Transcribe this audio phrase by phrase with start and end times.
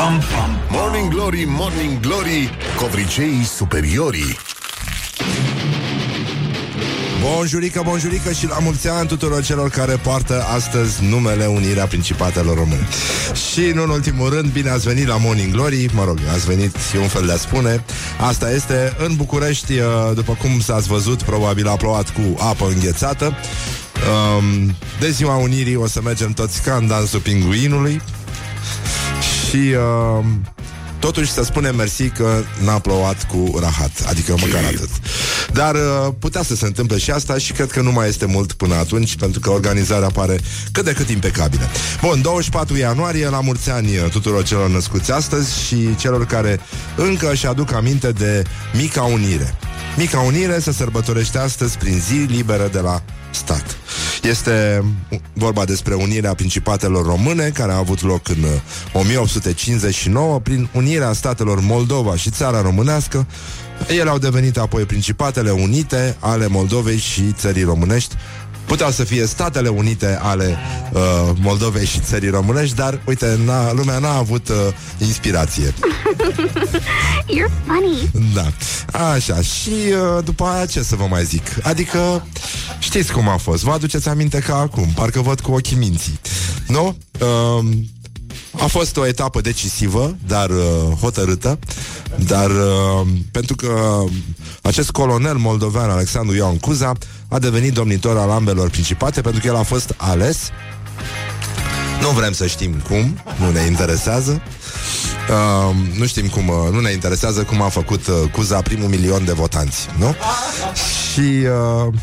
[0.00, 0.50] pam, pam.
[0.70, 4.38] Morning Glory, Morning Glory, covriceii superiorii.
[7.22, 12.88] Bonjurică, bonjurică și la mulți ani tuturor celor care poartă astăzi numele Unirea Principatelor Române.
[13.50, 16.76] Și, nu în ultimul rând, bine ați venit la Morning Glory, mă rog, ați venit,
[16.94, 17.84] e un fel de a spune.
[18.20, 23.34] Asta este în București, uh, după cum s-ați văzut, probabil a plouat cu apă înghețată.
[24.36, 28.00] Um, de ziua Unirii o să mergem toți ca în dansul pinguinului
[29.50, 30.24] și uh,
[31.00, 33.90] Totuși să spunem mersi că n-a plouat cu rahat.
[34.06, 34.88] Adică măcar atât
[35.52, 38.52] Dar uh, putea să se întâmple și asta Și cred că nu mai este mult
[38.52, 40.38] până atunci Pentru că organizarea pare
[40.72, 41.62] cât de cât impecabilă
[42.00, 46.60] Bun, 24 ianuarie La mulți ani tuturor celor născuți astăzi Și celor care
[46.96, 48.42] încă își aduc aminte de
[48.74, 49.54] Mica Unire
[49.96, 53.76] Mica Unire se sărbătorește astăzi Prin zi liberă de la stat
[54.22, 54.84] este
[55.32, 58.44] vorba despre unirea principatelor române care a avut loc în
[58.92, 63.26] 1859 uh, prin unirea statelor Moldova și țara românească.
[63.88, 68.14] Ele au devenit apoi Principatele Unite ale Moldovei și țării românești
[68.70, 70.58] Puteau să fie Statele Unite ale
[70.92, 71.00] uh,
[71.40, 74.56] Moldovei și țării românești, dar, uite, n-a, lumea n-a avut uh,
[74.98, 75.64] inspirație.
[77.34, 78.10] You're funny.
[78.34, 78.46] Da.
[79.12, 79.42] Așa.
[79.42, 81.42] Și uh, după aia ce să vă mai zic?
[81.62, 82.26] Adică,
[82.78, 83.62] știți cum a fost.
[83.62, 84.86] Vă aduceți aminte ca acum.
[84.94, 86.20] Parcă văd cu ochii minții.
[86.66, 86.96] Nu?
[87.20, 87.64] Uh,
[88.58, 91.58] a fost o etapă decisivă, dar uh, hotărâtă,
[92.26, 94.02] dar uh, pentru că
[94.62, 96.92] acest colonel moldovean, Alexandru Ioan Cuza,
[97.28, 100.50] a devenit domnitor al ambelor principate pentru că el a fost ales.
[102.00, 104.42] Nu vrem să știm cum, nu ne interesează.
[105.30, 109.24] Uh, nu știm cum, uh, nu ne interesează cum a făcut uh, Cuza primul milion
[109.24, 110.14] de votanți, nu?
[111.12, 111.94] Și uh,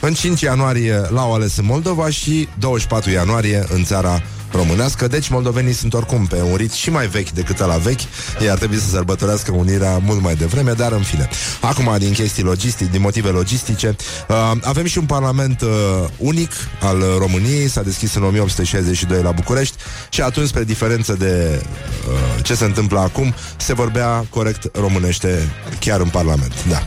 [0.00, 4.22] în 5 ianuarie l-au ales în Moldova și 24 ianuarie în țara
[4.54, 8.00] românească, deci moldovenii sunt oricum pe un rit și mai vechi decât la vechi.
[8.40, 11.28] Ei ar trebui să sărbătorească unirea mult mai devreme, dar în fine.
[11.60, 13.96] Acum, din chestii logistice, din motive logistice,
[14.28, 15.68] uh, avem și un parlament uh,
[16.16, 19.76] unic al României, s-a deschis în 1862 la București
[20.08, 21.62] și atunci, spre diferență de
[22.08, 25.48] uh, ce se întâmplă acum, se vorbea corect românește
[25.80, 26.52] chiar în parlament.
[26.68, 26.86] Da.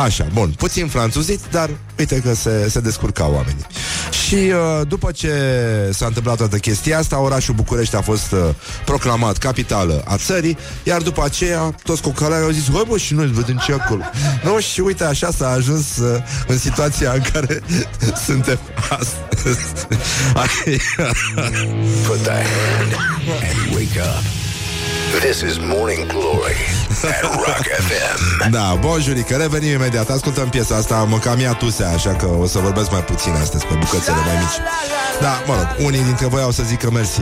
[0.00, 0.50] Așa, bun.
[0.56, 3.66] Puțin franțuzit, dar uite că se, se descurca oamenii.
[4.26, 5.32] Și uh, după ce
[5.92, 8.38] s-a întâmplat toată chestia asta, orașul București a fost uh,
[8.84, 13.62] proclamat capitală a țării, iar după aceea toți cocalarii au zis, bă, și noi vedem
[13.66, 14.02] ce acolo.
[14.44, 17.60] Nu, și uite, așa s-a ajuns uh, în situația în care
[18.26, 18.58] suntem
[18.90, 19.86] astăzi.
[22.06, 22.92] Put the hand
[23.28, 24.37] and wake up.
[25.08, 26.56] This is Morning Glory
[27.02, 28.50] at Rock FM.
[28.50, 32.58] Da, bonjurică, revenim imediat Ascultăm piesa asta, mă cam ia tusea Așa că o să
[32.58, 34.58] vorbesc mai puțin astăzi Pe bucățele mai mici
[35.20, 37.20] Da, mă rog, unii dintre voi au să zică mersi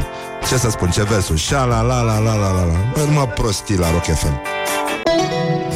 [0.48, 3.28] Ce să spun, ce versul Șa la la la la la la la Bă, numai
[3.28, 4.40] prostii la Rock FM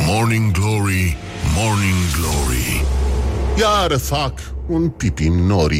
[0.07, 1.17] Morning Glory,
[1.57, 2.85] Morning Glory.
[3.59, 4.33] Iar fac
[4.67, 5.79] un pipi nori.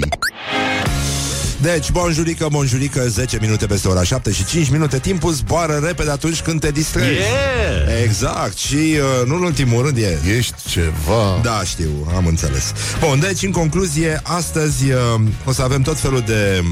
[1.63, 6.41] Deci, bonjurică, bonjurică 10 minute peste ora 7 și 5 minute Timpul zboară repede atunci
[6.41, 8.03] când te distrezi Yeah!
[8.05, 11.41] Exact Și uh, nu în ultimul rând e Ești ceva...
[11.43, 12.73] Da, știu, am înțeles.
[13.01, 16.63] Bun, deci, în concluzie, astăzi uh, o să avem tot felul de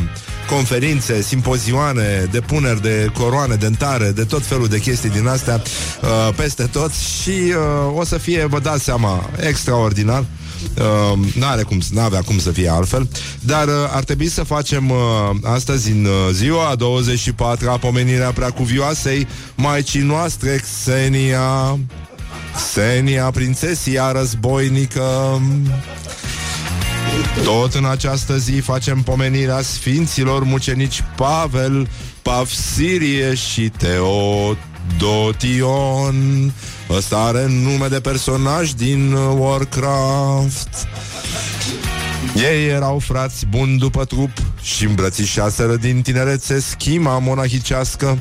[0.48, 5.62] conferințe, simpozioane, depuneri de coroane dentare, de tot felul de chestii din astea
[6.02, 10.24] uh, peste tot și uh, o să fie, vă dați seama, extraordinar.
[10.78, 13.08] Uh, n-are cum, n-avea cum să fie altfel
[13.40, 14.96] Dar uh, ar trebui să facem uh,
[15.42, 21.78] Astăzi în uh, ziua 24-a Pomenirea preacuvioasei Maicii noastre Xenia.
[22.54, 25.40] Xenia, prințesia războinică.
[27.44, 31.88] Tot în această zi facem pomenirea sfinților mucenici Pavel,
[32.22, 33.72] Pavsirie și
[34.98, 36.52] Teodotion.
[36.90, 40.86] Ăsta are nume de personaj din uh, Warcraft.
[42.36, 44.30] Ei erau frați buni după trup
[44.62, 48.18] și îmbrățișaseră din tinerețe schima monahicească.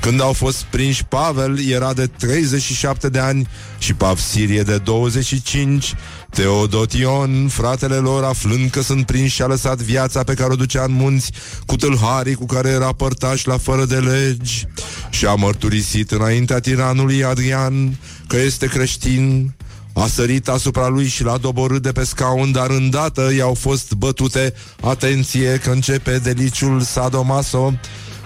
[0.00, 3.48] Când au fost prinși, Pavel era de 37 de ani
[3.78, 5.94] și Pavsirie de 25.
[6.30, 10.92] Teodotion, fratele lor, aflând că sunt prinși, a lăsat viața pe care o ducea în
[10.92, 11.32] munți
[11.66, 14.66] cu tâlharii cu care era părtaș la fără de legi
[15.10, 19.54] și a mărturisit înaintea tiranului Adrian că este creștin.
[19.92, 24.54] A sărit asupra lui și l-a doborât de pe scaun, dar îndată i-au fost bătute.
[24.80, 27.72] Atenție că începe deliciul sadomaso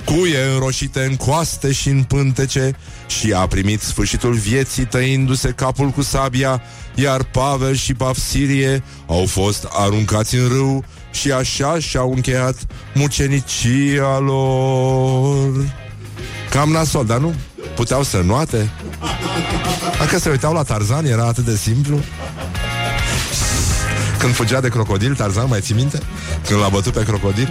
[0.04, 2.70] cuie înroșite în coaste și în pântece
[3.06, 6.62] și a primit sfârșitul vieții tăindu-se capul cu sabia,
[6.94, 12.56] iar Pavel și Pafsirie au fost aruncați în râu și așa și-au încheiat
[12.94, 15.72] mucenicia lor.
[16.50, 17.34] Cam nasol, dar nu
[17.74, 18.70] puteau să nuate?
[19.98, 22.00] Dacă se uitau la Tarzan, era atât de simplu.
[24.18, 25.98] Când fugea de crocodil, Tarzan, mai ții minte?
[26.46, 27.48] Când l-a bătut pe crocodil?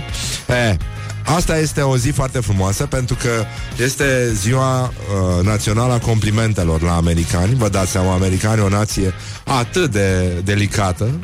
[0.48, 0.78] E,
[1.24, 3.46] Asta este o zi foarte frumoasă pentru că
[3.84, 7.56] este ziua uh, națională a complimentelor la americani.
[7.56, 9.14] Vă dați seama, americani o nație
[9.46, 11.20] atât de delicată.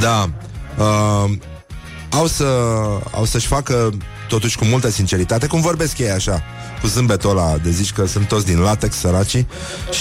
[0.00, 0.30] Da.
[0.78, 1.30] Uh,
[2.10, 2.44] au, să,
[3.10, 3.90] au să-și facă
[4.28, 6.42] totuși cu multă sinceritate, cum vorbesc ei așa,
[6.84, 9.46] cu zâmbetul ăla de zici că sunt toți din latex săracii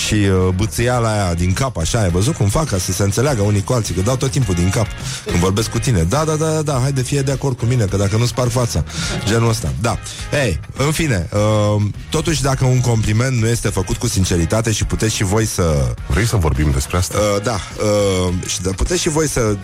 [0.06, 3.42] și uh, bățâiala aia din cap, așa, ai văzut cum fac ca să se înțeleagă
[3.42, 4.88] unii cu alții, că dau tot timpul din cap
[5.26, 6.04] când vorbesc cu tine.
[6.04, 8.48] Da, da, da, da, da, haide, fie de acord cu mine, că dacă nu spar
[8.48, 8.84] fața,
[9.26, 9.74] genul ăsta.
[9.82, 9.98] Da.
[10.44, 15.16] Ei, în fine, uh, totuși dacă un compliment nu este făcut cu sinceritate și puteți
[15.16, 15.94] și voi să...
[16.08, 17.18] Vrei să vorbim despre asta?
[17.18, 19.56] Uh, da, uh, și da, puteți și voi să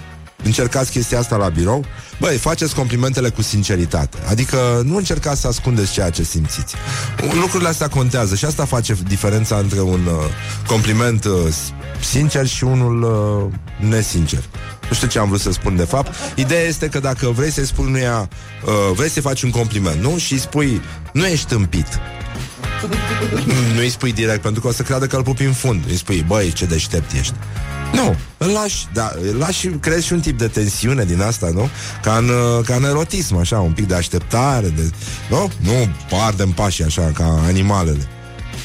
[0.43, 1.85] încercați chestia asta la birou,
[2.19, 4.17] băi, faceți complimentele cu sinceritate.
[4.29, 6.75] Adică nu încercați să ascundeți ceea ce simțiți.
[7.41, 10.13] Lucrurile astea contează și asta face diferența între un uh,
[10.67, 11.33] compliment uh,
[11.99, 14.43] sincer și unul uh, nesincer.
[14.89, 16.15] Nu știu ce am vrut să spun de fapt.
[16.35, 18.29] Ideea este că dacă vrei să-i spui unuia,
[18.65, 20.17] uh, vrei să faci un compliment, nu?
[20.17, 20.81] Și îi spui,
[21.13, 21.87] nu ești tâmpit.
[23.73, 25.83] Nu îi spui direct, pentru că o să creadă că îl pupi în fund.
[25.87, 27.33] Îi spui, băi, ce deștept ești.
[27.93, 31.69] Nu, îl lași, da, îl lași, crezi și un tip de tensiune din asta, nu?
[32.01, 34.89] Ca în, uh, ca în erotism, așa, un pic de așteptare, de,
[35.29, 35.51] nu?
[35.59, 35.91] Nu
[36.25, 38.07] ardem pașii așa, ca animalele.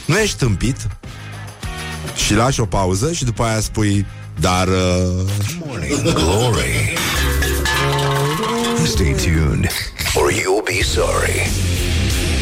[0.06, 0.76] Nu ești tâmpit
[2.14, 4.06] și lași o pauză și după aia spui,
[4.40, 4.68] dar...
[4.68, 5.30] Uh...
[5.66, 6.92] Morning Glory.
[8.84, 9.68] Stay tuned,
[10.14, 11.50] or you'll be sorry.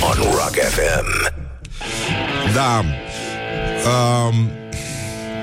[0.00, 1.32] On Rock FM.
[2.55, 2.85] Da.
[3.85, 4.62] Um,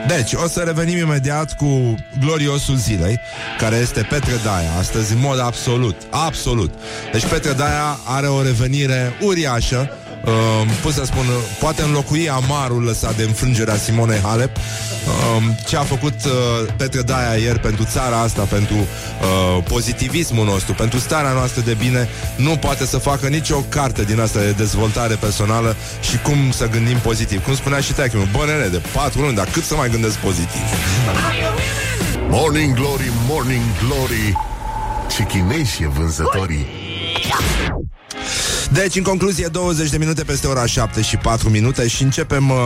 [0.08, 3.20] deci, o să revenim imediat cu gloriosul zilei,
[3.58, 6.74] care este Petre Daia, astăzi în mod absolut, absolut.
[7.12, 9.90] Deci Petre Daia are o revenire uriașă,
[10.26, 11.26] uh, pot să spun,
[11.60, 14.56] poate înlocui amarul lăsat de înfrângerea Simone Halep.
[14.56, 16.32] Uh, ce a făcut uh,
[16.78, 22.10] Petre Daia ieri pentru țara asta, pentru uh, pozitivismul nostru, pentru starea noastră de bine,
[22.36, 26.98] nu poate să facă nicio carte din asta de dezvoltare personală și cum să gândim
[26.98, 27.44] pozitiv.
[27.44, 30.62] Cum spunea și Teachul, bă, nene, de patru luni, dar cât să mai gândesc pozitiv?
[32.30, 34.38] Morning Glory, Morning Glory
[35.16, 36.66] Ce chineși e vânzătorii
[38.74, 42.58] Deci, în concluzie, 20 de minute peste ora 7 și 4 minute și începem uh,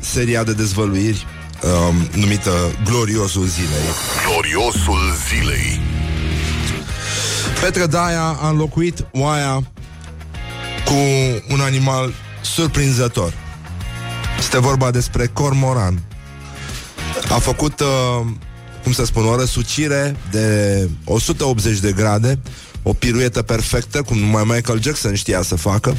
[0.00, 1.26] seria de dezvăluiri
[1.62, 2.50] uh, numită
[2.84, 3.82] Gloriosul Zilei.
[4.26, 5.80] Gloriosul zilei
[7.60, 9.54] Petre Daia a înlocuit oaia
[10.84, 10.94] cu
[11.48, 13.32] un animal surprinzător.
[14.38, 16.02] Este vorba despre cormoran.
[17.30, 18.26] A făcut, uh,
[18.88, 22.38] cum să spun, o răsucire de 180 de grade,
[22.82, 25.96] o piruetă perfectă, cum numai Michael Jackson știa să facă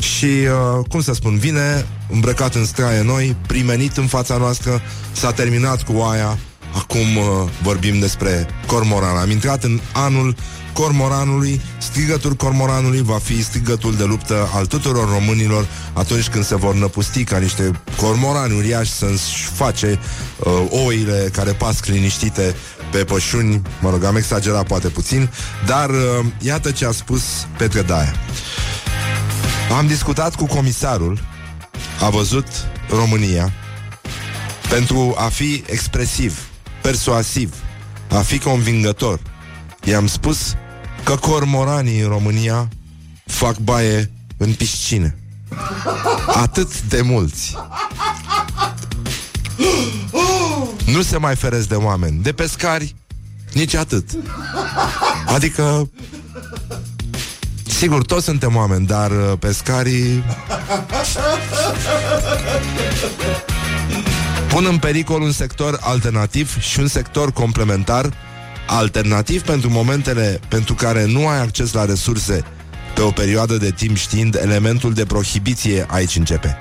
[0.00, 4.82] și, uh, cum să spun, vine îmbrăcat în straie noi, primenit în fața noastră,
[5.12, 6.38] s-a terminat cu oaia,
[6.74, 9.16] acum uh, vorbim despre cormoran.
[9.16, 10.36] Am intrat în anul
[10.78, 16.74] cormoranului, strigătul cormoranului va fi strigătul de luptă al tuturor românilor atunci când se vor
[16.74, 19.98] năpusti ca niște cormorani uriași să-și face
[20.38, 20.52] uh,
[20.86, 22.54] oile care pasc liniștite
[22.92, 25.30] pe pășuni, mă rog, am exagerat poate puțin,
[25.66, 27.22] dar uh, iată ce a spus
[27.56, 28.14] Petre Daia.
[29.78, 31.20] Am discutat cu comisarul,
[32.00, 32.46] a văzut
[32.90, 33.52] România,
[34.68, 36.38] pentru a fi expresiv,
[36.82, 37.54] persuasiv,
[38.08, 39.20] a fi convingător.
[39.84, 40.56] I-am spus
[41.08, 42.68] că cormoranii în România
[43.24, 45.16] fac baie în piscine.
[46.26, 47.56] Atât de mulți.
[50.86, 52.94] Nu se mai feresc de oameni, de pescari,
[53.52, 54.10] nici atât.
[55.26, 55.90] Adică,
[57.66, 60.24] sigur, toți suntem oameni, dar uh, pescarii
[64.48, 68.12] pun în pericol un sector alternativ și un sector complementar
[68.70, 72.44] alternativ pentru momentele pentru care nu ai acces la resurse
[72.94, 76.56] pe o perioadă de timp știind elementul de prohibiție aici începe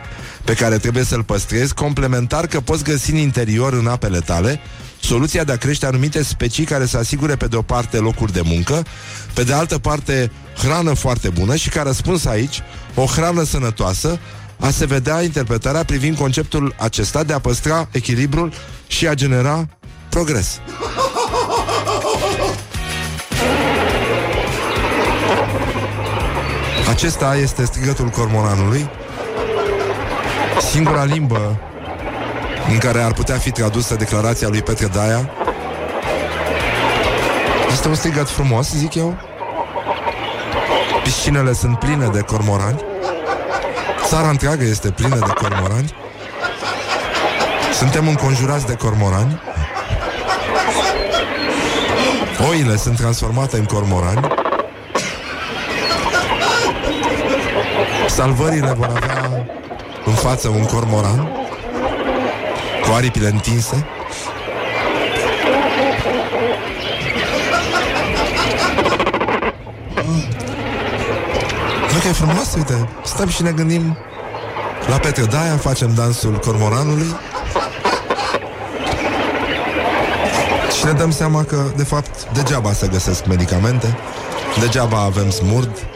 [0.48, 4.60] pe care trebuie să-l păstrezi, complementar că poți găsi în interior, în apele tale,
[5.00, 8.42] soluția de a crește anumite specii care să asigure pe de o parte locuri de
[8.44, 8.86] muncă,
[9.34, 12.62] pe de altă parte hrană foarte bună și ca răspuns aici,
[12.96, 14.20] o hrană sănătoasă,
[14.60, 18.54] a se vedea interpretarea privind conceptul acesta de a păstra echilibrul
[18.88, 19.68] și a genera
[20.10, 20.60] progres.
[26.90, 28.90] Acesta este strigătul cormoranului,
[30.72, 31.60] singura limbă
[32.70, 35.30] în care ar putea fi tradusă declarația lui Petre Daia.
[37.72, 39.18] Este un strigăt frumos, zic eu.
[41.04, 42.82] Piscinele sunt pline de cormorani.
[44.06, 45.96] Țara întreagă este plină de cormorani.
[47.74, 49.42] Suntem înconjurați de cormorani.
[52.50, 54.47] Oile sunt transformate în cormorani.
[58.18, 59.46] Salvările vor avea
[60.06, 61.28] în față un cormoran
[62.82, 63.86] cu aripile întinse.
[71.94, 73.98] Nu că e frumos, uite, stăm și ne gândim
[74.90, 77.16] la Petre Daia, facem dansul cormoranului
[80.78, 83.98] și ne dăm seama că, de fapt, degeaba se găsesc medicamente,
[84.60, 85.88] degeaba avem smurd,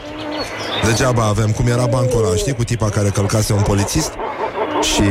[0.84, 4.12] degeaba avem, cum era bancul ăla, știi, cu tipa care călcase un polițist
[4.82, 5.02] și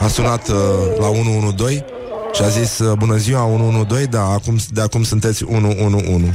[0.00, 0.56] a sunat uh,
[0.98, 1.84] la 112
[2.32, 6.34] și a zis, uh, bună ziua, 112, da, acum, de acum sunteți 111.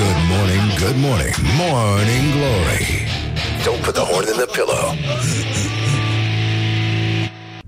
[0.00, 2.86] Good morning, good morning, morning glory.
[3.64, 4.84] Don't put the horn in the pillow.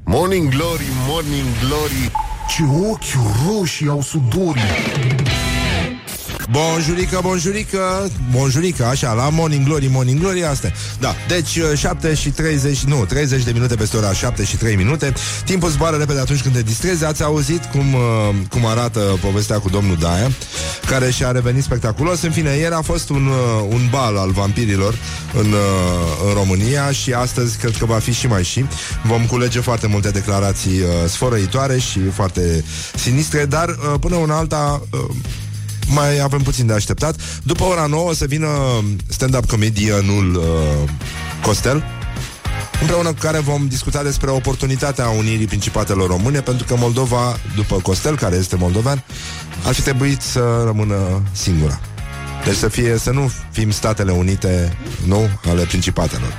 [0.04, 2.10] Morning Glory, Morning Glory
[2.48, 4.62] Ce ochi roșii au sudorii
[6.52, 12.84] Bonjurică, bonjurică, bonjurică, așa, la Morning Glory, Morning Glory, asta Da, deci 7 și 30,
[12.84, 15.12] nu, 30 de minute peste ora 7 și 3 minute.
[15.44, 17.04] Timpul zboară repede atunci când te distrezi.
[17.04, 18.00] Ați auzit cum, uh,
[18.50, 20.30] cum arată povestea cu domnul Daia
[20.86, 22.22] Care și-a revenit spectaculos.
[22.22, 24.94] În fine, ieri a fost un, uh, un bal al vampirilor
[25.32, 28.64] în, uh, în România Și astăzi cred că va fi și mai și.
[29.04, 33.68] Vom culege foarte multe declarații sfărăitoare și foarte sinistre Dar
[34.00, 34.82] până una alta
[35.92, 37.16] mai avem puțin de așteptat.
[37.42, 38.48] După ora 9 o să vină
[39.08, 40.90] stand-up comedianul uh,
[41.42, 41.84] Costel,
[42.80, 48.16] împreună cu care vom discuta despre oportunitatea unirii principatelor române, pentru că Moldova, după Costel,
[48.16, 49.04] care este moldovan,
[49.64, 51.80] ar fi trebuit să rămână singura.
[52.44, 56.32] Deci să fie, să nu fim Statele Unite, nu, ale principatelor.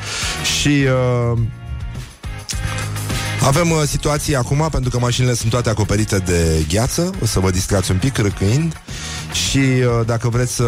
[0.60, 1.40] Și uh,
[3.46, 7.52] avem uh, situații acum, pentru că mașinile sunt toate acoperite de gheață, o să vă
[7.52, 8.82] distrați un pic râcâind.
[9.34, 10.64] Și uh, dacă vreți să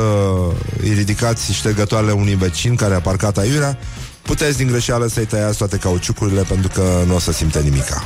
[0.82, 3.78] îi ridicați ștergătoarele unui vecin care a parcat aiurea,
[4.22, 8.04] puteți din greșeală să-i tăiați toate cauciucurile pentru că nu o să simte nimica.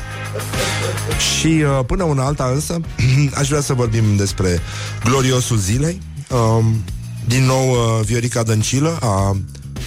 [1.18, 2.80] Și uh, până una alta însă,
[3.40, 4.60] aș vrea să vorbim despre
[5.04, 6.02] gloriosul zilei.
[6.30, 6.84] Um,
[7.28, 9.38] din nou, uh, Viorica Dăncilă a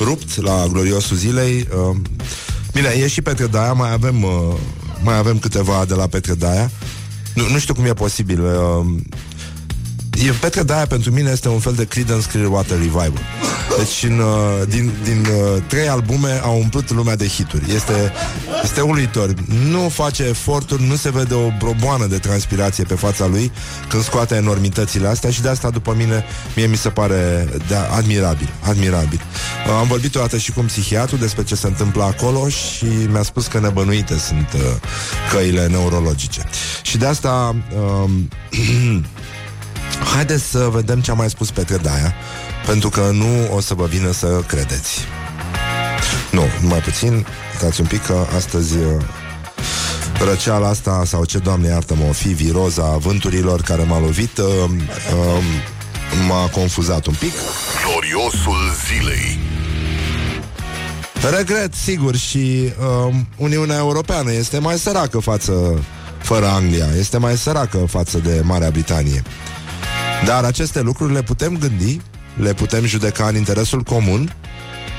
[0.00, 1.68] rupt la gloriosul zilei.
[1.90, 1.96] Uh,
[2.72, 4.30] bine, e și Petre Daia, mai avem, uh,
[5.02, 6.70] mai avem câteva de la Petre Daia.
[7.34, 8.42] Nu, nu știu cum e posibil.
[10.22, 13.20] Uh, e Petre Daia pentru mine este un fel de Creedence Clearwater Revival.
[13.78, 17.74] Deci în, uh, din, din uh, trei albume a umplut lumea de hituri.
[17.74, 18.12] Este,
[18.62, 19.34] este uluitor.
[19.68, 23.52] Nu face eforturi, nu se vede o broboană de transpirație pe fața lui
[23.88, 26.24] când scoate enormitățile astea și de asta după mine
[26.56, 28.48] mie mi se pare de admirabil.
[28.60, 29.20] Admirabil.
[29.66, 32.86] Uh, am vorbit o dată și cu un psihiatru despre ce se întâmplă acolo și
[33.10, 34.60] mi-a spus că nebănuite sunt uh,
[35.32, 36.42] căile neurologice.
[36.82, 37.56] Și de asta
[38.04, 38.10] uh,
[40.14, 42.14] Haideți să vedem ce a mai spus Petre Daia
[42.66, 44.98] Pentru că nu o să vă vină să credeți.
[46.30, 49.02] Nu, numai puțin Stați un pic că astăzi uh,
[50.28, 55.44] Răceala asta Sau ce, Doamne iartă-mă, o fi Viroza vânturilor care m-a lovit uh, uh,
[56.28, 57.32] M-a confuzat un pic.
[57.84, 59.38] Gloriosul zilei.
[61.36, 62.72] Regret, sigur, și
[63.08, 65.84] uh, Uniunea Europeană este mai săracă față
[66.18, 69.22] fără Anglia, este mai săracă față de Marea Britanie.
[70.24, 72.00] Dar aceste lucruri le putem gândi,
[72.36, 74.34] le putem judeca în interesul comun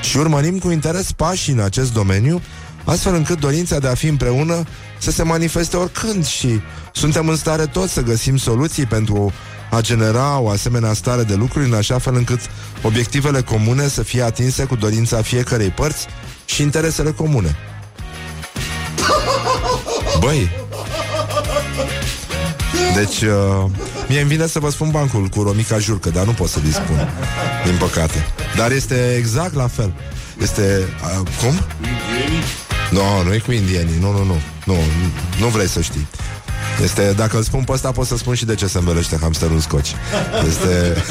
[0.02, 2.40] și urmărim cu interes pași în acest domeniu,
[2.84, 4.64] astfel încât dorința de a fi împreună
[4.98, 6.60] să se manifeste oricând și
[6.92, 9.32] suntem în stare toți să găsim soluții pentru
[9.70, 12.40] a genera o asemenea stare de lucruri în așa fel încât
[12.82, 16.06] obiectivele comune să fie atinse cu dorința fiecarei părți
[16.44, 17.56] și interesele comune.
[20.20, 20.50] Băi,
[22.94, 23.70] deci, uh,
[24.08, 27.08] mie îmi vine să vă spun bancul cu Romica Jurcă, dar nu pot să-l spun,
[27.64, 28.26] din păcate.
[28.56, 29.92] Dar este exact la fel.
[30.40, 30.88] Este...
[31.20, 31.60] Uh, cum?
[32.90, 34.40] Nu, no, nu e cu indienii, nu, nu, nu.
[34.64, 34.76] Nu,
[35.40, 36.06] nu vrei să știi.
[36.82, 39.54] Este, dacă îl spun pe ăsta, pot să spun și de ce se învelește hamsterul
[39.54, 39.94] în scoci.
[40.46, 41.02] Este...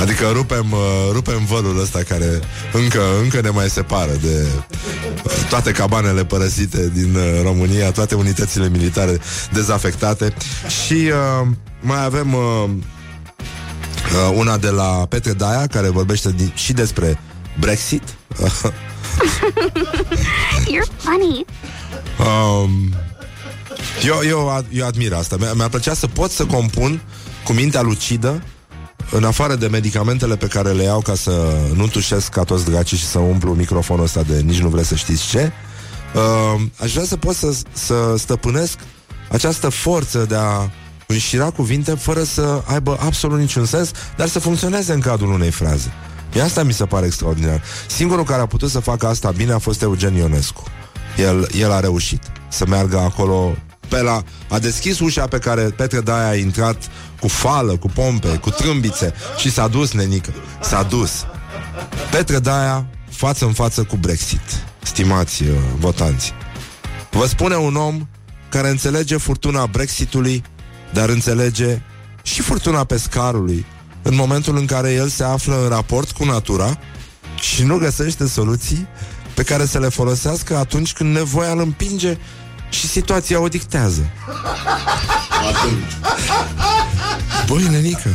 [0.00, 0.78] Adică rupem, uh,
[1.12, 2.40] rupem vălul ăsta care
[2.72, 4.46] încă, încă ne mai separă de
[5.24, 9.18] uh, toate cabanele părăsite din uh, România, toate unitățile militare
[9.52, 10.34] dezafectate
[10.84, 11.46] și uh,
[11.80, 17.18] mai avem uh, uh, una de la Petre Daia care vorbește din, și despre
[17.58, 18.02] Brexit.
[20.72, 21.44] You're funny.
[22.18, 22.94] Um,
[24.04, 25.36] eu, eu, eu admir asta.
[25.54, 27.00] Mi-ar plăcea să pot să compun
[27.44, 28.42] cu mintea lucidă
[29.10, 32.96] în afară de medicamentele pe care le iau ca să nu tușesc ca toți dracii
[32.96, 35.52] și să umplu microfonul ăsta de nici nu vreți să știți ce,
[36.14, 38.78] uh, aș vrea să pot să, să stăpânesc
[39.30, 40.70] această forță de a
[41.06, 45.92] înșira cuvinte fără să aibă absolut niciun sens, dar să funcționeze în cadrul unei fraze.
[46.34, 47.62] E asta mi se pare extraordinar.
[47.88, 50.62] Singurul care a putut să facă asta bine a fost Eugen Ionescu.
[51.16, 53.56] El, el a reușit să meargă acolo
[53.90, 54.22] pe la...
[54.48, 59.14] A deschis ușa pe care Petre Daia a intrat cu fală, cu pompe, cu trâmbițe
[59.36, 60.32] și s-a dus, nenică.
[60.62, 61.26] S-a dus.
[62.10, 64.64] Petre Daia față în față cu Brexit.
[64.82, 66.32] Stimați uh, votanți.
[67.10, 68.08] Vă spune un om
[68.48, 70.42] care înțelege furtuna Brexitului,
[70.92, 71.82] dar înțelege
[72.22, 73.66] și furtuna pescarului
[74.02, 76.78] în momentul în care el se află în raport cu natura
[77.40, 78.86] și nu găsește soluții
[79.34, 82.18] pe care să le folosească atunci când nevoia îl împinge
[82.70, 84.10] și situația o dictează.
[87.46, 88.08] Băi, nenică,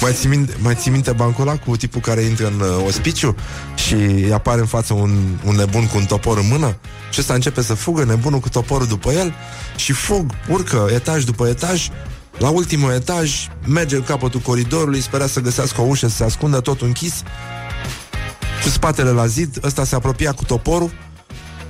[0.00, 3.36] mai ții, minte, mai ții minte bancul ăla cu tipul care intră în uh, ospiciu
[3.74, 5.10] și îi apare în față un,
[5.44, 6.76] un nebun cu un topor în mână?
[7.10, 9.34] Și ăsta începe să fugă, nebunul cu toporul după el
[9.76, 11.88] și fug, urcă etaj după etaj.
[12.38, 16.60] La ultimul etaj, merge în capătul coridorului, spera să găsească o ușă, să se ascundă
[16.60, 17.22] tot închis.
[18.62, 20.90] Cu spatele la zid, ăsta se apropia cu toporul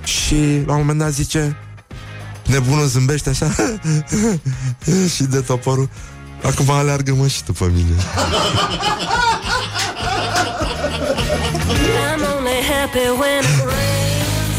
[0.05, 1.57] și la un moment dat zice
[2.47, 3.51] Nebunul zâmbește așa
[5.15, 5.89] Și de toporul
[6.43, 7.95] Acum aleargă mă și după mine
[12.07, 14.59] I'm only happy when it rains.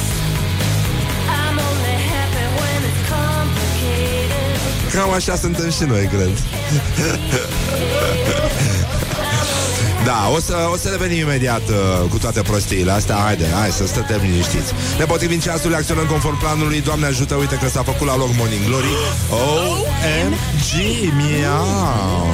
[1.39, 4.57] I'm only happy when it's complicated.
[4.93, 6.29] Cam așa suntem și noi, cred
[10.05, 13.15] Da, o să, o să revenim imediat uh, cu toate prostiile astea.
[13.15, 14.73] Haide, hai să stătem liniștiți.
[14.97, 16.81] Ne potrivim ceasului, acționăm conform planului.
[16.81, 18.87] Doamne ajută, uite că s-a făcut la loc Morning Glory.
[19.31, 20.71] O-M-G,
[21.15, 22.27] miau.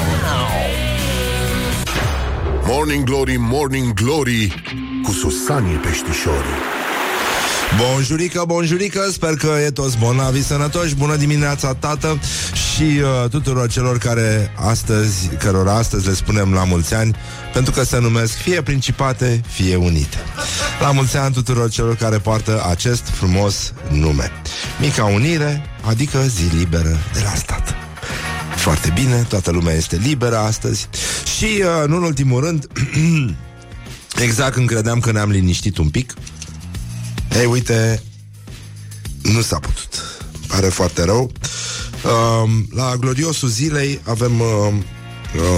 [2.63, 4.63] Morning Glory, Morning Glory
[5.03, 6.80] Cu Susanii Peștișorii
[7.77, 10.95] Bonjurică, bonjurică, sper că e toți bolnavi sănătoși.
[10.95, 12.19] Bună dimineața, tată
[12.53, 17.15] Și uh, tuturor celor care astăzi Cărora astăzi le spunem la mulți ani
[17.53, 20.17] Pentru că se numesc fie principate Fie unite.
[20.81, 24.31] La mulți ani tuturor celor care poartă acest frumos nume.
[24.79, 27.75] Mica unire, adică zi liberă de la stat.
[28.55, 30.89] Foarte bine, toată lumea este liberă astăzi.
[31.38, 32.67] Și, uh, nu în ultimul rând
[34.19, 36.13] Exact când credeam că ne-am liniștit un pic
[37.39, 38.04] ei, uite,
[39.22, 40.22] nu s-a putut.
[40.48, 41.32] Pare foarte rău.
[42.04, 44.84] Um, la gloriosul zilei avem, um,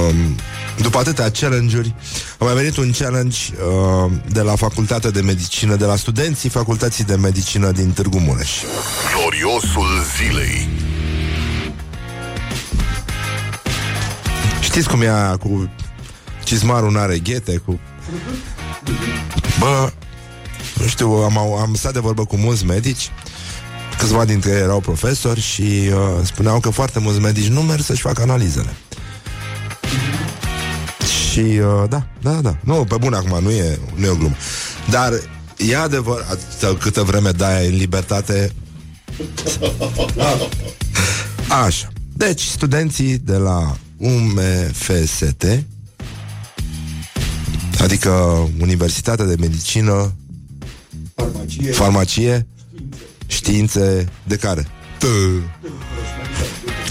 [0.08, 0.36] um,
[0.82, 1.96] după atâtea challenge-uri,
[2.40, 7.04] a mai venit un challenge um, de la Facultatea de Medicină, de la studenții Facultății
[7.04, 8.52] de Medicină din Târgu Mureș.
[9.16, 10.68] Gloriosul zilei
[14.62, 15.70] Știți cum e aia cu
[16.44, 17.80] cizmarul n-are ghete, cu...
[19.60, 19.92] Bă,
[20.84, 23.12] nu știu, am, am stat de vorbă cu mulți medici
[23.98, 28.02] Câțiva dintre ei erau profesori și uh, spuneau că foarte mulți medici nu merg să-și
[28.02, 28.76] facă analizele.
[31.32, 32.58] Și uh, da, da, da.
[32.64, 34.36] Nu, pe bun acum, nu e, nu e o glumă.
[34.90, 35.12] Dar
[35.58, 36.40] e adevărat,
[36.80, 38.52] câtă vreme dai în libertate...
[41.66, 41.88] Așa.
[42.14, 45.46] Deci, studenții de la UMFST,
[47.80, 48.10] adică
[48.60, 50.14] Universitatea de Medicină
[51.72, 51.72] Farmacie.
[51.72, 52.48] Farmacie.
[53.28, 54.08] Științe.
[54.24, 54.68] De care?
[54.98, 55.04] T.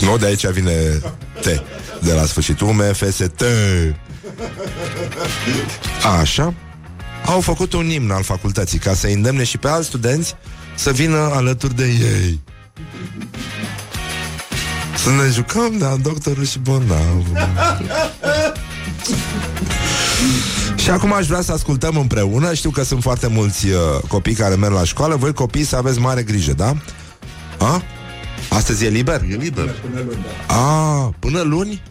[0.00, 0.72] Nu, de aici vine
[1.40, 1.44] T.
[2.00, 3.44] De la sfârșit UMFST
[6.20, 6.54] Așa.
[7.24, 10.35] Au făcut un imn al facultății Ca să îndemne și pe alți studenți
[10.74, 12.40] Să vină alături de ei.
[14.96, 17.26] Să ne jucăm, da, doctorul și bolnavul
[20.83, 23.75] și acum aș vrea să ascultăm împreună Știu că sunt foarte mulți uh,
[24.09, 26.77] copii care merg la școală Voi copii să aveți mare grijă, da?
[27.59, 27.83] A?
[28.49, 29.23] Astăzi e liber?
[29.31, 30.55] E liber Până luni, da.
[30.55, 31.83] A, până luni?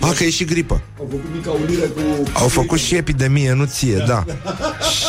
[0.00, 2.00] A, că e și gripă Au făcut mica unire cu...
[2.32, 4.24] Au făcut și epidemie, nu ție, da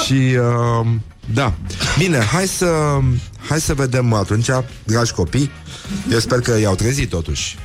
[0.04, 0.88] Și, uh,
[1.34, 1.54] da
[1.98, 2.98] Bine, hai să
[3.50, 4.50] Hai să vedem atunci,
[4.84, 5.52] dragi copii
[6.12, 7.58] Eu sper că i-au trezit totuși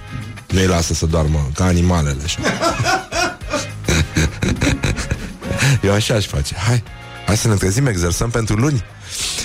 [0.49, 2.39] Nu-i lasă să doarmă ca animalele așa.
[5.83, 6.55] Eu așa aș face.
[6.55, 6.83] Hai,
[7.27, 8.85] hai să ne trezim, exersăm pentru luni.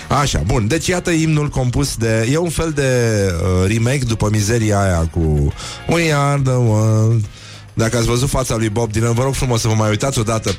[0.07, 0.67] Așa, bun.
[0.67, 2.27] Deci iată imnul compus de...
[2.31, 2.91] E un fel de
[3.33, 5.53] uh, remake după mizeria aia cu
[5.87, 7.25] We are the world.
[7.73, 10.55] Dacă ați văzut fața lui Bob Dylan, vă rog frumos să vă mai uitați odată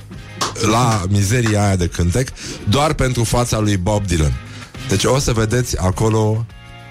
[0.70, 2.28] la mizeria aia de cântec,
[2.68, 4.32] doar pentru fața lui Bob Dylan.
[4.88, 6.46] Deci o să vedeți acolo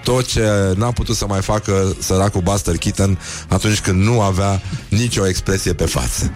[0.06, 5.28] tot ce n-a putut să mai facă săracul Buster Keaton atunci când nu avea nicio
[5.28, 6.32] expresie pe față.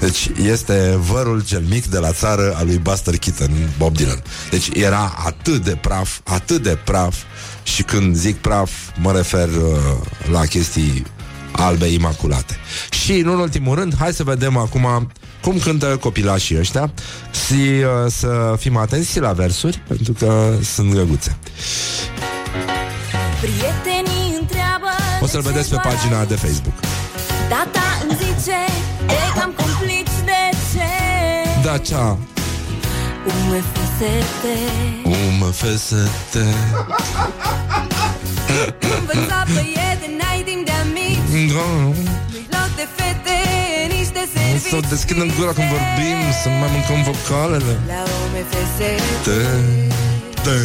[0.00, 4.22] Deci este vărul cel mic de la țară al lui Buster Keaton, Bob Dylan.
[4.50, 7.16] Deci era atât de praf, atât de praf
[7.62, 9.72] și când zic praf mă refer uh,
[10.30, 11.06] la chestii
[11.52, 12.56] albe imaculate.
[12.90, 16.92] Și în ultimul rând, hai să vedem acum cum cântă copilașii ăștia
[17.46, 21.36] și uh, să fim atenți și la versuri, pentru că sunt găguțe.
[23.40, 26.76] Prietenii întreabă O să-l de vedeți ce pe pagina doar de Facebook.
[27.52, 28.58] Tata îmi zice
[29.18, 30.90] E cam complici de ce?
[31.66, 32.18] Da, cea.
[33.34, 34.56] Ume fusete
[35.04, 36.44] Umă fesete
[38.98, 41.52] Învăța băiete, n-ai timp de amici.
[42.54, 43.38] Loc de fete,
[43.96, 47.72] niște servicii Să deschidem gura când vorbim Să nu mai mâncăm vocalele.
[47.92, 49.38] La ume fusete Te,
[50.44, 50.58] te.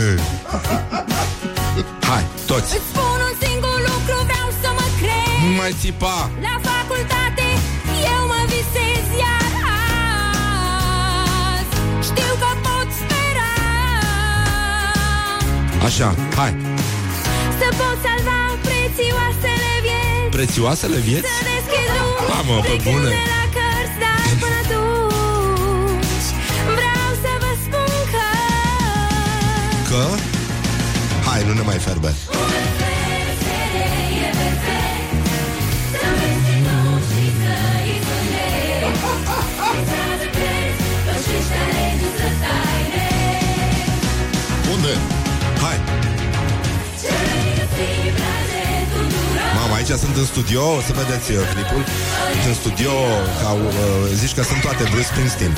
[2.11, 2.69] Hai, toți.
[2.77, 5.39] Îți spun un singur lucru, vreau să mă crezi.
[5.45, 6.17] Nu mai țipa.
[6.47, 7.47] La facultate
[8.13, 9.51] eu mă visez iar
[11.55, 11.73] azi.
[12.09, 13.51] Știu că pot spera.
[15.87, 16.51] Așa, hai.
[17.59, 20.29] Să pot salva prețioasele vieți.
[20.37, 21.25] Prețioasele vieți?
[21.27, 23.09] Să deschid drumul Ha, mă, pe plecând bune.
[23.15, 26.27] de la cărți Dar până atunci
[26.77, 28.25] Vreau să vă spun că
[29.89, 30.03] Că?
[31.41, 32.15] Hai, nu ne mai ferbe.
[44.73, 44.93] Unde?
[45.61, 45.79] Hai.
[49.55, 51.83] Mama, aici sunt în studio O să vedeți uh, clipul.
[52.31, 52.91] Sunt în studio
[53.41, 53.69] ca, uh,
[54.13, 55.57] Zici că sunt toate Bruce Springsteen.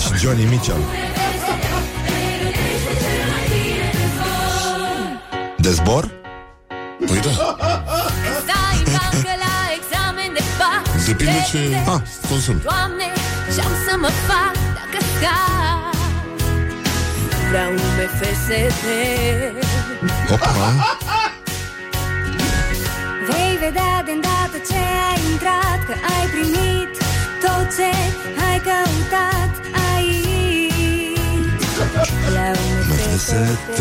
[0.00, 0.82] Și Johnny Mitchell
[9.78, 10.82] examen de fac.
[11.06, 12.00] Depinde ce Ah.
[12.28, 12.60] consumi.
[12.62, 13.06] Doamne,
[13.54, 15.94] ce-am să mă fac dacă scap
[17.48, 18.84] Vreau nume FSD
[20.32, 20.48] Opa.
[23.28, 24.78] Vei vedea de îndată ce
[25.10, 26.90] ai intrat Că ai primit
[27.44, 27.90] tot ce
[28.48, 29.52] ai căutat
[29.94, 31.62] aici.
[32.34, 33.78] La nume FSD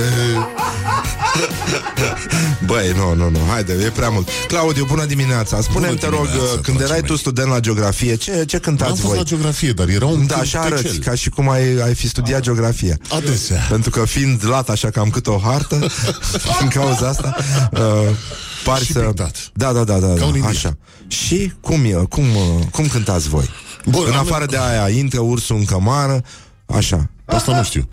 [2.65, 6.43] Băi, nu, nu, nu, haide, e prea mult Claudiu, bună dimineața Spune-mi, te rog, dimineața,
[6.53, 7.09] uh, când dragii erai mei.
[7.09, 9.17] tu student la geografie Ce, ce Am cântați fost voi?
[9.17, 11.03] la geografie, dar era un Da, așa arăți, cântecel.
[11.11, 13.65] ca și cum ai, ai fi studiat geografie Adesea.
[13.69, 15.79] Pentru că fiind lat așa cam cât o hartă
[16.59, 17.35] Din cauza asta
[17.71, 17.79] uh,
[18.63, 18.99] Pari Și să...
[18.99, 19.35] pintat.
[19.53, 20.45] Da, da, da, da, Ca un da indian.
[20.45, 23.49] așa Și cum, e, cum, uh, cum cântați voi?
[23.85, 26.23] Bun, în am- afară de aia, intră ursul în cămară
[26.65, 27.87] Așa Asta nu știu.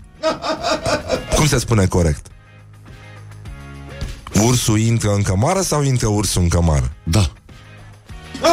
[1.35, 2.25] Cum se spune corect?
[4.33, 6.91] Ursul intră în cămară sau intră ursul în cămară?
[7.03, 7.31] Da.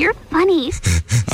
[0.00, 0.68] You're funny.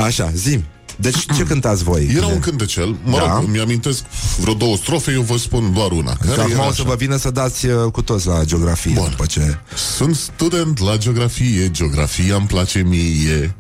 [0.07, 0.65] Așa, zim
[0.97, 2.13] Deci ce cântați voi?
[2.17, 3.35] Era un cântecel, mă Da.
[3.39, 4.03] rog, mi-amintesc
[4.41, 6.17] vreo două strofe, eu vă spun doar una.
[6.21, 6.83] Că Care acum era o să așa.
[6.89, 9.09] vă vină să dați uh, cu toți la geografie Bun.
[9.11, 9.59] După ce...
[9.97, 13.55] Sunt student la geografie, geografia îmi place mie.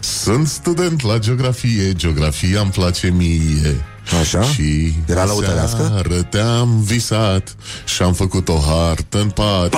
[0.00, 3.84] Sunt student la geografie, geografia îmi place mie.
[4.20, 4.42] Așa?
[4.42, 5.86] Și Era lăutărească?
[5.88, 9.70] seară te-am visat și am făcut o hartă în pat.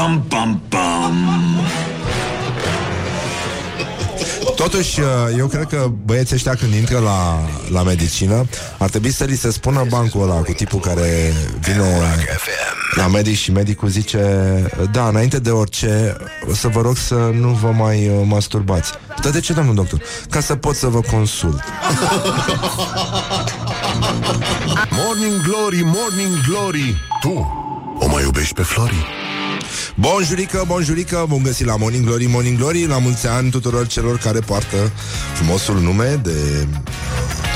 [4.57, 5.07] Totuși, uh,
[5.39, 7.39] eu cred că băieții ăștia când intră la,
[7.69, 8.47] la medicină
[8.79, 11.83] Ar trebui să li se spună bancul ăla cu tipul care vine
[12.95, 14.21] la medic și medicul zice
[14.93, 16.17] Da, înainte de orice,
[16.51, 20.03] o să vă rog să nu vă mai uh, masturbați Dar de ce, domnul doctor?
[20.31, 21.63] Ca să pot să vă consult
[24.91, 27.61] Morning Glory, Morning Glory Tu
[27.99, 29.22] o mai iubești pe Flori?
[29.95, 34.39] Bonjurică, bonjurică, bun găsit la Morning Glory, Morning Glory La mulți ani tuturor celor care
[34.39, 34.93] poartă
[35.35, 36.67] frumosul nume de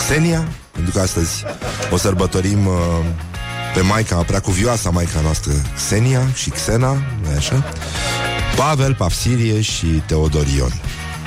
[0.08, 1.44] Xenia Pentru că astăzi
[1.90, 2.74] o sărbătorim uh,
[3.74, 7.64] pe maica, preacuvioasa maica noastră Xenia și Xena, nu așa?
[8.56, 10.80] Pavel, Pafsirie și Teodorion.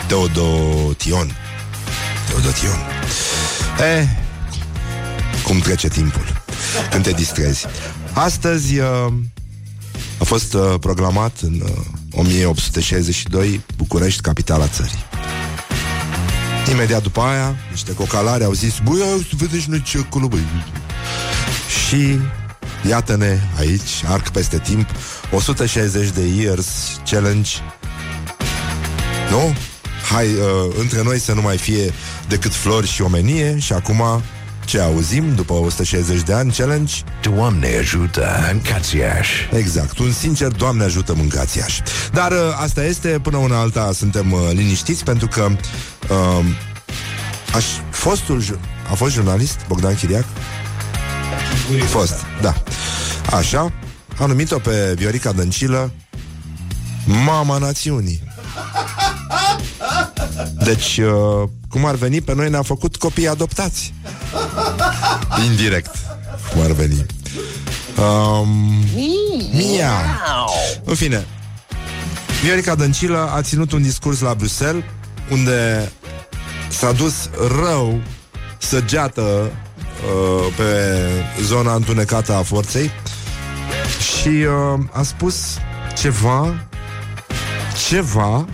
[0.08, 1.36] Teodotion
[2.28, 2.78] Teodotion
[3.80, 4.08] Eh,
[5.43, 6.41] cum trece timpul
[6.91, 7.65] Când te distrezi.
[8.13, 9.13] Astăzi uh,
[10.19, 11.69] a fost uh, proclamat în uh,
[12.12, 15.05] 1862 București, capitala țării.
[16.71, 20.01] Imediat după aia, niște cocalari au zis Băi, hai să vedem și noi ce e
[20.05, 20.39] acolo, băi
[21.88, 22.19] Și
[22.88, 24.89] iată-ne aici, arc peste timp
[25.32, 26.67] 160 de years
[27.10, 27.49] challenge
[29.29, 29.55] Nu?
[30.12, 31.93] Hai, uh, între noi să nu mai fie
[32.27, 34.01] decât flori și omenie Și acum
[34.69, 36.93] Ce auzim după 160 de ani challenge?
[37.21, 39.49] Doamne ajută, mâncați Iași.
[39.51, 41.82] Exact, un sincer Doamne ajută mâncați Iași.
[42.12, 45.47] Dar uh, asta este, până una alta suntem uh, liniștiți pentru că
[46.10, 46.45] uh,
[47.55, 48.60] aș, fostul ju-
[48.91, 50.25] a fost jurnalist Bogdan Chiriac?
[51.82, 52.53] A fost, da.
[53.34, 53.71] Așa,
[54.19, 55.91] a numit-o pe Viorica Dăncilă
[57.25, 58.23] Mama Națiunii.
[60.63, 63.93] Deci, uh, cum ar veni, pe noi ne-a făcut copii adoptați.
[65.45, 65.95] Indirect,
[66.51, 67.05] cum ar veni.
[67.97, 68.47] Um,
[69.51, 69.91] Mia.
[70.84, 71.25] În fine,
[72.43, 74.84] Viorica Dăncilă a ținut un discurs la Bruxelles
[75.32, 75.91] unde
[76.69, 77.29] s-a dus
[77.62, 78.01] rău
[78.58, 80.95] săgeată uh, pe
[81.41, 82.91] zona întunecată a forței
[83.99, 85.58] și uh, a spus
[85.97, 86.67] ceva
[87.88, 88.45] ceva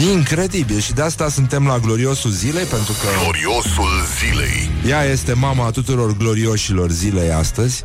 [0.00, 4.70] incredibil și de asta suntem la gloriosul zilei pentru că Gloriosul zilei.
[4.88, 7.82] ea este mama tuturor glorioșilor zilei astăzi.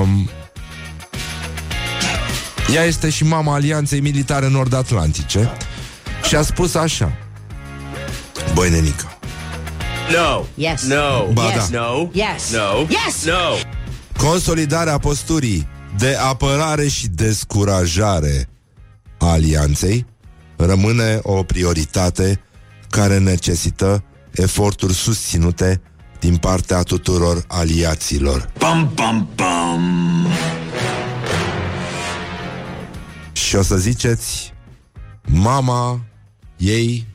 [0.00, 0.28] Um,
[2.74, 5.52] ea este și mama Alianței Militare Nord-Atlantice
[6.28, 7.12] și a spus așa.
[8.54, 9.08] Băi, nenică,
[10.12, 10.44] No.
[10.54, 10.82] Yes.
[10.82, 11.32] No.
[11.32, 11.68] Ba Yes.
[11.70, 11.78] da.
[11.78, 12.08] No.
[12.12, 12.50] Yes.
[12.52, 12.80] No.
[12.88, 13.24] Yes.
[13.24, 13.56] No.
[14.28, 18.48] consolidarea posturii de apărare și descurajare
[19.24, 20.06] a alianței
[20.56, 22.40] rămâne o prioritate
[22.90, 25.80] care necesită eforturi susținute
[26.20, 28.50] din partea tuturor aliaților.
[28.58, 30.26] Pam, pam, pam.
[33.32, 34.52] Și o să ziceți
[35.26, 36.00] mama
[36.56, 37.06] ei,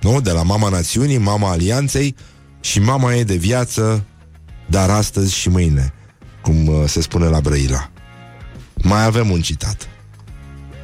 [0.00, 2.14] nu, de la mama națiunii, mama alianței
[2.60, 4.04] și mama ei de viață,
[4.66, 5.92] dar astăzi și mâine,
[6.42, 7.90] cum uh, se spune la Brăila.
[8.74, 9.88] Mai avem un citat.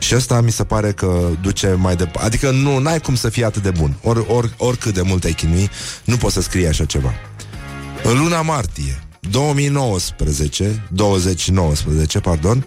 [0.01, 2.27] Și ăsta mi se pare că duce mai departe.
[2.27, 3.97] Adică nu, n-ai cum să fie atât de bun.
[4.03, 5.71] Or, or, oricât de mult ai chinui,
[6.05, 7.13] nu poți să scrii așa ceva.
[8.03, 12.67] În luna martie 2019, 2019, pardon,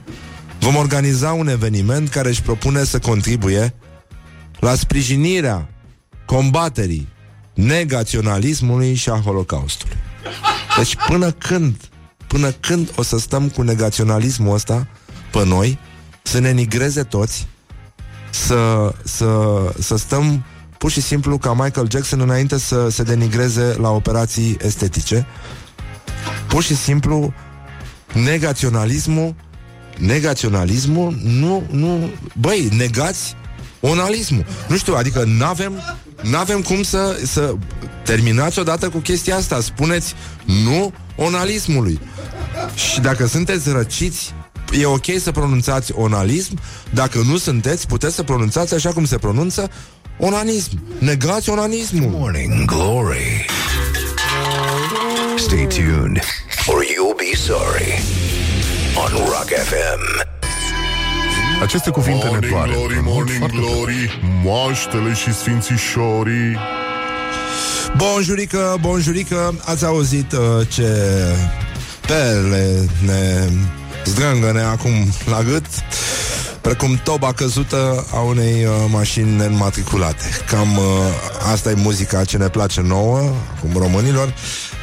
[0.60, 3.74] vom organiza un eveniment care își propune să contribuie
[4.60, 5.69] la sprijinirea
[6.26, 7.08] combaterii
[7.54, 9.96] negaționalismului și a Holocaustului.
[10.78, 11.76] Deci până când,
[12.28, 14.88] până când o să stăm cu negaționalismul ăsta
[15.32, 15.80] pe noi,
[16.23, 17.47] să ne nigreze toți,
[18.29, 19.29] să, să,
[19.79, 20.43] să stăm
[20.77, 25.27] pur și simplu ca Michael Jackson înainte să se denigreze la operații estetice,
[26.47, 27.33] pur și simplu
[28.13, 29.36] negaționalismul
[29.97, 32.09] negaționalismul nu, nu,
[32.39, 33.36] băi, negați
[33.79, 34.45] onalismul.
[34.67, 35.73] Nu știu, adică n-avem,
[36.21, 37.53] n-avem cum să, să
[38.03, 39.62] terminați odată cu chestia asta.
[39.62, 40.13] Spuneți
[40.45, 41.99] nu onalismului.
[42.75, 44.33] Și dacă sunteți răciți,
[44.79, 46.59] e ok să pronunțați onalism.
[46.89, 49.69] Dacă nu sunteți, puteți să pronunțați așa cum se pronunță
[50.17, 50.69] onanism.
[50.99, 52.09] Negați onanismul.
[52.09, 53.45] Morning Glory.
[55.38, 56.19] Stay tuned
[56.67, 58.01] or you'll be sorry
[58.95, 60.27] on Rock FM.
[61.62, 62.71] Aceste cuvinte ne Morning doare.
[62.71, 63.67] glory, morning Foarte tare.
[63.73, 66.57] glory Moaștele și sfințișorii
[67.97, 70.88] Bonjurică, bonjurică, ați auzit uh, ce
[72.07, 73.47] perle ne
[74.05, 74.91] zdrângăne acum
[75.25, 75.65] la gât,
[76.61, 80.23] precum toba căzută a unei uh, mașini înmatriculate.
[80.49, 80.83] Cam uh,
[81.51, 83.19] asta e muzica ce ne place nouă,
[83.57, 84.33] acum românilor.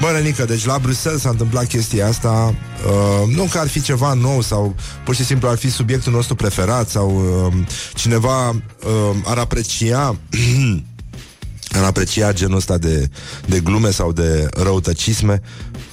[0.01, 2.55] Bă, Renică, deci la Bruxelles s-a întâmplat chestia asta
[2.87, 6.35] uh, Nu că ar fi ceva nou Sau pur și simplu ar fi subiectul nostru
[6.35, 7.11] preferat Sau
[7.47, 7.53] uh,
[7.95, 10.17] cineva uh, ar aprecia
[11.79, 13.09] ar aprecia genul ăsta de,
[13.47, 15.41] de glume sau de răutăcisme.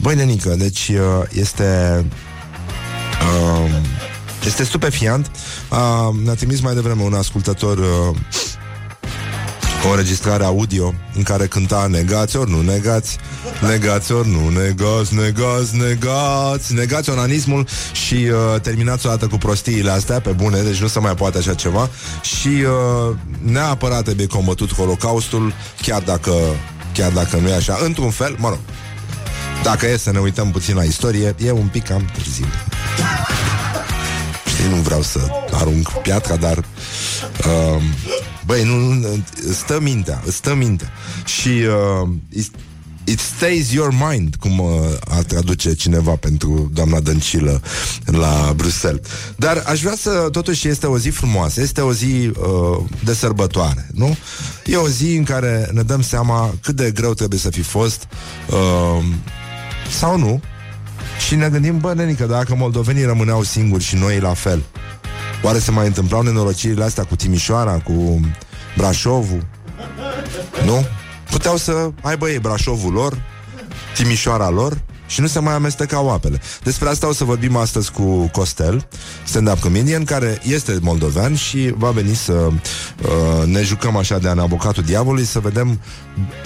[0.01, 2.05] Băi, nenică, deci uh, este...
[3.21, 3.71] Uh,
[4.45, 5.31] este stupefiant.
[5.69, 8.17] Uh, ne-a trimis mai devreme un ascultător uh,
[9.85, 13.17] o înregistrare audio în care cânta negați ori nu negați,
[13.61, 19.91] negați ori nu negați, negați, negați, negați onanismul și uh, terminați o dată cu prostiile
[19.91, 21.89] astea pe bune, deci nu se mai poate așa ceva
[22.21, 26.33] și uh, neapărat trebuie combătut Holocaustul, chiar dacă,
[26.93, 28.59] chiar dacă nu e așa, într-un fel, mă rog,
[29.63, 32.45] dacă e să ne uităm puțin la istorie, e un pic cam târziu.
[34.67, 35.19] Știi, nu vreau să
[35.51, 37.81] arunc piatra, dar uh,
[38.45, 40.91] Băi, nu, nu, stă mintea, stă mintea
[41.25, 42.51] Și uh, it,
[43.03, 44.69] it stays your mind Cum uh,
[45.09, 47.61] ar traduce cineva pentru doamna Dăncilă
[48.05, 49.01] La Bruxelles
[49.35, 53.87] Dar aș vrea să, totuși este o zi frumoasă Este o zi uh, de sărbătoare,
[53.93, 54.17] nu?
[54.65, 58.07] E o zi în care ne dăm seama Cât de greu trebuie să fi fost
[58.49, 59.05] uh,
[59.99, 60.41] Sau nu
[61.25, 64.63] Și ne gândim, bă, nenică, dacă moldovenii rămâneau singuri și noi la fel
[65.41, 68.19] Oare se mai întâmplau nenorocirile astea cu Timișoara, cu
[68.77, 69.45] Brașovul?
[70.65, 70.85] Nu?
[71.29, 73.21] puteau să aibă ei Brașovul lor,
[73.95, 76.41] Timișoara lor și nu se mai amestecau apele.
[76.63, 78.87] Despre asta o să vorbim astăzi cu Costel,
[79.23, 84.83] stand-up comedian, care este moldovean și va veni să uh, ne jucăm așa de anabocatul
[84.83, 85.79] diavolului, să vedem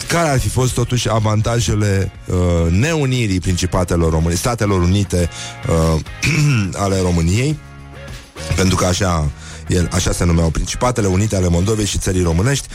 [0.07, 5.29] care ar fi fost totuși avantajele uh, neunirii Principatelor României, Statelor Unite
[5.69, 5.99] uh,
[6.83, 7.59] ale României,
[8.55, 9.29] pentru că așa,
[9.67, 12.67] el, așa se numeau Principatele Unite ale Moldovei și țării românești,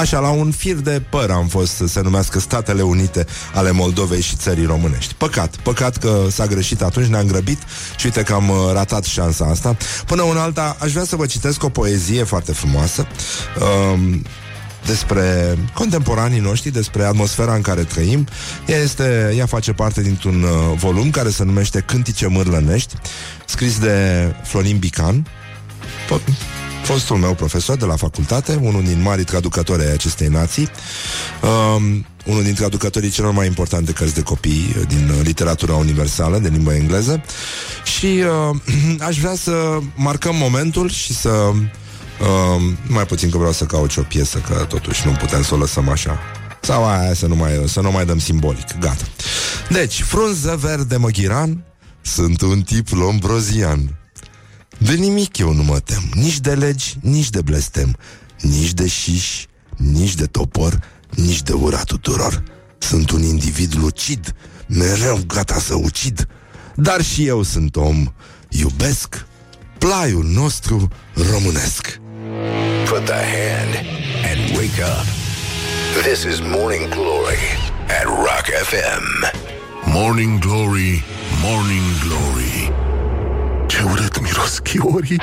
[0.00, 4.20] Așa, la un fir de păr am fost să se numească Statele Unite ale Moldovei
[4.20, 5.14] și țării românești.
[5.14, 7.58] Păcat, păcat că s-a greșit atunci, ne-am grăbit
[7.96, 9.76] și uite că am uh, ratat șansa asta.
[10.06, 13.06] Până una alta, aș vrea să vă citesc o poezie foarte frumoasă.
[13.92, 14.22] Um,
[14.86, 18.26] despre contemporanii noștri, despre atmosfera în care trăim.
[18.66, 22.94] Ea, este, ea face parte dintr-un uh, volum care se numește Cântice mârlănești,
[23.44, 23.94] scris de
[24.44, 25.26] Florin Bican,
[26.06, 30.68] po- fostul meu profesor de la facultate, unul din mari traducători ai acestei nații,
[31.76, 36.38] um, unul din traducătorii celor mai importante cărți de copii uh, din uh, literatura universală,
[36.38, 37.22] de limba engleză.
[37.98, 38.56] Și uh,
[39.08, 41.28] aș vrea să marcăm momentul și să...
[41.28, 45.54] Uh, mai puțin că vreau să caut și o piesă, că totuși nu putem să
[45.54, 46.18] o lăsăm așa.
[46.60, 48.78] Sau aia să nu mai, să nu mai dăm simbolic.
[48.78, 49.04] Gata.
[49.68, 51.64] Deci, frunză verde măghiran,
[52.02, 54.03] sunt un tip lombrozian.
[54.78, 57.96] De nimic eu nu mă tem, nici de legi, nici de blestem,
[58.40, 62.42] nici de șiși, nici de topor, nici de ura tuturor.
[62.78, 64.34] Sunt un individ lucid,
[64.66, 66.28] mereu gata să ucid,
[66.74, 68.14] dar și eu sunt om,
[68.48, 69.26] iubesc
[69.78, 70.88] plaiul nostru
[71.30, 72.00] românesc.
[72.84, 73.74] Put the hand
[74.30, 75.06] and wake up.
[76.02, 77.44] This is Morning Glory
[77.86, 79.32] at Rock FM.
[79.84, 81.04] Morning Glory,
[81.42, 82.93] Morning Glory Ce
[84.44, 85.20] urât miros chiorii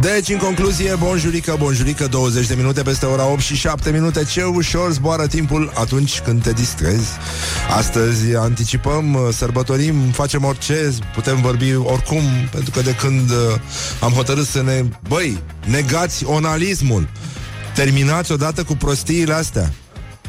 [0.00, 4.24] Deci, în concluzie, bonjurică, bonjurică, 20 de minute peste ora 8 și 7 minute.
[4.24, 7.08] Ce ușor zboară timpul atunci când te distrezi.
[7.76, 13.36] Astăzi anticipăm, uh, sărbătorim, facem orice, putem vorbi oricum, pentru că de când uh,
[14.00, 14.84] am hotărât să ne...
[15.08, 17.08] Băi, negați onalismul.
[17.74, 19.72] Terminați odată cu prostiile astea.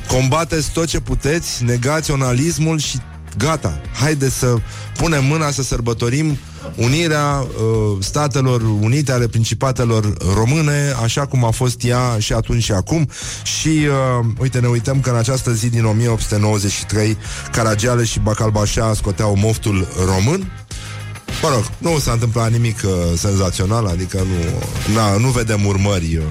[0.07, 2.97] Combateți tot ce puteți, negați onalismul și
[3.37, 3.81] gata.
[3.99, 4.55] Haideți să
[4.97, 6.37] punem mâna să sărbătorim
[6.75, 12.71] unirea uh, Statelor Unite ale Principatelor Române, așa cum a fost ea și atunci și
[12.71, 13.09] acum.
[13.43, 17.17] Și, uh, uite, ne uităm că în această zi din 1893
[17.51, 20.51] Caragiale și Bacalbașa scoteau moftul român.
[21.41, 26.23] Mă rog, nu s-a întâmplat nimic uh, senzațional, adică nu, na, nu vedem urmări uh,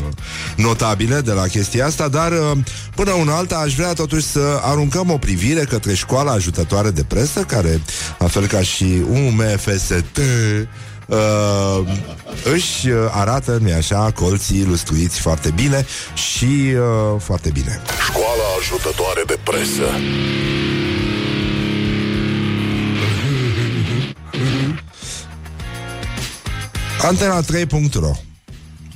[0.56, 2.58] notabile de la chestia asta, dar uh,
[2.94, 7.40] până una alta aș vrea totuși să aruncăm o privire către școala ajutătoare de presă,
[7.40, 7.80] care,
[8.18, 10.20] la fel ca și UMFST,
[11.10, 11.86] Uh,
[12.54, 17.82] își uh, arată, nu așa, colții ilustruiți foarte bine și uh, foarte bine.
[18.06, 19.88] Școala ajutătoare de presă
[27.02, 28.10] Antena3.ro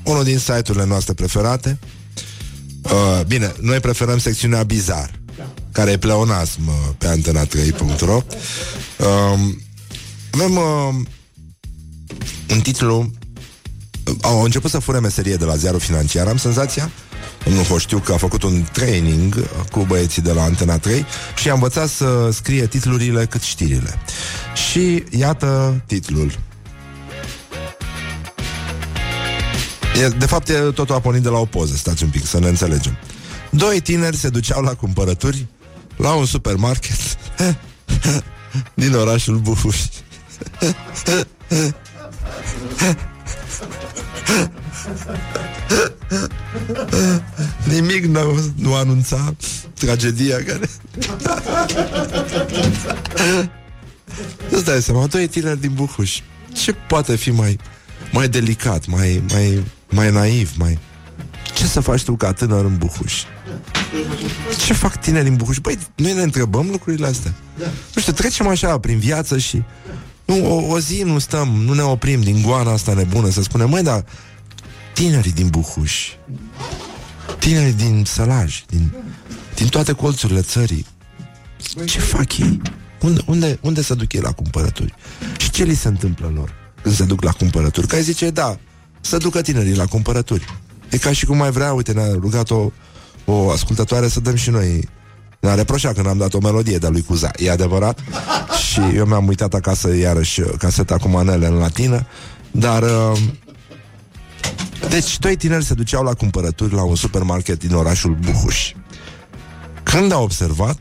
[0.03, 1.79] Unul din site-urile noastre preferate.
[2.83, 5.11] Uh, Bine, noi preferăm secțiunea Bizar
[5.73, 8.23] Care e pleonasm uh, pe antena3.ro
[8.99, 9.41] uh,
[10.31, 10.95] Avem uh,
[12.51, 13.11] un titlu
[14.21, 16.91] Au început să fure meserie de la ziarul financiar Am senzația.
[17.45, 21.05] Nu știu că a făcut un training cu băieții de la Antena 3
[21.37, 23.99] și a învățat să scrie titlurile cât știrile.
[24.71, 26.39] Și iată titlul.
[30.03, 32.39] E, de fapt, e, totul a pornit de la o poză, stați un pic, să
[32.39, 32.97] ne înțelegem.
[33.51, 35.47] Doi tineri se duceau la cumpărături
[35.97, 36.97] la un supermarket
[38.75, 39.77] din orașul Buhuș.
[47.73, 49.35] Nimic nu, nu anunța
[49.75, 50.69] tragedia care...
[54.51, 56.21] Îți dai seama, doi tineri din Buhuș.
[56.53, 57.59] Ce poate fi mai,
[58.13, 60.79] mai delicat, mai, mai, mai naiv, mai...
[61.55, 63.23] Ce să faci tu ca tânăr în Buhuș?
[64.67, 65.59] Ce fac tineri în Buhuș?
[65.59, 67.33] Băi, noi ne întrebăm lucrurile astea.
[67.95, 69.63] Nu știu, trecem așa prin viață și...
[70.25, 73.69] Nu, o, o zi nu stăm, nu ne oprim din goana asta nebună să spunem,
[73.69, 74.05] măi, dar
[74.93, 76.09] tinerii din Buhuș,
[77.39, 78.93] tinerii din Sălaj, din,
[79.55, 80.87] din toate colțurile țării,
[81.85, 82.61] ce fac ei?
[83.01, 84.95] Unde, unde, unde se duc ei la cumpărături?
[85.39, 86.53] Și ce li se întâmplă lor
[86.83, 87.87] când se duc la cumpărături?
[87.87, 88.59] Că ai zice, da,
[89.05, 90.45] să ducă tinerii la cumpărături.
[90.91, 92.71] E ca și cum mai vrea, uite, ne-a rugat o,
[93.25, 94.89] o ascultătoare să dăm și noi
[95.41, 97.31] ne-a reproșat că n-am dat o melodie de lui Cuza.
[97.37, 97.99] E adevărat?
[98.71, 102.07] și eu mi-am uitat acasă iarăși caseta cu manele în latină,
[102.51, 102.83] dar...
[102.83, 103.19] Uh,
[104.89, 108.73] deci, doi tineri se duceau la cumpărături la un supermarket din orașul Buhuș.
[109.83, 110.79] când a observat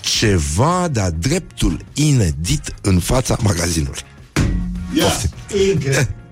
[0.00, 4.00] ceva de-a dreptul inedit în fața magazinului.
[4.94, 5.06] Ia,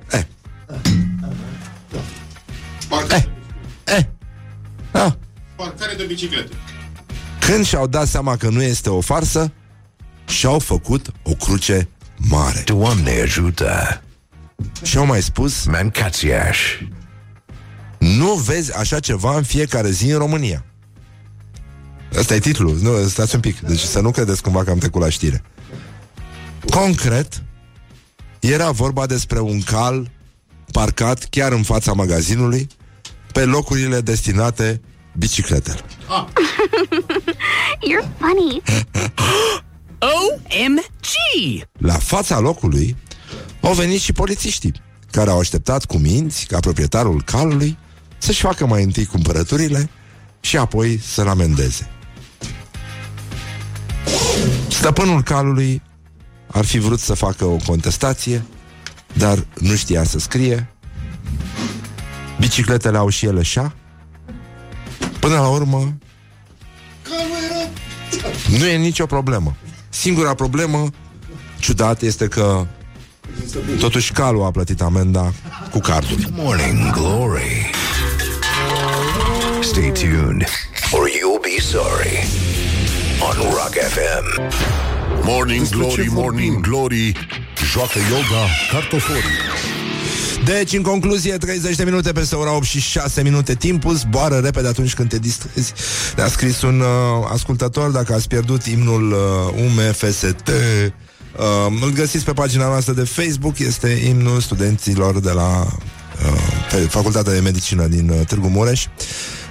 [2.89, 3.03] Poftim.
[3.03, 3.31] Ingrid.
[3.85, 3.95] Eh.
[3.95, 3.97] Eh.
[3.97, 4.05] Eh.
[4.91, 5.12] Ah.
[5.57, 6.55] Parcare de biciclete.
[7.41, 9.53] Când și-au dat seama că nu este o farsă,
[10.29, 12.62] și-au făcut o cruce mare.
[12.64, 14.03] Doamne ajută!
[14.83, 16.59] Și-au mai spus, Mancațiaș!
[18.03, 20.64] nu vezi așa ceva în fiecare zi în România.
[22.14, 25.01] Ăsta e titlul, nu, stați un pic, deci să nu credeți cumva că am trecut
[25.01, 25.43] la știre.
[26.70, 27.43] Concret,
[28.41, 30.11] era vorba despre un cal
[30.73, 32.66] parcat chiar în fața magazinului,
[33.33, 34.81] pe locurile destinate
[35.18, 35.85] bicicletelor.
[37.89, 38.62] You're funny.
[40.14, 41.66] OMG!
[41.79, 42.97] La fața locului
[43.61, 44.73] au venit și polițiștii,
[45.11, 47.79] care au așteptat cu minți ca proprietarul calului
[48.18, 49.91] să-și facă mai întâi cumpărăturile
[50.41, 51.91] și apoi să-l amendeze.
[54.68, 55.83] Stăpânul calului
[56.47, 58.45] ar fi vrut să facă o contestație,
[59.13, 60.67] dar nu știa să scrie.
[62.39, 63.73] Bicicletele au și ele șa.
[65.21, 65.95] Până la urmă,
[68.59, 69.57] nu e nicio problemă.
[69.89, 70.89] Singura problemă
[71.59, 72.67] ciudat este că
[73.79, 75.33] totuși calul a plătit amenda
[75.71, 76.19] cu cardul.
[76.33, 77.71] Morning Glory.
[79.61, 80.45] Stay tuned,
[80.93, 82.27] or you'll be sorry.
[83.21, 84.41] On Rock FM.
[85.25, 86.53] Morning Despre ce Glory, vorbim?
[86.53, 87.13] Morning Glory
[87.73, 89.23] Joacă yoga cartoforii.
[90.45, 93.55] Deci, în concluzie, 30 de minute peste ora 8 și 6 minute.
[93.55, 95.73] Timpul zboară repede atunci când te distrezi.
[96.16, 96.87] Ne-a scris un uh,
[97.33, 100.93] ascultător Dacă ați pierdut imnul uh, UMFST uh,
[101.81, 107.33] Îl găsiți pe pagina noastră de Facebook Este imnul studenților de la uh, pe Facultatea
[107.33, 108.87] de Medicină din uh, Târgu Mureș.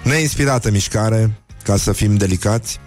[0.04, 1.32] Neinspirată mișcare
[1.64, 2.80] Ca să fim delicați.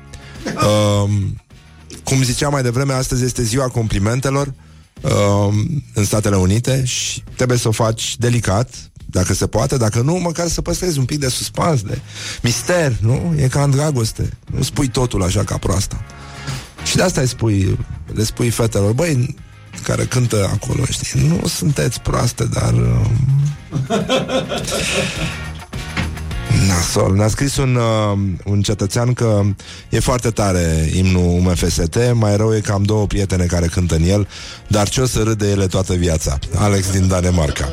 [0.55, 1.11] Uh,
[2.05, 4.53] Cum ziceam mai devreme Astăzi este ziua complimentelor
[5.01, 5.55] uh,
[5.95, 8.75] în Statele Unite și trebuie să o faci delicat,
[9.07, 11.99] dacă se poate, dacă nu, măcar să păstrezi un pic de suspans, de
[12.43, 13.35] mister, nu?
[13.37, 14.29] E ca în dragoste.
[14.45, 16.05] Nu spui totul așa ca proasta.
[16.85, 17.79] Și de asta îi spui,
[18.15, 19.35] le spui fetelor, băi,
[19.83, 22.73] care cântă acolo, știi, nu sunteți proaste, dar...
[22.73, 23.07] Uh,
[26.67, 27.15] Nasol.
[27.15, 29.43] Ne-a scris un, uh, un cetățean că
[29.89, 34.03] e foarte tare imnul UMFST, mai rău e că am două prietene care cântă în
[34.03, 34.29] el,
[34.69, 36.39] dar ce o să râde ele toată viața.
[36.55, 37.73] Alex din Danemarca.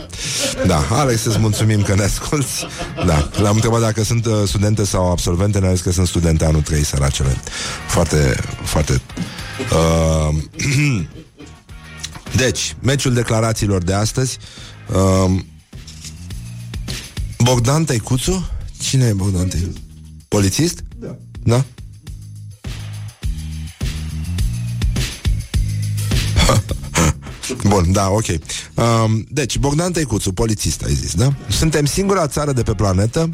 [0.67, 2.67] Da, Alex, îți mulțumim că ne asculti.
[3.05, 6.61] Da, l-am întrebat dacă sunt uh, studente sau absolvente, ne-a zis că sunt studente anul
[6.61, 7.37] 3, săracele.
[7.87, 9.01] Foarte, foarte...
[9.71, 10.35] Uh,
[12.43, 14.37] deci, meciul declarațiilor de astăzi.
[14.93, 15.31] Uh,
[17.37, 18.49] Bogdan Tăicuțu?
[18.81, 19.79] Cine e Bogdan Tăicuțu?
[20.27, 20.83] Polițist?
[20.99, 21.17] Da.
[21.43, 21.65] Da?
[27.69, 28.25] Bun, da, ok.
[28.27, 31.35] Um, deci, Bogdan Tăicuțu, polițist, ai zis, da?
[31.49, 33.29] Suntem singura țară de pe planetă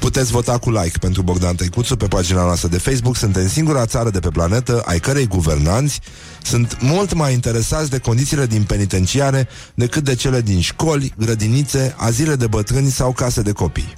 [0.00, 3.16] Puteți vota cu like pentru Bogdan Tăicuțu pe pagina noastră de Facebook.
[3.16, 6.00] Suntem singura țară de pe planetă ai cărei guvernanți
[6.42, 12.36] sunt mult mai interesați de condițiile din penitenciare decât de cele din școli, grădinițe, azile
[12.36, 13.94] de bătrâni sau case de copii.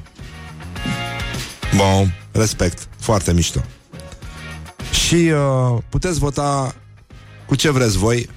[1.77, 2.89] Bun, respect.
[2.99, 3.61] Foarte mișto.
[4.91, 6.75] Și uh, puteți vota
[7.47, 8.29] cu ce vreți voi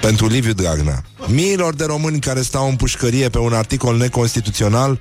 [0.00, 1.02] pentru Liviu Dragnea.
[1.26, 5.00] Miilor de români care stau în pușcărie pe un articol neconstituțional,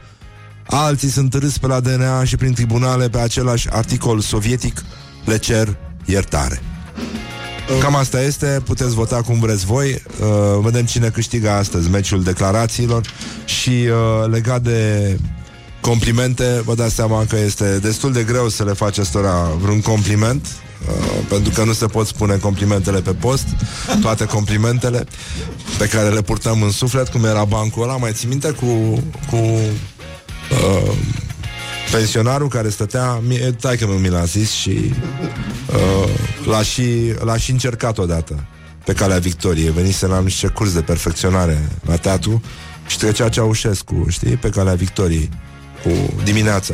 [0.66, 4.84] alții sunt râs pe la DNA și prin tribunale pe același articol sovietic,
[5.26, 6.62] le cer iertare.
[7.80, 13.06] Cam asta este, puteți vota cum vreți voi uh, Vedem cine câștigă astăzi Meciul declarațiilor
[13.46, 15.18] Și uh, legat de
[15.82, 20.48] complimente Vă dați seama că este destul de greu Să le faci ăstora vreun compliment
[20.88, 23.48] uh, Pentru că nu se pot spune complimentele pe post
[24.02, 25.06] Toate complimentele
[25.78, 29.36] Pe care le purtăm în suflet Cum era bancul ăla Mai ții minte cu, cu
[29.36, 30.92] uh,
[31.92, 34.94] pensionarul care stătea, mie- tai că mi l-a zis și
[35.74, 36.10] uh,
[36.46, 38.46] l-a, și l-a și încercat odată
[38.86, 39.72] pe calea victoriei.
[39.72, 42.42] Venise la nu știu ce curs de perfecționare la teatru
[42.88, 45.30] și trecea Ceaușescu, știi, pe calea victoriei
[45.84, 46.74] cu dimineața.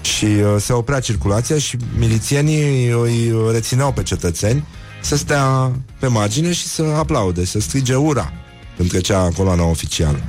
[0.00, 4.64] Și uh, se oprea circulația și milițienii îi rețineau pe cetățeni
[5.00, 8.32] să stea pe margine și să aplaude, să strige ura
[8.76, 10.20] când trecea coloana oficială.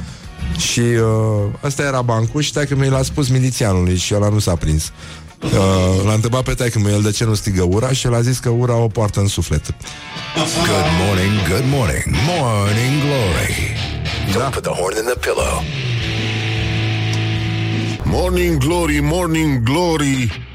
[0.57, 4.55] Și uh, ăsta era bancul și că mi l-a spus milițianului și ăla nu s-a
[4.55, 4.91] prins.
[5.43, 8.39] Uh, l-a întrebat pe taică el de ce nu strigă ura și el a zis
[8.39, 9.65] că ura o poartă în suflet.
[10.35, 13.75] Good morning, good morning, morning glory.
[14.31, 15.88] Don't put the horn in the pillow.
[18.11, 20.47] Morning Glory, Morning Glory.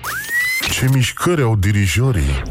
[0.71, 2.43] Ce mișcări au dirijorii.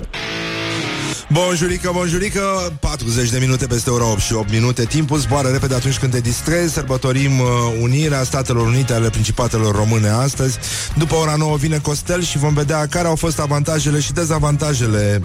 [1.29, 2.41] Bonjurică, bonjurică
[2.79, 4.85] 40 de minute peste ora 8 și 8 minute.
[4.85, 6.73] Timpul zboară repede atunci când te distrezi.
[6.73, 7.47] Sărbătorim uh,
[7.81, 10.57] unirea Statelor Unite ale Principatelor Române astăzi.
[10.97, 15.21] După ora 9 vine Costel și vom vedea care au fost avantajele și dezavantajele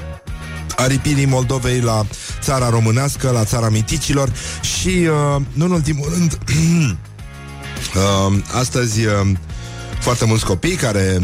[0.77, 2.07] aripirii Moldovei la
[2.41, 4.33] țara românească, la țara miticilor.
[4.61, 6.39] Și, uh, nu în ultimul rând,
[7.97, 9.13] uh, astăzi uh,
[10.01, 11.21] foarte mulți copii care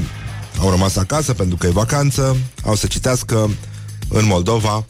[0.58, 3.50] au rămas acasă pentru că e vacanță, au să citească
[4.08, 4.84] în Moldova,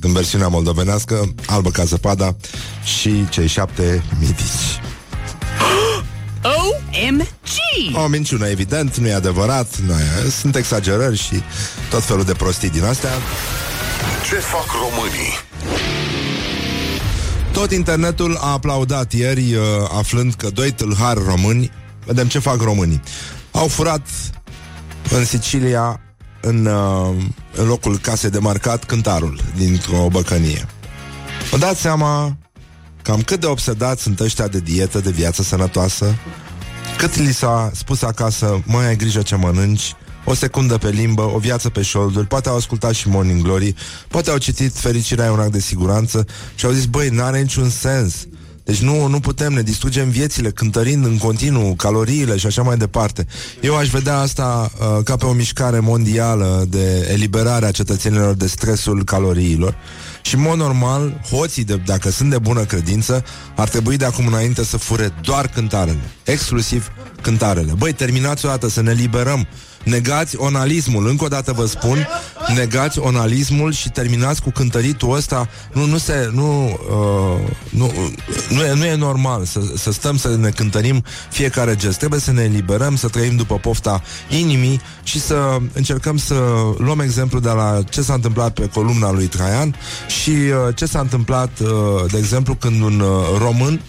[0.00, 2.36] în versiunea moldovenească, albă ca zăpada
[2.98, 4.80] și cei șapte mitici.
[6.56, 7.26] OMG!
[8.04, 11.42] O minciună, evident, nu e adevărat, nu e, sunt exagerări și
[11.90, 13.10] tot felul de prostii din astea.
[14.28, 15.32] Ce fac românii?
[17.52, 19.64] Tot internetul a aplaudat ieri, uh,
[19.98, 21.70] aflând că doi tâlhari români,
[22.04, 23.00] vedem ce fac românii,
[23.50, 24.06] au furat
[25.10, 26.00] în Sicilia,
[26.40, 27.24] în, uh,
[27.54, 30.66] în locul casei de marcat, cântarul dintr-o băcănie.
[31.50, 32.36] Vă dați seama
[33.02, 36.14] cam cât de obsedați sunt ăștia de dietă, de viață sănătoasă,
[36.98, 39.94] cât li s-a spus acasă, mai ai grijă ce mănânci,
[40.24, 43.74] o secundă pe limbă, o viață pe șolduri, poate au ascultat și Morning Glory,
[44.08, 47.70] poate au citit Fericirea e un act de siguranță și au zis, băi, n-are niciun
[47.70, 48.26] sens.
[48.64, 53.26] Deci nu, nu putem, ne distrugem viețile cântărind în continuu caloriile și așa mai departe.
[53.60, 58.46] Eu aș vedea asta uh, ca pe o mișcare mondială de eliberare a cetățenilor de
[58.46, 59.76] stresul caloriilor.
[60.22, 63.24] Și, în mod normal, hoții, de, dacă sunt de bună credință,
[63.56, 66.00] ar trebui de acum înainte să fure doar cântarele.
[66.24, 66.90] Exclusiv
[67.20, 67.72] cântarele.
[67.76, 69.46] Băi, terminați o dată să ne liberăm.
[69.84, 72.08] Negați onalismul, încă o dată vă spun,
[72.54, 75.48] negați onalismul și terminați cu cântăritul ăsta.
[75.72, 77.92] Nu, nu se, nu, uh, nu,
[78.48, 81.98] nu, e, nu e normal să, să stăm să ne cântărim fiecare gest.
[81.98, 86.34] Trebuie să ne eliberăm, să trăim după pofta inimii și să încercăm să
[86.78, 89.74] luăm exemplu de la ce s-a întâmplat pe columna lui Traian
[90.06, 91.68] și uh, ce s-a întâmplat, uh,
[92.10, 93.80] de exemplu, când un uh, român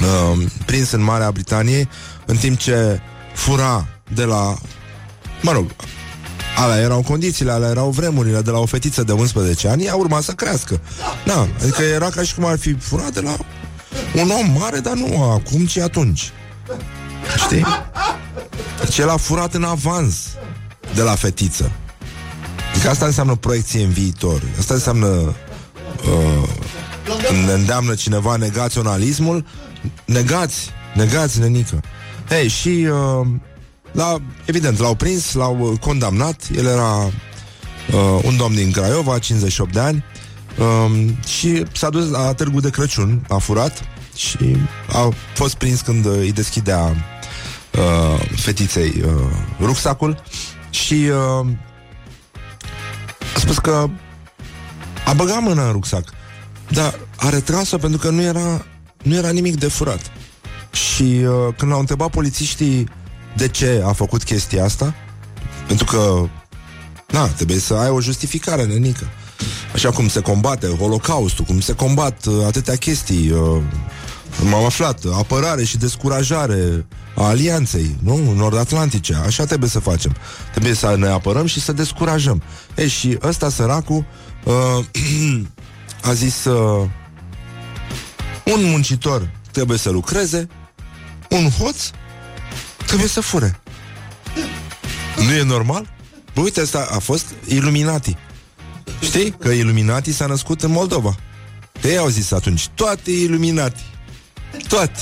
[0.00, 1.88] uh, prins în Marea Britanie,
[2.26, 3.00] în timp ce
[3.34, 4.56] fura de la,
[5.40, 5.70] mă rog,
[6.56, 10.20] alea erau condițiile, alea erau vremurile de la o fetiță de 11 ani, ea urma
[10.20, 10.80] să crească.
[11.24, 13.36] Da, adică era ca și cum ar fi furat de la
[14.14, 16.32] un om mare, dar nu acum, ci atunci.
[17.36, 17.64] Știi?
[18.80, 20.16] Deci el a furat în avans
[20.94, 21.70] de la fetiță.
[22.72, 24.42] Adică asta înseamnă proiecție în viitor.
[24.58, 26.48] Asta înseamnă uh,
[27.28, 29.44] când ne îndeamnă cineva negaționalismul,
[30.04, 31.80] negați, negați, nenică.
[32.30, 33.26] Ei, și uh,
[33.92, 39.72] la, evident, l-au prins, l-au uh, condamnat, el era uh, un domn din Craiova, 58
[39.72, 40.04] de ani,
[40.58, 43.84] um, și s-a dus la târgu de Crăciun, a furat
[44.16, 44.56] și
[44.92, 46.94] a fost prins când uh, îi deschidea
[47.72, 49.12] uh, fetiței uh,
[49.60, 50.22] rucsacul.
[50.70, 51.46] Și uh,
[53.34, 53.88] a spus că
[55.06, 56.04] a băgat mâna în rucsac,
[56.68, 58.64] dar a retras-o pentru că nu era,
[59.02, 60.12] nu era nimic de furat.
[60.70, 62.88] Și uh, când l-au întrebat polițiștii
[63.36, 64.94] de ce a făcut chestia asta,
[65.66, 66.28] pentru că,
[67.10, 69.06] na, trebuie să ai o justificare, nenică.
[69.74, 73.62] Așa cum se combate Holocaustul, cum se combat uh, atâtea chestii, uh,
[74.50, 78.32] m-am aflat, apărare și descurajare a alianței, nu?
[78.32, 80.16] Nord-Atlantice, așa trebuie să facem.
[80.50, 82.42] Trebuie să ne apărăm și să descurajăm.
[82.74, 84.04] E, și ăsta săracul
[84.44, 84.84] uh,
[86.10, 86.88] a zis uh,
[88.44, 90.48] un muncitor trebuie să lucreze,
[91.30, 91.90] un hoț
[92.86, 93.60] trebuie să fure.
[95.16, 95.88] Nu e normal?
[96.34, 98.16] Bă, uite, asta a fost Illuminati.
[99.00, 101.14] Știi că Illuminati s-a născut în Moldova.
[101.82, 103.82] Ei au zis atunci, toate Illuminati.
[104.68, 105.00] Toate.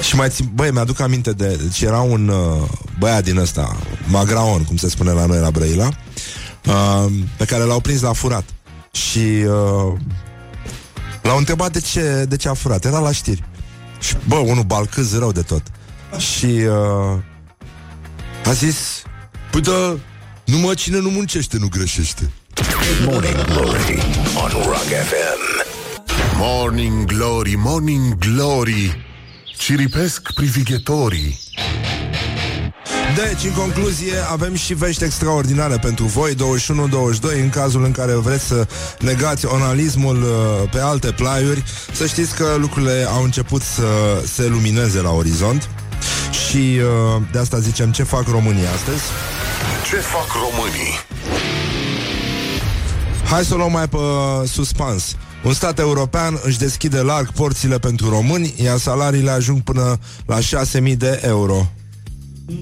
[0.00, 2.68] Și mai țin, băi, mi-aduc aminte de, deci era un uh,
[2.98, 5.88] băiat din ăsta, Magraon, cum se spune la noi la Brăila,
[6.66, 8.44] uh, pe care l-au prins la furat.
[8.90, 9.98] Și uh,
[11.22, 12.84] l-au întrebat de ce, de ce a furat.
[12.84, 13.44] Era la știri.
[14.00, 15.62] Și, bă, unul balcâz rău de tot.
[16.18, 17.18] Și uh,
[18.44, 19.02] a zis,
[19.50, 19.96] păi da,
[20.44, 22.30] numai cine nu muncește nu greșește.
[23.04, 24.02] Morning Glory
[24.34, 25.50] on Rock FM.
[26.36, 29.06] Morning Glory, Morning Glory
[29.58, 31.38] Ciripesc privighetorii
[33.16, 36.36] Deci, în concluzie, avem și vești extraordinare pentru voi 21-22
[37.42, 38.66] în cazul în care vreți să
[39.00, 45.00] negați onalismul uh, pe alte plaiuri Să știți că lucrurile au început să se lumineze
[45.00, 45.68] la orizont
[46.30, 49.02] Și uh, de asta zicem ce fac românii astăzi
[49.90, 50.92] Ce fac românii?
[53.24, 53.96] Hai să o luăm mai pe
[54.46, 55.16] suspans.
[55.44, 60.96] Un stat european își deschide larg porțile pentru români, iar salariile ajung până la 6.000
[60.96, 61.66] de euro.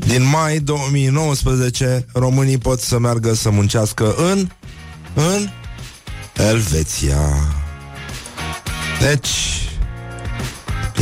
[0.07, 4.49] din mai 2019 românii pot să meargă să muncească în
[5.15, 5.49] în
[6.51, 7.19] Elveția.
[9.01, 9.29] Deci,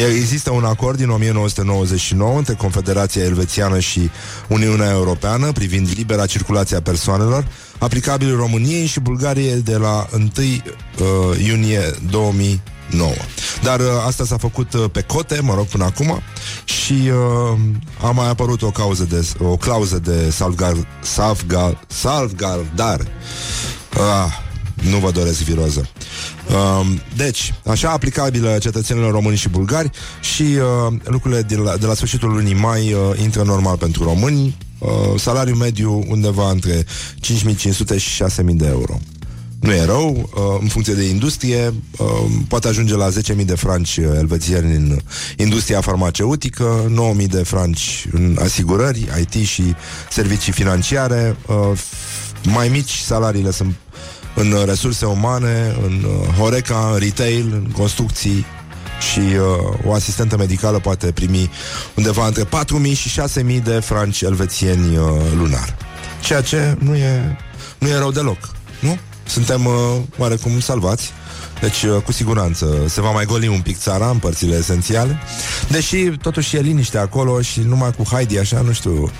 [0.04, 4.10] Există un acord din 1999 între Confederația Elvețiană și
[4.48, 7.46] Uniunea Europeană privind libera circulație a persoanelor,
[7.78, 11.80] aplicabil României și Bulgariei de la 1 uh, iunie
[12.10, 13.10] 2009.
[13.62, 16.20] Dar uh, asta s-a făcut uh, pe cote, mă rog, până acum
[16.64, 17.58] și uh,
[18.02, 23.06] a mai apărut o, cauză de, o clauză de salvgard, salvgard, salvgardare.
[23.90, 24.44] Ah,
[24.82, 25.88] nu vă doresc viroză.
[26.80, 31.94] Um, deci, așa aplicabilă cetățenilor români și bulgari și uh, lucrurile de la, de la
[31.94, 34.56] sfârșitul lunii mai uh, intră normal pentru români.
[34.78, 39.00] Uh, salariul mediu undeva între 5.500 și 6.000 de euro.
[39.60, 42.06] Nu e rău, uh, în funcție de industrie, uh,
[42.48, 44.98] poate ajunge la 10.000 de franci uh, elvețieni în
[45.36, 49.62] industria farmaceutică, 9.000 de franci în asigurări, IT și
[50.10, 51.36] servicii financiare.
[51.46, 51.78] Uh,
[52.44, 53.74] mai mici salariile sunt
[54.36, 58.46] în uh, resurse umane, în uh, Horeca, în retail, în construcții
[59.12, 61.50] și uh, o asistentă medicală poate primi
[61.94, 65.04] undeva între 4.000 și 6.000 de franci elvețieni uh,
[65.36, 65.76] lunar.
[66.20, 67.36] Ceea ce nu e,
[67.78, 68.38] nu e rău deloc,
[68.80, 68.98] nu?
[69.26, 69.74] Suntem uh,
[70.18, 71.12] oarecum salvați.
[71.60, 75.18] Deci, uh, cu siguranță, se va mai goli un pic țara în părțile esențiale.
[75.68, 79.10] Deși, totuși, e liniște acolo și numai cu Heidi, așa, nu știu...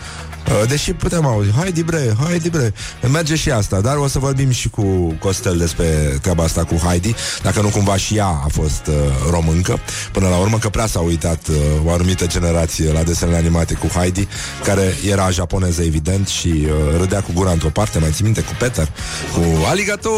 [0.49, 2.73] uh, Deși putem auzi, Heidi bre, Heidi bre
[3.13, 5.85] Merge și asta, dar o să vorbim și cu Costel despre
[6.23, 8.95] treaba asta cu Heidi Dacă nu cumva și ea a fost uh,
[9.31, 9.79] româncă.
[10.13, 13.87] Până la urmă că prea s-a uitat uh, o anumită generație la desenele animate cu
[13.87, 14.29] Heidi
[14.65, 18.53] Care era japoneză evident și uh, râdea cu gura într-o parte Mai ții minte cu
[18.59, 18.89] Peter,
[19.33, 20.11] cu Aligato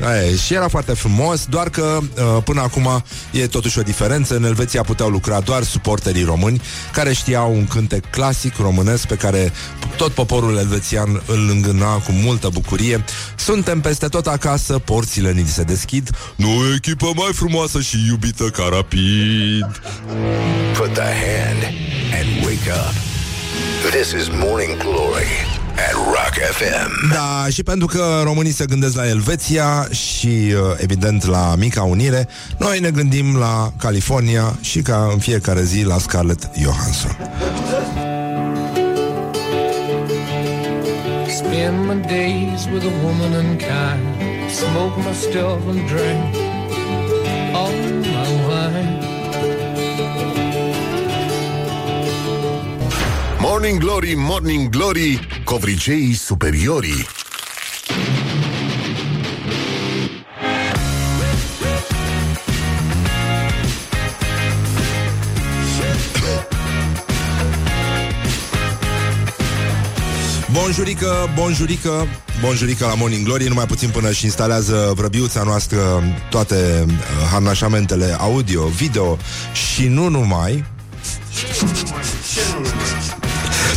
[0.00, 4.36] Aia, Și era foarte frumos Doar că uh, până acum e totuși o diferență.
[4.36, 6.60] În Elveția puteau lucra doar suporterii români
[6.92, 9.29] Care știau un cântec clasic românesc Pe care
[9.96, 13.04] tot poporul elvețian îl îngâna cu multă bucurie
[13.36, 18.44] Suntem peste tot acasă, porțile ni se deschid Nu o echipă mai frumoasă și iubită
[18.44, 19.80] ca rapid
[20.76, 21.62] Put the hand
[22.20, 22.94] and wake up.
[23.90, 27.12] This is Morning Glory at Rock FM.
[27.12, 32.28] Da, și pentru că românii se gândesc la Elveția și, uh, evident, la Mica Unire,
[32.58, 37.16] noi ne gândim la California și ca în fiecare zi la Scarlett Johansson.
[41.50, 44.52] Spend my days with a woman unkind.
[44.52, 46.36] Smoke my stuff and drink
[47.52, 47.72] all
[48.06, 49.00] my wine.
[53.40, 57.19] Morning Glory, Morning Glory, covriceii superiorii.
[70.52, 72.06] Bonjurică, bonjurică,
[72.40, 73.48] bonjurică la Morning Glory.
[73.48, 76.92] Numai puțin până și instalează vrăbiuța noastră Toate uh,
[77.32, 79.18] harnașamentele audio, video
[79.52, 80.64] Și nu numai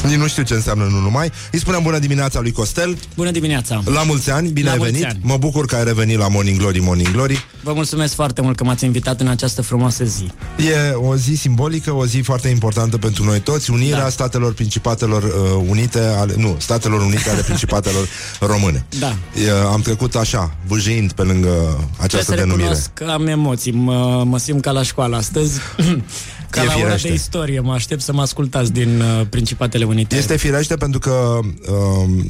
[0.04, 3.82] Nici nu știu ce înseamnă nu numai Îi spunem bună dimineața lui Costel Bună dimineața!
[3.86, 5.20] La mulți ani, bine La ai mulți venit ani.
[5.22, 8.64] Mă bucur că ai revenit la Morning Glory, Morning Glory Vă mulțumesc foarte mult că
[8.64, 10.32] m-ați invitat în această frumoasă zi.
[10.58, 14.10] E o zi simbolică, o zi foarte importantă pentru noi toți, unirea Da.
[14.10, 18.08] Statelor Principatelor uh, Unite, ale, nu, Statelor Unite ale Principatelor
[18.52, 18.86] Române.
[19.00, 19.16] Da.
[19.46, 21.50] E, am trecut așa, vâjâind pe lângă
[21.98, 22.62] această Trebuie să denumire.
[22.62, 25.60] recunosc că am emoții, mă, mă simt ca la școală astăzi.
[26.54, 27.08] ca E la ora firește.
[27.08, 30.16] de istorie, mă aștept să mă ascultați din uh, Principatele Unite.
[30.16, 31.40] Este firește pentru că
[31.72, 32.26] um,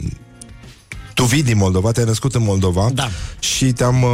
[1.13, 3.09] tu vii din Moldova, te-ai născut în Moldova Da.
[3.39, 4.09] și te-am uh,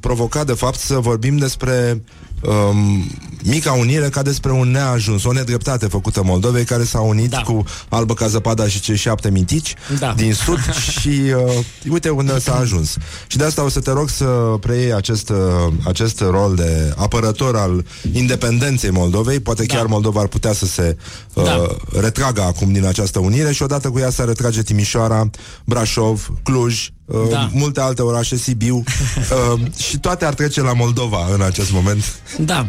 [0.00, 2.02] provocat de fapt să vorbim despre
[2.42, 3.04] um,
[3.44, 7.40] mica unire ca despre un neajuns, o nedreptate făcută Moldovei care s-a unit Da.
[7.40, 10.12] cu Albă ca zăpada și cei șapte mitici Da.
[10.16, 10.58] din sud
[11.00, 12.96] și uh, uite unde s-a ajuns.
[13.26, 14.24] Și de asta o să te rog să
[14.60, 15.36] preiei acest, uh,
[15.84, 19.40] acest rol de apărător al independenței Moldovei.
[19.40, 19.74] Poate Da.
[19.74, 20.96] chiar Moldova ar putea să se
[21.34, 21.66] uh, Da.
[22.00, 25.30] retragă acum din această unire și odată cu ea să retrage Timișoara,
[25.64, 26.90] Brașov, Cluj, uh,
[27.30, 27.48] Da.
[27.52, 32.20] multe alte orașe, Sibiu uh, și toate ar trece la Moldova în acest moment.
[32.38, 32.66] Da.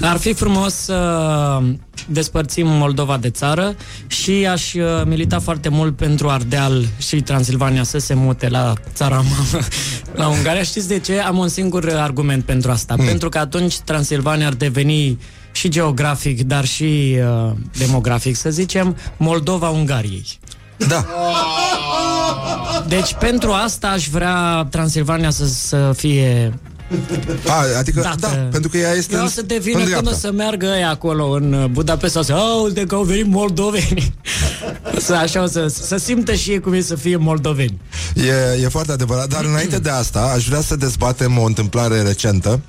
[0.00, 1.60] Ar fi frumos să
[2.06, 3.76] despărțim Moldova de țară
[4.06, 9.16] și aș uh, milita foarte mult pentru Ardeal și Transilvania să se mute la țara
[9.16, 9.64] mamă,
[10.20, 10.62] la Ungaria.
[10.62, 11.18] Știți de ce?
[11.18, 12.94] Am un singur uh, argument pentru asta.
[12.94, 13.06] Hmm.
[13.06, 15.18] Pentru că atunci Transilvania ar deveni
[15.52, 20.38] și geografic, dar și uh, demografic, să zicem, Moldova Ungariei.
[20.88, 21.06] Da.
[22.88, 26.52] Deci pentru asta aș vrea Transilvania să, să fie
[27.48, 28.16] A, adică, Dată.
[28.20, 30.18] da, pentru că ea este Eu o în- să devină în când o dreapta.
[30.20, 34.14] să meargă ăia acolo în uh, Budapesta să oh, uite că au venit moldoveni.
[35.06, 37.80] să, așa o să, să simtă și ei cum e să fie moldoveni.
[38.14, 42.60] E, e foarte adevărat, dar înainte de asta aș vrea să dezbatem o întâmplare recentă.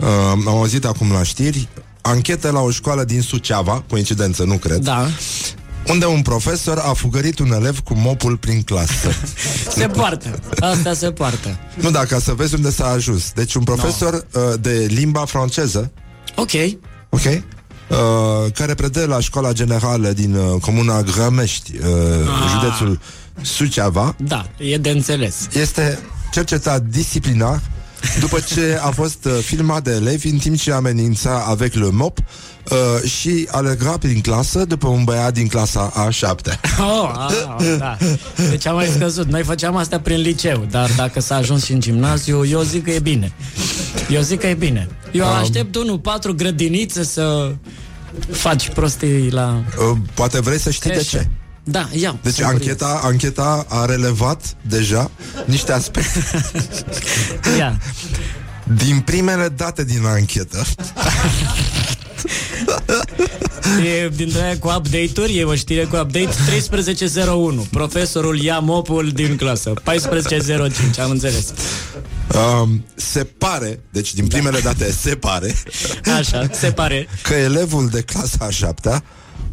[0.00, 1.68] Uh, am auzit acum la știri
[2.00, 5.06] anchetă la o școală din Suceava, coincidență, nu cred, Da.
[5.88, 9.10] Unde un profesor a fugărit un elev cu mopul prin clasă.
[9.76, 10.38] Se poartă.
[10.60, 11.58] Asta se poartă.
[11.80, 13.32] nu, da, ca să vezi unde s-a ajuns.
[13.34, 15.90] Deci un profesor uh, de limba franceză,
[16.36, 16.50] Ok.
[17.08, 21.84] ok, uh, care predă la școala generală din uh, comuna Grămești, uh,
[22.60, 23.00] județul
[23.42, 25.34] Suceava, Da, e de înțeles.
[25.52, 25.98] este
[26.32, 27.60] cercetat disciplinar
[28.20, 32.18] după ce a fost uh, filmat de elevi în timp ce amenința avec le mop
[32.70, 36.52] uh, și alerga prin clasă după un băiat din clasa A7.
[36.80, 37.30] Oh, a,
[37.78, 37.96] da.
[38.50, 39.26] Deci am mai scăzut.
[39.26, 42.90] Noi făceam asta prin liceu, dar dacă s-a ajuns și în gimnaziu, eu zic că
[42.90, 43.32] e bine.
[44.10, 44.88] Eu zic că e bine.
[45.12, 47.52] Eu aștept unul, patru grădinițe să
[48.30, 51.16] faci prostii la Uh, poate vrei să știi de creșă.
[51.16, 51.28] ce.
[51.64, 52.18] Da, iau.
[52.22, 55.10] Deci sunt ancheta, ancheta a relevat deja
[55.44, 56.24] niște aspecte.
[56.42, 56.84] curios.
[57.58, 57.78] Ia.
[58.76, 60.62] Din primele date din anchetă,
[64.04, 67.66] E dintre aia cu update-uri, e o știre cu update 1301.
[67.70, 69.72] Profesorul ia mopul din clasă.
[69.84, 71.52] 1405, am înțeles.
[72.62, 75.54] um, se pare, deci din primele date se pare,
[76.18, 77.08] Așa, se pare.
[77.22, 79.02] că elevul de clasa a șaptea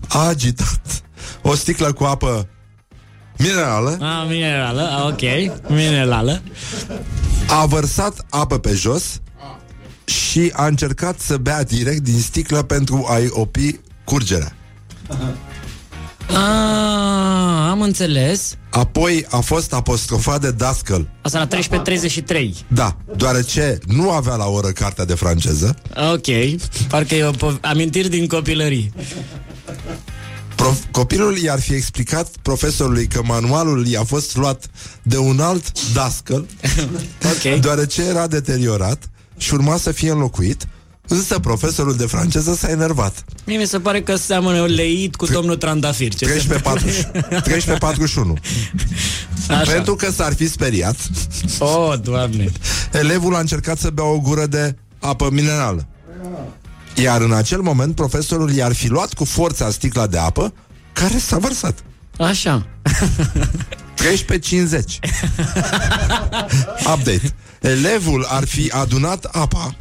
[0.08, 1.04] a agitat
[1.42, 2.48] o sticlă cu apă
[3.38, 5.22] minerală, A, minerală, a, ok.
[5.70, 6.42] Minerală.
[7.48, 9.04] a vărsat apă pe jos
[10.36, 14.56] și a încercat să bea direct din sticlă pentru a-i opi curgerea.
[16.34, 18.56] A, am înțeles.
[18.70, 21.10] Apoi a fost apostrofat de dascăl.
[21.22, 22.50] Asta la 13.33.
[22.68, 25.76] Da, deoarece nu avea la oră cartea de franceză,
[26.14, 28.92] Ok, parcă e o po- amintiri din copilărie.
[30.56, 34.66] prof- copilul i-ar fi explicat profesorului că manualul i-a fost luat
[35.02, 36.46] de un alt dascăl,
[37.54, 37.60] Ok.
[37.62, 40.68] deoarece era deteriorat și urma să fie înlocuit,
[41.08, 43.24] însă profesorul de franceză s-a enervat.
[43.46, 46.14] Mie mi se pare că seamănă leit cu domnul Trandafir.
[46.14, 46.60] Ce 13.41.
[47.42, 48.42] 13.41.
[49.50, 49.72] Așa.
[49.72, 50.96] Pentru că s-ar fi speriat,
[51.60, 52.52] Oh, doamne.
[52.94, 55.86] elevul a încercat să bea o gură de apă minerală.
[56.96, 60.54] Iar în acel moment, profesorul i-ar fi luat cu forța sticla de apă
[60.94, 61.84] care s-a vărsat.
[62.18, 62.66] Așa.
[63.96, 65.00] 13.50
[66.94, 67.34] Update
[67.66, 69.76] Elevul ar fi adunat apa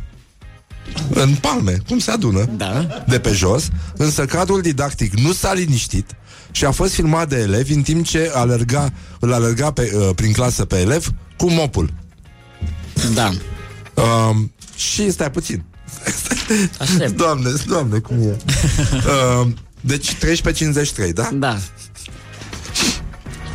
[1.10, 2.86] În palme, cum se adună Da.
[3.08, 6.10] De pe jos Însă cadrul didactic nu s-a liniștit
[6.50, 10.32] Și a fost filmat de elevi În timp ce alerga, îl alerga pe, uh, prin
[10.32, 11.92] clasă pe elev Cu mopul
[13.14, 13.32] Da.
[14.02, 15.64] um, Și stai puțin
[16.80, 17.16] Aștept.
[17.22, 18.22] Doamne, doamne, cum e
[19.40, 21.28] um, Deci 13.53, da?
[21.32, 21.58] Da.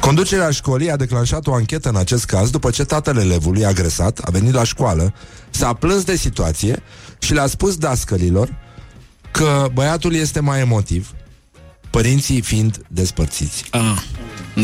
[0.10, 4.32] Conducerea școlii a declanșat o anchetă în acest caz după ce tatăl elevului agresat a
[4.32, 5.14] venit la școală,
[5.49, 6.84] s-a plâns de situație
[7.20, 8.55] și le-a spus dascălilor
[9.32, 11.12] că băiatul este mai emotiv,
[11.89, 13.64] părinții fiind despărțiți.
[13.72, 14.01] Ah,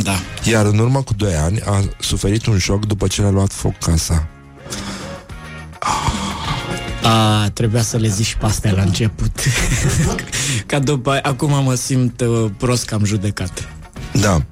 [0.03, 0.15] da.
[0.43, 3.77] Iar în urmă cu 2 ani a suferit un șoc după ce le-a luat foc
[3.77, 4.27] casa.
[7.03, 9.39] A, trebuia să le zici pe astea la început.
[10.65, 13.67] Ca după, acum mă simt uh, prost că am judecat.
[14.11, 14.45] Da.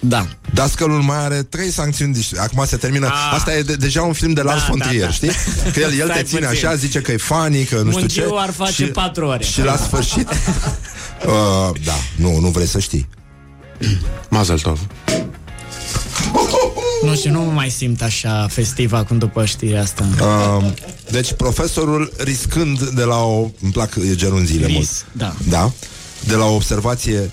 [0.00, 0.26] Da.
[0.54, 3.32] Dascălul mai are trei sancțiuni dis- Acum se termină Ah.
[3.34, 5.10] Asta e de- deja un film de Lars Da, von da, Trier, da.
[5.12, 5.30] știi?
[5.72, 6.66] Că el, el te Stai ține puțin.
[6.66, 9.44] așa Zice că e funny, că nu știu ce Mungiu ar face patru ore.
[9.44, 10.28] Și la sfârșit
[11.26, 13.08] uh, Da, nu, nu vrei să știi
[14.28, 14.80] Mazel tov.
[17.04, 20.04] Nu știu, nu mă mai simt așa festiv acum după știrea asta.
[20.20, 20.64] uh,
[21.10, 25.34] Deci profesorul riscând de la o Îmi plac gerunziile Ris, mult da.
[25.48, 25.72] Da
[26.26, 27.30] De la o observație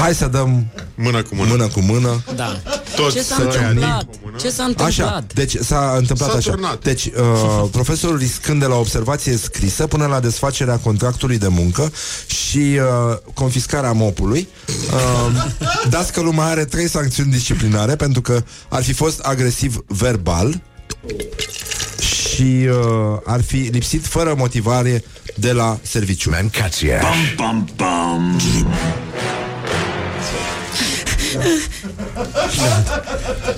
[0.00, 1.48] Hai să dăm Mână cu mână.
[1.50, 2.60] mână cu mână Da.
[2.96, 4.06] Toți Ce s-a să întâmplat?
[4.40, 4.88] Ce s-a întâmplat?
[4.88, 6.50] Așa, deci s-a întâmplat S-a așa.
[6.50, 6.82] turnat.
[6.82, 11.92] Deci, uh, profesorul riscând de la observație scrisă până la desfacerea contractului de muncă
[12.26, 15.44] și uh, confiscarea mopului, uh,
[15.88, 20.60] dascălul mai are trei sancțiuni disciplinare pentru că ar fi fost agresiv verbal
[21.98, 26.30] și uh, ar fi lipsit fără motivare de la serviciu.
[26.30, 27.02] Mancația.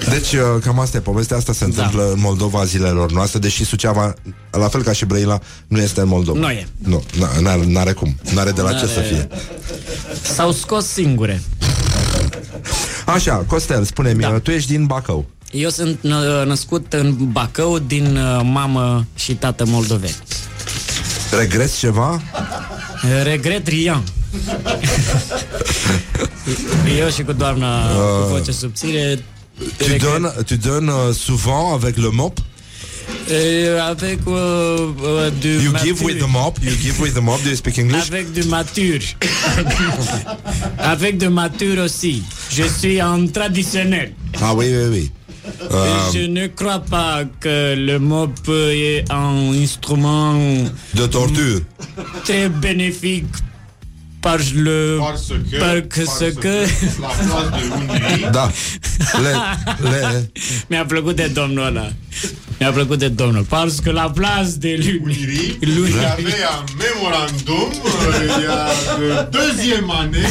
[0.09, 1.37] Deci, uh, cam asta e povestea.
[1.37, 2.09] Asta se întâmplă Da.
[2.11, 4.15] în Moldova zilelor noastre, deși Suceava,
[4.51, 6.39] la fel ca și Brăila, nu este în Moldova.
[6.39, 6.67] Nu e.
[6.79, 8.17] Nu, n- n-are, n-are cum.
[8.35, 9.29] N-are de la ce N-are- să fie.
[10.35, 11.43] S-au scos singure.
[13.07, 14.39] Așa, Costel, spune-mi, Da.
[14.39, 15.27] tu ești din Bacău.
[15.51, 20.15] Eu sunt nă- născut în Bacău din uh, mamă și tată moldoveni.
[21.39, 22.21] Regreți ceva?
[23.23, 24.03] Regret rien.
[27.01, 29.19] Eu și cu doamna cu voce subțire
[29.77, 32.39] Tu donnes, tu donnes euh, souvent avec le mop?
[33.31, 35.87] Euh, avec euh, euh, du You mature.
[35.87, 38.09] give with the mop You give with the mop Do you speak English?
[38.11, 39.01] Avec du mature.
[40.79, 42.23] avec de mature aussi.
[42.51, 44.13] Je suis en traditionnel.
[44.41, 45.11] Ah oui, oui, oui
[45.47, 50.35] Et je ne crois pas que le mop est un instrument
[50.95, 51.61] De torture
[52.25, 53.27] très bénéfique
[54.23, 56.67] parce, le, Parce que- parce parce que, que-
[57.03, 58.51] La place de Unirii Da
[59.19, 59.33] le,
[59.91, 60.29] le,
[60.71, 61.89] mi-a plăcut de domnul ăla.
[62.61, 63.45] Mi-a plăcut de domnul.
[63.45, 65.01] Parce que la place de lui.
[65.05, 65.91] Unirii Lui.
[65.91, 68.69] Il y avait un mémorandum euh, il y a
[68.99, 70.29] de deuxième année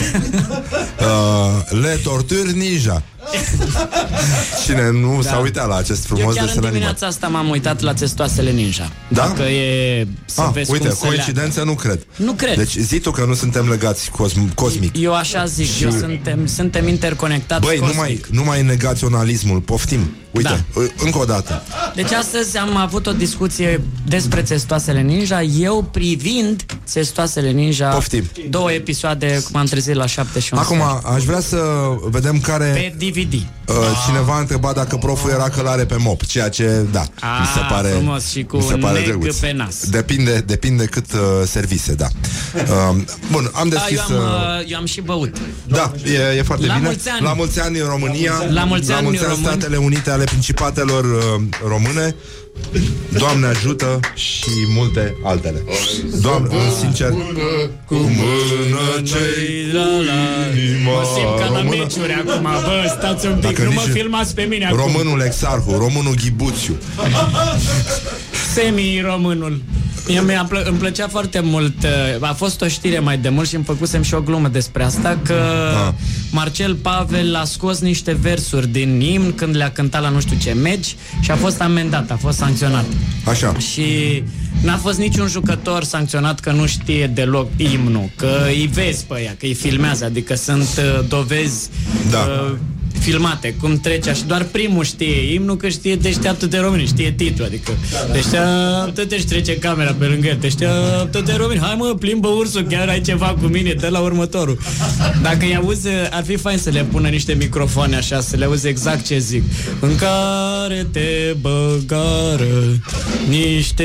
[1.02, 3.02] uh, Le torture ninja
[4.66, 7.50] Cine nu s-a uitat la acest Eu frumos chiar în desen animat dimineața asta m-am
[7.50, 8.92] uitat la testoasele ninja.
[9.08, 9.22] Da?
[9.28, 12.56] Dacă e să Ah, vezi uite, cum se coincidență nu cred Nu cred.
[12.58, 16.88] Deci zi tu că nu suntem legați cosm- cosmic Eu așa zic, eu suntem, suntem
[16.88, 17.96] interconectați Băi, cosmic.
[17.96, 20.82] numai, numai negaționalismul, poftim Uite, Da.
[20.98, 21.64] încă o dată
[21.96, 28.30] Deci astăzi am avut o discuție despre testoasele ninja, eu privind testoasele ninja Poftim.
[28.50, 31.62] două episoade, cum am trezit la 7 și 11 Acum, aș vrea să
[32.10, 33.34] vedem care pe DVD.
[33.68, 37.60] Uh, Cineva a întrebat dacă proful era călare pe mop Ceea ce, da, mi se
[37.60, 39.38] Ah, pare frumos și cu mi se pare neg drăguț.
[39.38, 39.90] pe nas.
[39.90, 42.08] Depinde, depinde cât uh, servise, da
[42.56, 42.96] uh,
[43.32, 45.38] Bun, am Da, deschis eu am, uh, uh, eu am și băut.
[45.68, 46.86] Da, e, e foarte La bine.
[46.88, 47.22] mulți ani.
[47.26, 48.34] La mulți ani în România.
[48.50, 49.46] La mulți ani, la români.
[49.46, 52.16] Statele Unite ale Principatelor uh, Române.
[53.18, 55.64] Doamne ajută și multe altele.
[56.22, 56.50] Doamne,
[56.80, 57.10] sincer,
[57.86, 60.58] cu mână cei La, la.
[60.58, 61.82] inima Mă simt ca la română.
[61.82, 64.78] meciuri acum, bă, stați un pic, Dacă nu mă nici- filmați pe mine acum.
[64.78, 66.76] Românul Exarhu, românul Ghibuțiu.
[68.54, 69.62] Semi-românul.
[70.08, 73.48] Mie mi-a plă- îmi plăcea foarte mult uh, A fost o știre mai de mult
[73.48, 75.34] și îmi făcusem și o glumă despre asta Că
[75.88, 75.94] Ah.
[76.32, 80.52] Marcel Pavel a scos niște versuri din imn Când le-a cântat la nu știu ce
[80.54, 82.86] meci Și a fost amendat, a fost sancționat
[83.26, 83.54] Așa.
[83.58, 84.24] Și
[84.62, 89.36] n-a fost niciun jucător sancționat Că nu știe deloc imnul Că îi vezi pe ea,
[89.40, 91.70] că îi filmează Adică sunt uh, dovezi
[92.12, 92.18] Da.
[92.18, 92.52] uh,
[93.00, 97.48] filmate, cum trece și doar primul știe imnul că știe deșteaptă de români, știe titlul,
[97.48, 97.72] adică
[98.12, 102.88] deșteaptă-te și trece camera pe lângă el, deșteaptă de români, hai mă, plimbă ursul, chiar
[102.88, 104.58] ai ceva cu mine, dă la următorul.
[105.22, 108.68] Dacă îi auzi, ar fi fain să le pună niște microfoane așa, să le auzi
[108.68, 109.44] exact ce zic.
[109.80, 112.80] În care te băgară
[113.28, 113.84] niște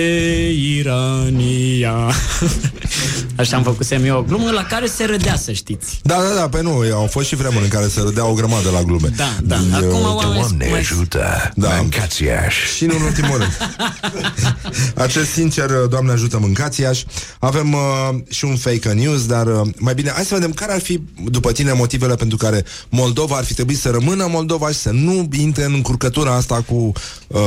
[0.77, 1.97] irania.
[3.37, 5.99] Așa am făcut eu o glumă la care se râdea, să știți.
[6.03, 8.71] Da, da, da, pe nu, au fost și vremuri în care se râdea o grămadă
[8.71, 9.15] la glume.
[9.17, 9.57] Da, da.
[9.83, 11.69] Eu- Acum oamenii Doamne mai- ajută, Da.
[11.69, 12.75] mâncați Iași.
[12.77, 13.57] Și nu în ultimul rând
[14.95, 17.05] Acest sincer, Doamne ajută mâncați Iași
[17.39, 17.81] Avem uh,
[18.29, 21.53] și un fake news Dar uh, mai bine, hai să vedem Care ar fi, după
[21.53, 25.65] tine, motivele pentru care Moldova ar fi trebuit să rămână Moldova Și să nu intre
[25.65, 26.93] în încurcătura asta Cu
[27.27, 27.41] uh,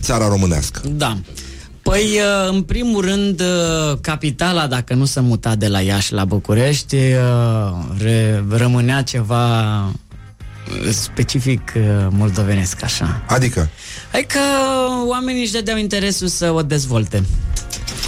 [0.00, 1.16] țara românească Da.
[1.82, 6.24] Păi, uh, în primul rând, uh, capitala, dacă nu se muta de la Iași la
[6.24, 7.72] București, uh,
[8.02, 9.90] re- rămânea ceva uh,
[10.90, 13.22] specific uh, moldovenesc, așa.
[13.28, 13.68] Adică
[14.12, 14.38] Adică
[15.06, 17.24] oamenii își dădeau interesul să o dezvolte.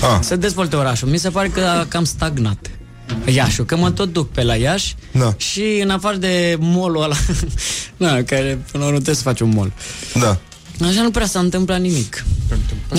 [0.02, 1.08] ah, Să dezvolte orașul.
[1.08, 2.70] Mi se pare că a cam stagnat.
[3.24, 5.34] Iașul, că mă tot duc pe la Iași Da.
[5.36, 7.16] și în afară de molul ăla,
[7.96, 9.72] na, care până la urmă trebuie să faci un mol.
[10.14, 10.38] Da,
[10.86, 12.24] Așa nu prea s-a întâmplat nimic.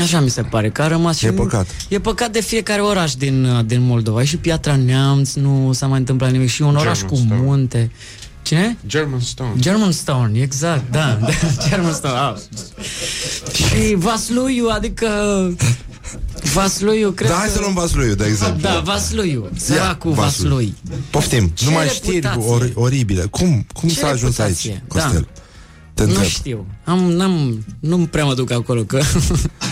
[0.01, 1.26] Așa mi se pare, că a rămas și...
[1.26, 1.68] E păcat.
[1.88, 4.24] E păcat de fiecare oraș din, uh, din Moldova.
[4.24, 6.49] Și Piatra Neamț nu s-a mai întâmplat nimic.
[6.49, 7.43] Și un oraș cu Germantown.
[7.45, 7.91] munte.
[8.51, 8.77] Cine?
[8.87, 9.51] German Stone.
[9.59, 11.17] Germantown, exact, da.
[11.21, 11.27] da
[11.67, 12.15] Germantown.
[12.15, 12.35] Ah.
[13.53, 15.07] Și Vasluiu, adică...
[16.53, 17.51] Vasluiu, cred da hai că...
[17.53, 19.49] să luăm Vasluiu, de exemplu Da, Vasluiu.
[19.55, 20.49] Săracul Vaslui.
[20.49, 20.75] Vaslui.
[21.09, 22.51] Poftim, Ce numai știri reputație.
[22.51, 24.83] or- oribile Cum, cum Ce s-a ajuns aici, reputație?
[24.87, 25.27] Costel?
[25.93, 26.65] Te Nu întreb știu.
[26.85, 29.01] Am, n-am, nu prea mă duc acolo, că...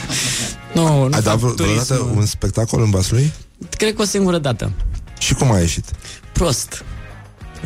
[0.76, 1.84] nu, nu Ai dat fac vreo- turism.
[1.86, 3.32] vreodată un spectacol în Vaslui?
[3.78, 4.72] Cred că o singură dată.
[5.18, 5.86] Și cum a ieșit?
[6.34, 6.84] Prost.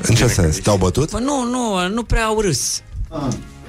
[0.07, 0.55] În ce sens?
[0.57, 1.09] Te-au bătut?
[1.09, 2.81] Păi nu, nu, nu prea au râs.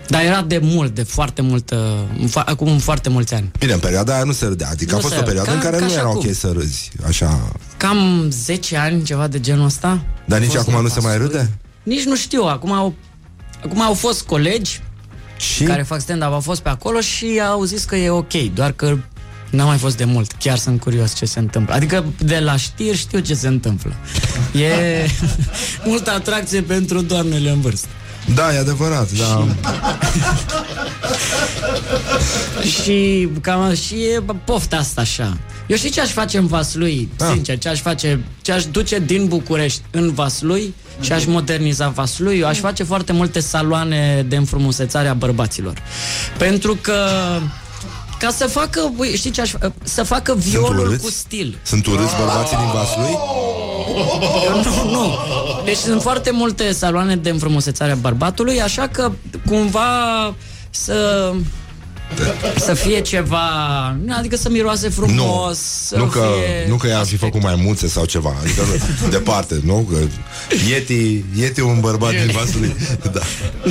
[0.09, 3.51] Dar era de mult, de foarte multă, fa- acum foarte mulți ani.
[3.59, 5.55] Bine, în perioada aia nu se râdea Adică Nu a fost se- o perioadă ca-
[5.55, 6.23] în care ca nu și era acum.
[6.29, 10.01] ok să râzi Așa Cam 10 ani, ceva de genul ăsta.
[10.25, 11.27] Dar nici A fost acum la nu se mai Vaslui.
[11.27, 11.51] râde?
[11.83, 12.95] Nici nu știu, acum au,
[13.65, 14.81] acum au fost colegi
[15.37, 15.65] Și?
[15.65, 18.97] care fac stand-up, au fost pe acolo și au zis că e ok, doar că
[19.51, 20.33] n-a mai fost de mult.
[20.39, 21.75] Chiar sunt curios ce se întâmplă.
[21.75, 23.95] Adică de la știri știu ce se întâmplă.
[24.61, 25.07] E
[25.91, 27.87] multă atracție pentru doamnele în vârstă.
[28.35, 29.47] Da, e adevărat, da.
[32.83, 35.37] Și cam și e pofta asta așa.
[35.67, 37.27] Eu știi ce aș face în Vaslui, Ah.
[37.33, 42.39] sincer, ce aș face, ce aș duce din București în Vaslui și aș moderniza Vaslui.
[42.39, 45.83] Eu aș face foarte multe saloane de înfrumusețare a bărbaților.
[46.39, 46.97] Pentru că
[48.25, 51.05] ca să facă, ui, știi ce aș fa- să facă violul urâți?
[51.05, 51.59] cu stil.
[51.63, 53.19] Sunt urâți bărbații din Vaslui?
[54.63, 55.19] Nu, nu.
[55.65, 59.13] Deci sunt foarte multe saloane de înfrumusețare a bărbatului, așa că
[59.47, 60.35] cumva
[60.71, 61.33] să
[62.59, 63.47] să fie ceva,
[64.17, 67.89] adică să miroase frumos, să Nu că, fie nu că i-am fi făcut mai mulțe
[67.89, 68.61] sau ceva Adică
[69.03, 69.89] nu, departe, nu?
[69.91, 69.97] Că
[70.69, 72.77] Yeti, Yeti un bărbat din Vaslui
[73.13, 73.21] Da,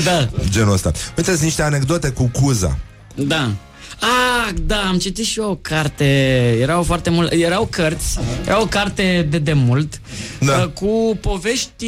[0.03, 2.77] Da, genul ăsta Uite, sunt niște anecdote cu Cuza
[3.15, 3.51] da.
[3.99, 6.05] Ah, da, am citit și eu o carte,
[6.61, 10.01] erau foarte mult, erau cărți, era o carte de demult,
[10.39, 10.53] Da.
[10.57, 11.85] uh, cu povești,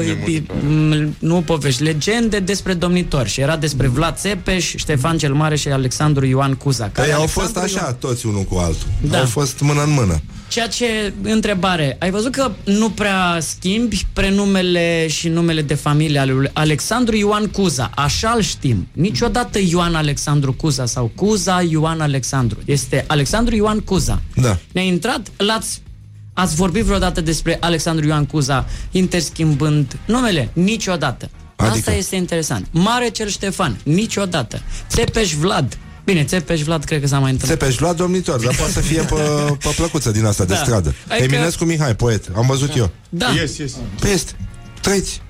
[0.00, 5.32] uh, bi- m, nu povești, legende despre domnitori și era despre Vlad Țepeș, Ștefan cel
[5.34, 6.88] Mare și Alexandru Ioan Cuza.
[6.92, 9.18] care Ei au fost Alexandru așa, toți unul cu altul Da.
[9.18, 15.06] Au fost mână în mână Ceea ce, întrebare, ai văzut că nu prea schimbi prenumele
[15.08, 18.88] și numele de familie ale lui Alexandru Ioan Cuza, așa îl știm.
[18.92, 22.58] Niciodată Ioan Alexandru Cuza sau Cuza Ioan Alexandru.
[22.64, 24.22] Este Alexandru Ioan Cuza.
[24.34, 24.58] Da.
[24.72, 25.80] Ne-a intrat, l-ați
[26.32, 30.48] Ați vorbit vreodată despre Alexandru Ioan Cuza interschimbând numele?
[30.52, 31.30] Niciodată.
[31.56, 31.76] Adică?
[31.76, 32.66] Asta este interesant.
[32.70, 34.60] Mare Cel Ștefan, niciodată.
[34.88, 35.78] Țepeș Vlad.
[36.08, 37.58] Bine, Țepeș Vlad cred că s-a mai întâmplat.
[37.58, 39.14] Țepeș luat domnitor, dar poate să fie pe,
[39.58, 40.58] pe plăcuță din asta de Da.
[40.58, 43.26] stradă Adică- Eminescu Mihai, poet, am văzut eu Da.
[43.40, 43.72] Yes, yes.
[44.00, 44.32] Păi este,
[44.80, 45.20] trăiți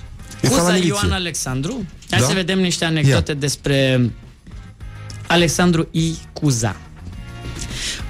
[0.41, 0.93] E ca la Cuza miliție.
[1.03, 1.85] Ioan Alexandru.
[2.11, 2.27] Hai Da?
[2.27, 4.11] să vedem niște anecdote despre
[5.27, 6.15] Alexandru I.
[6.33, 6.77] Cuza.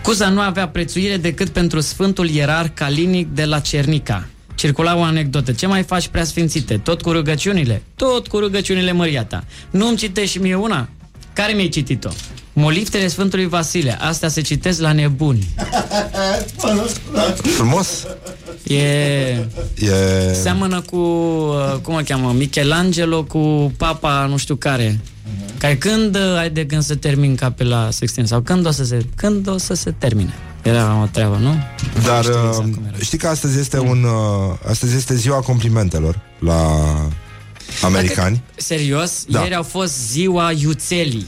[0.02, 4.26] Cuza nu avea prețuire decât pentru Sfântul Ierarh Calinic de la Cernica.
[4.54, 5.52] Circula o anecdotă.
[5.52, 6.78] Ce mai faci preasfințite?
[6.78, 7.82] Tot cu rugăciunile?
[7.96, 9.44] Tot cu rugăciunile măriata.
[9.70, 10.88] Nu-mi citești și mie una?
[11.32, 12.08] Care mi-ai citit-o?
[12.58, 13.96] Moliftele Sfântului Vasile.
[14.00, 15.48] Astea se citesc la nebuni.
[17.56, 18.06] Frumos
[18.62, 18.76] E...
[18.76, 20.32] E...
[20.42, 25.00] Seamănă cu, uh, cum îl cheamă, Michelangelo cu papa nu știu care.
[25.58, 28.98] Care când uh, ai de gând să termin Capela Sixtin sau când o să se,
[29.16, 30.34] când o să se termine?
[30.62, 31.54] Era o treabă, nu?
[32.04, 32.96] Dar Nu știu exact uh, cum era.
[33.00, 36.66] știi că astăzi este un uh, astăzi este ziua complimentelor la
[37.82, 38.42] americani.
[38.56, 39.24] Serios?
[39.28, 39.40] Da.
[39.40, 41.26] Ieri au fost ziua iuțelii.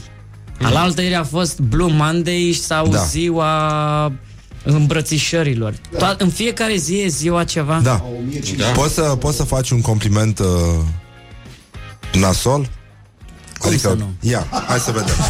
[0.63, 3.03] Alaltă ieri a fost Blue Monday sau Da.
[3.03, 4.11] ziua
[4.63, 5.73] îmbrățișărilor.
[5.73, 7.79] To- în fiecare zi e ziua ceva?
[7.83, 8.03] Da.
[8.73, 10.45] Poți să poți să faci un compliment uh,
[12.13, 12.69] nasol?
[13.59, 14.09] Adică, să nu?
[14.19, 15.15] Ia, hai să vedem.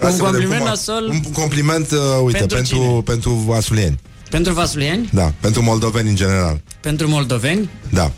[0.00, 1.08] Hai Un să vedem compliment cum a- nasol?
[1.08, 2.86] Un compliment, uh, uite, Pentru pentru, cine?
[2.86, 3.98] pentru, pentru vasulieni.
[4.30, 5.08] Pentru vasulieni?
[5.12, 6.60] Da, pentru moldoveni în general.
[6.80, 7.68] Pentru moldoveni?
[7.90, 8.10] Da.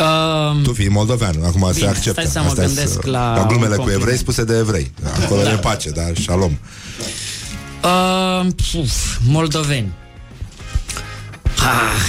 [0.00, 2.20] Um, Tu fii moldovean, acum se Bine, acceptă.
[2.20, 4.02] stai să mă Astea gândesc sunt, la ca un glumele cu compliment.
[4.02, 4.92] evrei spuse de evrei.
[5.24, 5.50] Acolo Da.
[5.52, 6.58] e pace, da, shalom.
[7.84, 9.92] Uh, puf, moldoveni.
[11.58, 12.02] Ah,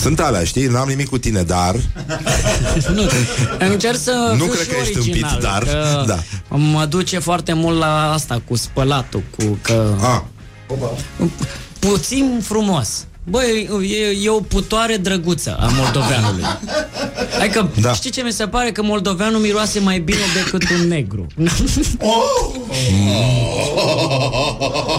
[0.00, 0.66] Sunt alea, știi?
[0.66, 1.74] N-am nimic cu tine, dar
[2.94, 3.02] nu,
[3.58, 6.18] încerc să Nu fiu cred și că ești original, împit, dar- că da.
[6.56, 9.94] Mă duce foarte mult la asta cu spălatul, cu că...
[10.00, 10.24] a,
[11.78, 13.06] Puțin frumos.
[13.24, 16.42] Băi, e, e o putoare drăguță a moldoveanului.
[17.40, 17.80] Adică, Da.
[17.88, 17.92] da.
[17.92, 18.72] știi ce mi se pare?
[18.72, 21.26] Că moldoveanul miroase mai bine decât un negru.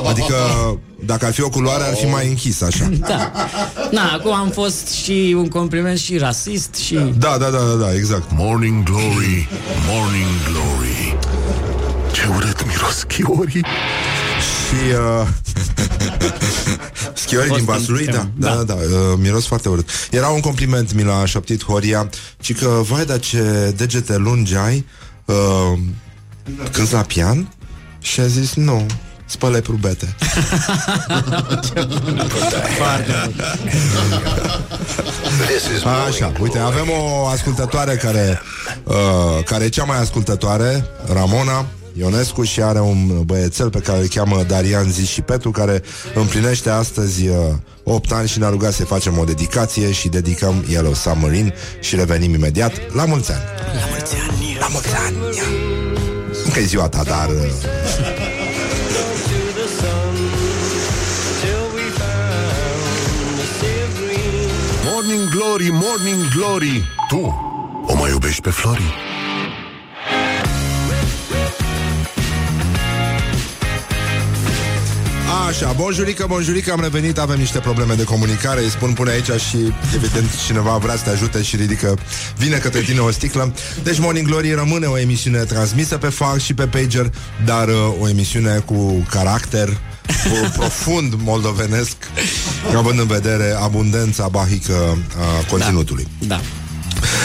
[0.09, 0.35] adică
[1.05, 2.89] dacă ar fi o culoare ar fi mai închis așa.
[3.07, 3.31] da.
[3.91, 6.93] Na, acum am fost și un compliment și rasist și...
[7.17, 8.23] Da, da, da, da, da, exact.
[8.35, 9.47] Morning Glory,
[9.89, 11.17] Morning Glory
[12.11, 14.24] Ce urât miros chiorii Și
[14.77, 15.27] uh,
[17.13, 18.31] Schiorii Fost din Vaslui, în da, temă.
[18.37, 18.73] da, da, Da.
[18.73, 19.89] da, uh, miros foarte urât.
[20.11, 22.09] Era un compliment, mi l-a șoptit Horia,
[22.39, 24.85] ci că, vai, dar ce degete lungi ai
[25.25, 25.77] uh,
[26.71, 27.53] când la pian?
[28.01, 28.85] Și a zis, nu,
[29.25, 30.15] spăle probete.
[35.47, 38.41] This is Așa, uite, avem o ascultătoare care,
[38.83, 41.65] uh, care e cea mai ascultătoare, Ramona
[41.97, 45.81] Ionescu și are un băiețel pe care îl cheamă Darian Zis și Petru care
[46.13, 47.35] împlinește astăzi uh,
[47.83, 52.33] 8 ani și ne-a rugat să facem o dedicație și dedicăm Yellow Submarine și revenim
[52.33, 52.93] imediat.
[52.93, 53.43] La mulți ani!
[53.73, 54.57] La mulți ani!
[54.59, 55.17] La mulți ani!
[56.45, 57.29] Încă e ziua ta, dar...
[57.29, 57.35] Uh,
[64.83, 67.39] Morning Glory, Morning Glory Tu
[67.87, 69.14] o mai iubești pe Flori?
[75.43, 79.57] Așa, bonjurică, bonjurică, am revenit, avem niște probleme de comunicare, îi spun pune aici și
[79.95, 81.97] evident cineva vrea să te ajute și ridică,
[82.37, 83.53] vine către tine o sticlă.
[83.83, 87.13] Deci Morning Glory rămâne o emisiune transmisă pe fax și pe pager,
[87.45, 89.67] dar uh, o emisiune cu caracter,
[90.07, 91.95] cu profund moldovenesc,
[92.75, 96.07] având în vedere abundența bahică a conținutului.
[96.27, 96.41] Da.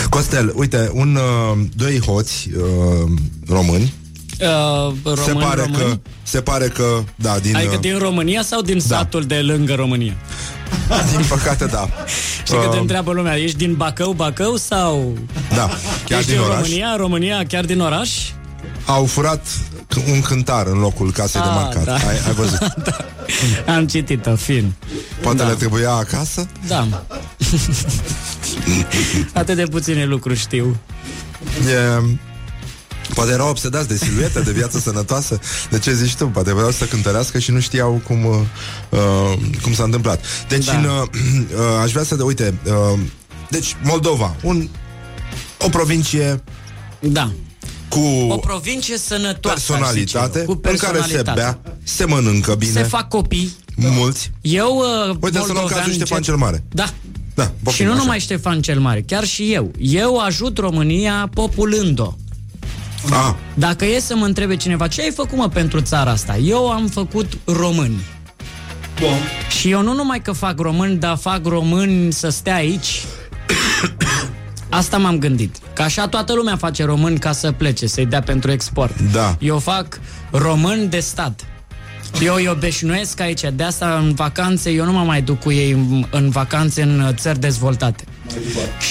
[0.09, 3.11] Costel, uite, un, uh, doi hoți uh,
[3.49, 3.93] români,
[4.41, 5.77] Uh, români, se pare români?
[5.77, 9.75] că, se pare că, da, din, Adică uh, din România sau din satul de lângă
[9.75, 10.15] România?
[11.17, 11.89] din păcate, da.
[12.45, 15.19] Știi că te Uh, întreabă lumea, ești din Bacău, Bacău sau...
[15.55, 15.71] Da,
[16.07, 16.61] chiar ești din din oraș.
[16.61, 18.11] România, România, chiar din oraș?
[18.87, 19.47] Au furat
[19.95, 21.85] c- un cântar în locul casei de Ah, marcat.
[21.85, 21.95] da.
[21.95, 22.59] Ai, ai văzut?
[23.77, 24.73] Am citit-o, fin.
[25.23, 25.49] Poate Da.
[25.49, 26.47] le trebuia acasă?
[26.67, 26.87] Da.
[29.35, 30.77] Atât de puține lucruri știu.
[31.69, 32.03] E...
[33.15, 35.39] Poate erau obsedați de siluetă, de viață sănătoasă.
[35.71, 36.27] De ce zici tu?
[36.27, 38.35] Poate vreau să cântărească și nu știau cum, uh,
[38.89, 40.25] uh, cum s-a întâmplat.
[40.49, 40.73] Deci, Da.
[40.79, 42.23] în, uh, uh, aș vrea să...
[42.23, 42.99] Uite, uh,
[43.51, 44.69] deci Moldova, un,
[45.59, 46.43] o provincie
[47.01, 47.31] Da.
[47.89, 47.99] cu
[48.29, 51.41] O provincie sănătoasă, aș personalitate, zice eu, cu în care se personalitate.
[51.41, 53.53] bea, se mănâncă bine, Se fac copii.
[53.77, 54.31] mulți.
[54.41, 56.65] Eu, uh, Uite, să luăm moldovean, cazul Ștefan încet- cel Mare.
[56.69, 56.93] Da.
[57.35, 58.01] Da, Și poftim, nu așa.
[58.01, 59.71] numai Ștefan cel Mare, chiar și eu.
[59.79, 62.15] Eu ajut România populând-o.
[63.11, 66.71] Ah, Dacă e să mă întrebe cineva ce ai făcut mă pentru țara asta, eu
[66.71, 68.01] am făcut români.
[69.01, 69.19] Bun.
[69.59, 73.05] Și eu nu numai că fac români, dar fac români să stea aici.
[74.69, 75.57] Asta m-am gândit.
[75.73, 79.01] Că așa toată lumea face români ca să plece, să-i dea pentru export.
[79.13, 79.37] Da.
[79.39, 81.45] Eu fac români de stat.
[82.23, 85.71] Eu îi obișnuiesc aici, de asta în vacanțe, eu nu mă mai duc cu ei
[85.71, 88.05] în, în vacanțe în uh, țări dezvoltate.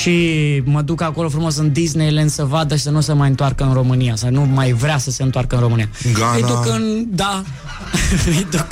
[0.02, 0.18] Și
[0.66, 3.74] mă duc acolo frumos în Disneyland să vadă și să nu se mai întoarcă în
[3.74, 5.90] România, să nu mai vrea să se întoarcă în România.
[6.14, 6.36] Ghana.
[6.36, 7.06] Îi duc în...
[7.10, 7.44] Da.
[8.38, 8.68] îi duc.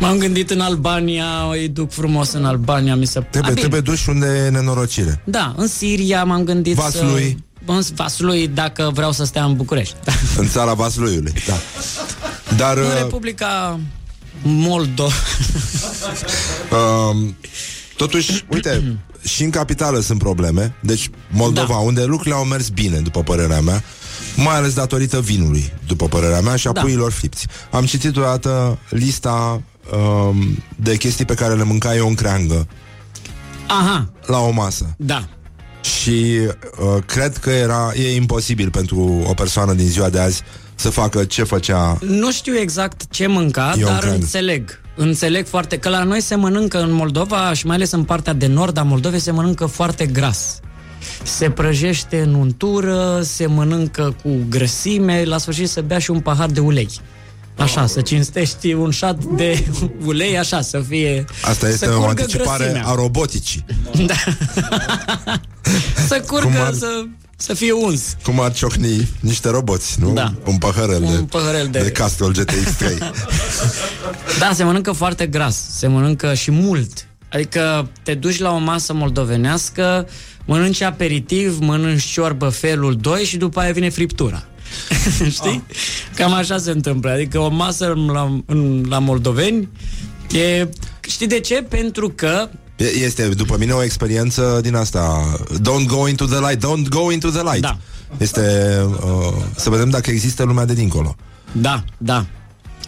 [0.00, 3.20] M-am gândit în Albania, îi duc frumos în Albania, mi se...
[3.20, 3.60] trebuie, A, bine.
[3.60, 5.20] trebuie duși unde e nenorocire.
[5.24, 7.44] Da, în Siria m-am gândit Vaslui.
[7.66, 7.72] să...
[7.72, 9.94] În Vaslui, dacă vreau să stea în București.
[10.38, 11.54] În țara Vasluiului, da.
[12.56, 13.80] Dar În uh, Republica
[14.42, 15.04] Moldo.
[15.04, 15.10] uh,
[17.96, 20.74] totuși, uite, și în capitală sunt probleme.
[20.80, 21.74] Deci Moldova, Da.
[21.76, 23.82] unde lucrurile au mers bine, după părerea mea,
[24.36, 26.80] mai ales datorită vinului, după părerea mea, și a Da.
[26.80, 27.46] puiilor fripți.
[27.70, 32.66] Am citit odată lista um, de chestii pe care le mânca eu în creangă
[33.66, 34.94] Aha, la o masă.
[34.96, 35.28] da.
[36.00, 40.42] Și uh, cred că era e imposibil pentru o persoană din ziua de azi
[40.74, 44.12] să facă ce făcea Nu știu exact ce mânca, Eu dar cred.
[44.12, 44.80] înțeleg.
[44.96, 48.46] Înțeleg foarte că la noi se mănâncă în Moldova și mai ales în partea de
[48.46, 50.60] nord a Moldovei se mănâncă foarte gras.
[51.22, 56.48] Se prăjește în untură, se mănâncă cu grăsime, la sfârșit se bea și un pahar
[56.50, 56.88] de ulei.
[57.58, 59.64] Așa, să cinstești un șat de
[60.06, 61.24] ulei, așa, să fie...
[61.42, 62.86] Asta este să o curgă anticipare grăsimea.
[62.86, 63.64] a roboticii.
[64.06, 64.14] Da.
[66.08, 66.86] să curgă, Cum ar- să,
[67.36, 68.16] să fie uns.
[68.22, 70.12] Cum ar ciocni niște roboți, nu?
[70.12, 70.32] Da.
[70.44, 72.98] Un paharel Un de, paharel de- de Castrol GTX 3.
[74.38, 77.06] Da, se mănâncă foarte gras, se mănâncă și mult.
[77.32, 80.08] Adică te duci la o masă moldovenească,
[80.44, 84.44] mănânci aperitiv, mănânci ciorbă felul 2 și după aia vine friptura.
[85.30, 85.62] Știi?
[86.14, 87.10] Cam așa se întâmplă.
[87.10, 89.68] Adică o masă la, în, la moldoveni
[90.32, 90.68] e...
[91.00, 91.54] Știi de ce?
[91.68, 95.32] Pentru că E- Este, după mine, o experiență din asta.
[95.52, 97.60] Don't go into the light, don't go into the light.
[97.60, 97.78] Da.
[98.18, 101.16] Este uh, să vedem dacă există lumea de dincolo.
[101.52, 102.26] Da, da.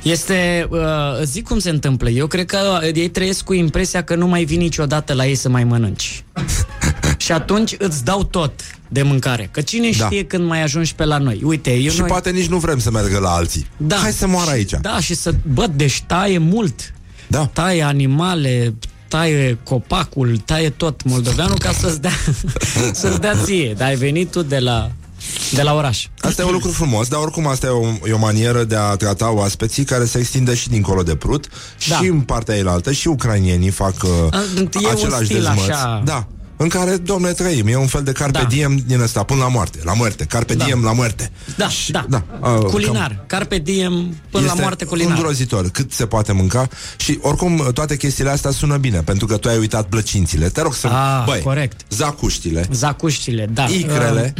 [0.02, 0.78] Este, uh,
[1.22, 2.08] zic cum se întâmplă.
[2.10, 2.58] Eu cred că
[2.94, 6.24] ei trăiesc cu impresia că nu mai vii niciodată la ei să mai mănânci.
[7.16, 8.52] și atunci îți dau tot
[8.88, 9.48] de mâncare.
[9.52, 10.04] Că cine Da.
[10.04, 11.40] știe când mai ajungi pe la noi.
[11.44, 12.08] Uite, eu Și noi...
[12.08, 13.66] poate nici nu vrem să meargă la alții.
[13.76, 13.96] da.
[13.96, 14.72] Hai să moară aici.
[14.80, 15.34] Da, și să...
[15.52, 16.92] Bă, deci taie mult.
[17.26, 17.46] Da.
[17.52, 18.74] Taie animale,
[19.08, 22.12] taie copacul, taie tot moldoveanul ca să-ți dea,
[22.92, 23.74] să-ți dea ție.
[23.76, 24.90] Dar ai venit tu de la,
[25.52, 26.06] de la oraș.
[26.20, 28.96] Asta e un lucru frumos, dar oricum asta e o, e o manieră de a
[28.96, 31.46] trata oaspeții care se extinde și dincolo de Prut
[31.88, 31.96] Da.
[31.96, 35.58] și în partea elaltă și ucrainienii fac uh, A, e un același stil dezmăț.
[35.68, 36.02] așa.
[36.04, 36.26] Da.
[36.60, 37.66] În care, domne, trăim.
[37.66, 38.44] E un fel de carpe Da.
[38.44, 39.78] diem din ăsta, până la moarte.
[39.84, 40.24] La moarte.
[40.24, 40.64] Carpe Da.
[40.64, 41.30] diem la moarte.
[41.56, 42.06] Da, Și- da.
[42.08, 42.22] da.
[42.40, 43.10] Uh, culinar.
[43.12, 43.92] cam- Carpe diem
[44.30, 45.12] până la este moarte culinar.
[45.16, 49.48] îngrozitor cât se poate mânca și oricum toate chestiile astea sună bine pentru că tu
[49.48, 50.48] ai uitat plăcințile.
[50.48, 50.86] Te rog să...
[50.86, 51.80] Ah, Băi, corect.
[51.90, 53.64] zacuștile, Zacuștile, da.
[53.64, 54.34] icrele,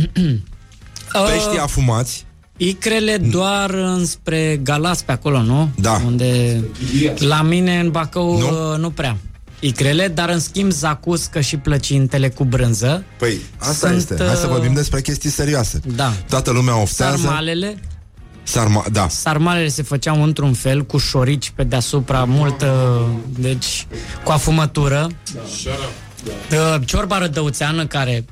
[1.15, 2.27] Uh, peștii afumați,
[2.61, 5.71] Icrele doar înspre Galați pe acolo, nu?
[5.81, 6.03] Da.
[6.07, 6.61] Unde
[7.19, 8.51] la mine în Bacău Nu?
[8.51, 9.17] nu, nu prea.
[9.61, 13.05] Icrele, dar în schimb zacuscă și plăcintele cu brânză.
[13.19, 14.25] Păi, asta Sunt, este.
[14.27, 15.81] Hai să uh, vorbim despre chestii serioase.
[15.97, 16.13] Da.
[16.29, 17.17] Toată lumea oftează.
[17.17, 17.79] Sarmalele.
[18.43, 19.09] Sarma, da.
[19.09, 23.01] Sarmalele se făceau într-un fel, cu șorici pe deasupra, multă,
[23.39, 23.87] deci,
[24.25, 25.07] cu afumătură.
[26.49, 26.81] Da.
[26.85, 28.25] Ciorba rădăuțeană care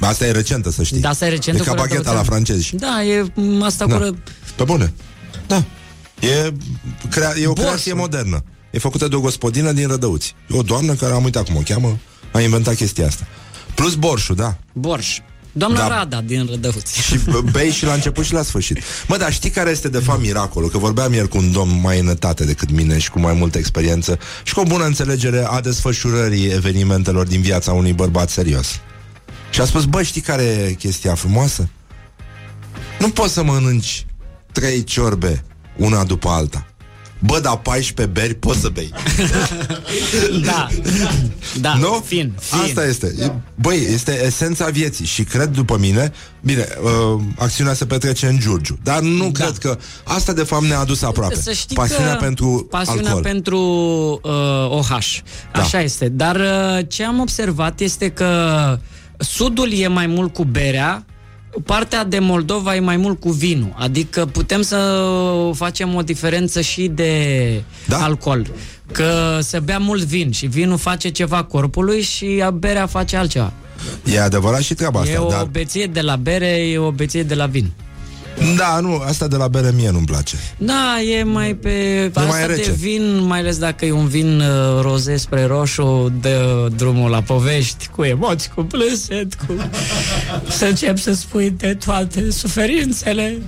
[0.00, 1.00] Asta e recentă, să știi.
[1.00, 2.18] Da, asta e recentă E ca cu bagheta rădăuțeană.
[2.18, 2.76] la francezi.
[2.76, 3.94] Da, e m, asta Da.
[3.96, 4.10] cu ră...
[4.56, 4.92] Pe bune.
[5.46, 5.64] Da.
[6.20, 6.52] E,
[7.10, 7.64] crea, e o Borșul.
[7.64, 8.44] creație modernă.
[8.72, 10.34] E făcută de o gospodină din Rădăuți.
[10.50, 11.98] O doamnă care am uitat cum o cheamă,
[12.32, 13.26] a inventat chestia asta.
[13.74, 14.56] Plus borșul, da.
[14.72, 15.18] borș.
[15.52, 15.88] Doamna Da.
[15.88, 15.94] da.
[15.94, 17.00] Rada din Rădăuți.
[17.02, 17.20] Și
[17.52, 18.78] bei și la început și la sfârșit.
[19.08, 20.70] Mă, dar știi care este de fapt miracolul?
[20.70, 24.18] Că vorbeam ieri cu un domn mai înătate decât mine și cu mai multă experiență
[24.42, 28.80] și cu o bună înțelegere a desfășurării evenimentelor din viața unui bărbat serios.
[29.50, 31.68] Și a spus, bă, știi care e chestia frumoasă?
[32.98, 34.06] Nu poți să mănânci
[34.52, 35.44] trei ciorbe
[35.76, 36.66] una după alta.
[37.26, 38.92] Bă, dar 14 beri poți să bei.
[40.44, 40.68] Da.
[41.60, 42.02] Da, Nu?
[42.06, 42.58] fin, fin.
[42.60, 43.14] Asta este.
[43.20, 48.38] E- Băi, este esența vieții și cred după mine, bine, uh, acțiunea se petrece în
[48.38, 49.44] Giurgiu, dar nu Da.
[49.44, 51.34] cred că asta de fapt ne-a adus aproape.
[51.34, 53.22] Să știi Pasiunea că pentru pasiunea alcool.
[53.22, 53.58] pentru
[54.22, 54.88] uh, OH.
[55.52, 55.60] Da.
[55.60, 56.08] Așa este.
[56.08, 58.30] Dar uh, ce am observat este că
[59.18, 61.04] sudul e mai mult cu berea,
[61.64, 63.74] partea de Moldova e mai mult cu vinul.
[63.78, 65.00] Adică putem să
[65.54, 67.98] facem o diferență și de Da.
[68.02, 68.46] alcool.
[68.92, 73.52] Că se bea mult vin și vinul face ceva corpului și berea face altceva.
[74.04, 75.44] E adevărat și treaba asta, e o dar...
[75.44, 77.70] beție de la bere, e o beție de la vin.
[78.56, 80.36] Da, nu, asta de la bere mie nu-mi place.
[80.58, 82.62] Da, e mai pe asta mai rece.
[82.70, 87.20] de vin, mai ales dacă e un vin uh, roze spre roșu, dă drumul la
[87.22, 89.54] povești, cu emoții, cu plâset, cu...
[90.48, 93.42] să încep să spui de toate suferințele.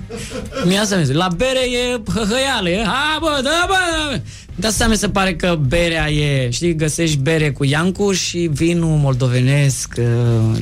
[0.65, 4.21] Mi asta mi se- La bere e hăhăială, e ha, bă, da, bă, da, bă.
[4.57, 8.97] De asta mi se pare că berea e, știi, găsești bere cu Iancu și vinul
[8.97, 10.05] moldovenesc, uh,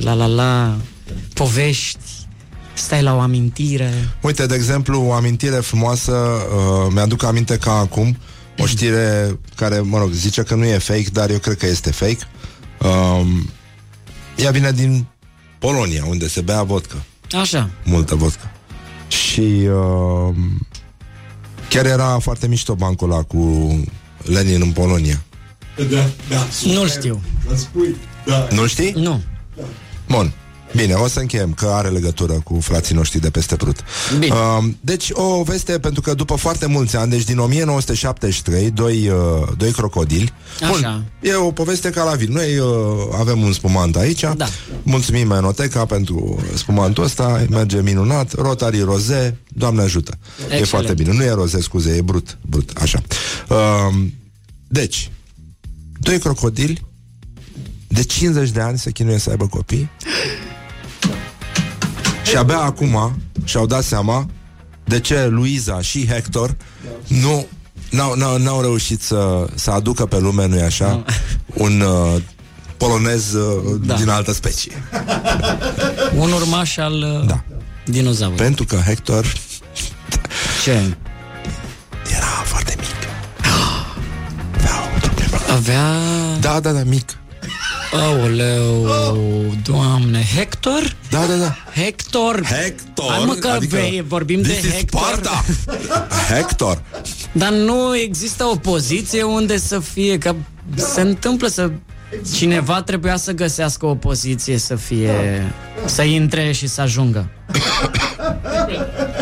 [0.03, 0.75] la la la,
[1.33, 1.97] povești,
[2.73, 3.91] stai la o amintire.
[4.21, 8.17] Uite, de exemplu, o amintire frumoasă, uh, mi-aduc aminte ca acum,
[8.57, 11.91] o știre care, mă rog, zice că nu e fake, dar eu cred că este
[11.91, 12.27] fake.
[12.79, 13.49] Um,
[14.35, 15.05] ea vine din
[15.59, 17.03] Polonia, unde se bea vodcă.
[17.31, 17.69] Așa.
[17.83, 18.51] multă vodcă.
[19.07, 20.35] Și uh,
[21.69, 23.69] chiar era foarte mișto bancul ăla cu
[24.23, 25.23] Lenin în Polonia.
[25.75, 26.47] Da, da.
[26.63, 27.21] Nu-l știu.
[27.47, 27.95] Îmi spui,
[28.25, 28.47] da.
[28.51, 28.91] Nu știi?
[28.91, 29.21] Nu.
[30.07, 30.33] Bun.
[30.75, 33.79] Bine, o să încheiem, că are legătură cu frații noștri de peste Prut.
[34.19, 34.33] Bine.
[34.33, 39.47] Uh, deci, o veste, pentru că după foarte mulți ani, deci din 1973, doi, uh,
[39.57, 40.33] doi crocodili.
[40.73, 41.03] Așa.
[41.21, 42.31] e o poveste ca la vin.
[42.31, 42.67] Noi uh,
[43.19, 44.23] avem un spumant aici.
[44.37, 44.45] Da.
[44.83, 48.33] Mulțumim Enoteca pentru spumantul ăsta, merge minunat.
[48.33, 50.17] Rotary roze, Doamne ajută.
[50.39, 50.67] E Excelent.
[50.67, 51.13] foarte bine.
[51.13, 52.37] Nu e roze, scuze, e brut.
[52.41, 53.01] brut așa.
[53.49, 54.03] Uh,
[54.67, 55.11] deci,
[55.99, 56.85] doi crocodili
[57.87, 59.89] de 50 de ani se chinuie să aibă copii
[62.23, 64.25] și abia acum și-au dat seama
[64.85, 66.55] de ce Luiza și Hector
[67.07, 67.45] nu
[67.89, 71.03] n-au, n-au, n-au reușit să, să aducă pe lume, nu-i așa,
[71.53, 72.21] un uh,
[72.77, 73.95] polonez uh, Da.
[73.95, 74.71] din altă specie.
[76.15, 77.43] Un urmaș al uh, Da.
[77.85, 78.43] dinozaurului.
[78.43, 79.33] Pentru că Hector
[80.63, 80.97] Ce?
[82.15, 82.87] era foarte mic.
[84.57, 85.37] Avea o problemă.
[85.57, 85.83] Avea...
[86.39, 87.17] Da, da, da, mic.
[87.93, 88.87] Aoleu,
[89.63, 90.95] doamne, Hector?
[91.09, 91.57] Da, da, da.
[91.75, 92.43] Hector?
[92.45, 93.11] Hector.
[93.11, 95.01] Hai mă că adică vorbim de this is Hector.
[95.01, 95.45] Sparta.
[96.33, 96.81] Hector.
[97.31, 100.35] Dar nu există o poziție unde să fie, că
[100.75, 101.71] se întâmplă să...
[102.35, 105.11] Cineva trebuia să găsească o poziție să fie...
[105.85, 107.29] Să intre și să ajungă.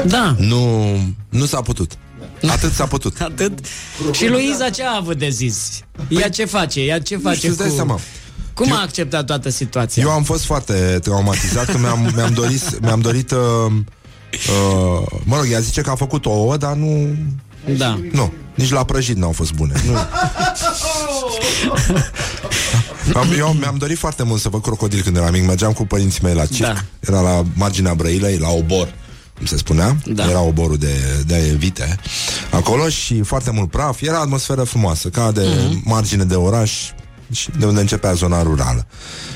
[0.05, 0.95] Da, Nu,
[1.29, 1.91] nu s-a putut.
[2.49, 3.19] Atât s-a putut.
[3.31, 3.59] atât.
[4.11, 5.79] Și Luiza ce a avut de zis?
[6.07, 6.79] Ea ce face?
[6.79, 7.73] Ea ce face știu, îți dai cu...
[7.75, 7.99] seama.
[8.61, 10.03] Cum a acceptat toată situația?
[10.03, 13.37] Eu am fost foarte traumatizat că mi-am, mi-am dorit, mi-am dorit uh,
[13.69, 17.15] uh, mă rog, ea zice că a făcut ouă, dar nu,
[17.77, 17.99] Da.
[18.11, 19.73] nu, nici la prăjit n-au fost bune.
[19.87, 19.97] Nu.
[23.13, 25.45] Am- Eu mi-am dorit foarte mult să văd crocodil când eram mic.
[25.45, 26.67] Mergeam cu părinții mei la circ.
[26.73, 26.83] Da.
[26.99, 28.93] Era la marginea Brăilei, la obor
[29.37, 29.97] cum se spunea.
[30.05, 30.29] Da.
[30.29, 30.93] Era oborul de,
[31.25, 31.95] de vite
[32.51, 34.01] acolo și foarte mult praf.
[34.01, 35.81] Era atmosferă frumoasă, ca de Mhm.
[35.85, 36.91] margine de oraș și
[37.59, 38.87] de unde începea zona rurală.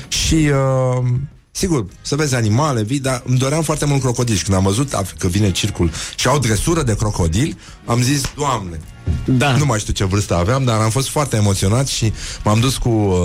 [0.08, 1.04] Și uh,
[1.50, 4.94] Sigur, să vezi animale, vii, dar îmi doream foarte mult crocodili și când am văzut
[4.94, 8.80] af- că vine circul și au dresură de crocodili, am zis, Doamne,
[9.24, 9.56] Da.
[9.56, 12.12] nu mai știu ce vârstă aveam, dar am fost foarte emoționat și
[12.44, 13.16] m-am dus cu, uh,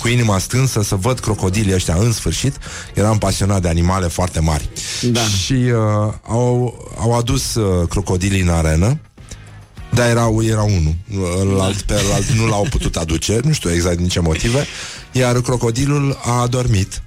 [0.00, 2.56] cu inima strânsă să văd crocodilii ăștia în sfârșit.
[2.94, 4.68] Eram pasionat de animale foarte mari.
[5.02, 5.20] Da.
[5.20, 8.98] Și uh, au, au adus uh, crocodilii în arenă,
[9.94, 10.94] dar era, era unul.
[11.40, 14.66] Ălalt, pe ălalt nu l-au putut aduce, nu știu exact din ce motive.
[15.12, 17.02] iar crocodilul a adormit.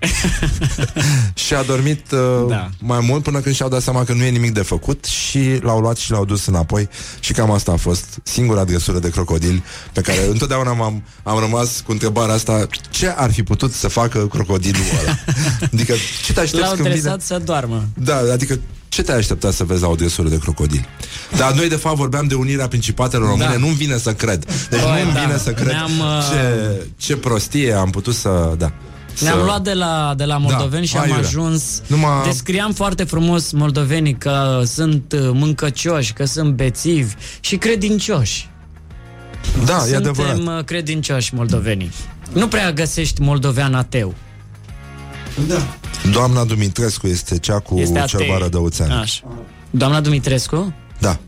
[1.34, 2.70] și a dormit uh, Da.
[2.80, 5.80] mai mult până când și-au dat seama că nu e nimic de făcut și l-au
[5.80, 6.90] luat și l-au dus înapoi
[7.20, 9.64] și cam asta a fost singura dresură de crocodil
[9.94, 14.28] pe care întotdeauna m-am, am rămas cu întrebarea asta ce ar fi putut să facă
[14.28, 15.18] crocodilul ăla?
[15.74, 15.94] Adică
[16.26, 17.00] ce te aștepți L-au când vine?
[17.00, 17.88] dresat să doarmă.
[17.94, 18.60] Da, adică
[18.92, 20.88] ce te-ai aștepta să vezi la o dresură de crocodil?
[21.38, 23.50] Dar noi, de fapt, vorbeam de unirea principatelor române.
[23.50, 23.58] Da.
[23.58, 24.46] Nu-mi vine să cred.
[24.70, 25.20] Deci Băi, nu-mi da.
[25.20, 28.54] vine să cred Ne-am, uh, ce, ce prostie am putut să...
[28.58, 28.72] Da.
[29.22, 29.44] Ne-am să...
[29.44, 31.28] luat de la, de la moldoveni Da, și am aiurea.
[31.28, 38.50] ajuns Numai- Descriam foarte frumos moldovenii Că sunt uh, mâncăcioși Că sunt bețivi și credincioși
[39.66, 40.58] Da, e Suntem adevărat.
[40.60, 41.92] uh, credincioși moldovenii
[42.34, 44.14] Nu prea găsești moldovean ateu
[45.48, 45.78] Da.
[46.12, 48.92] Doamna Dumitrescu este cea cu Este ateu ceva rădăuțean.
[48.92, 49.22] Așa.
[49.70, 50.74] Doamna Dumitrescu?
[51.00, 51.20] Da,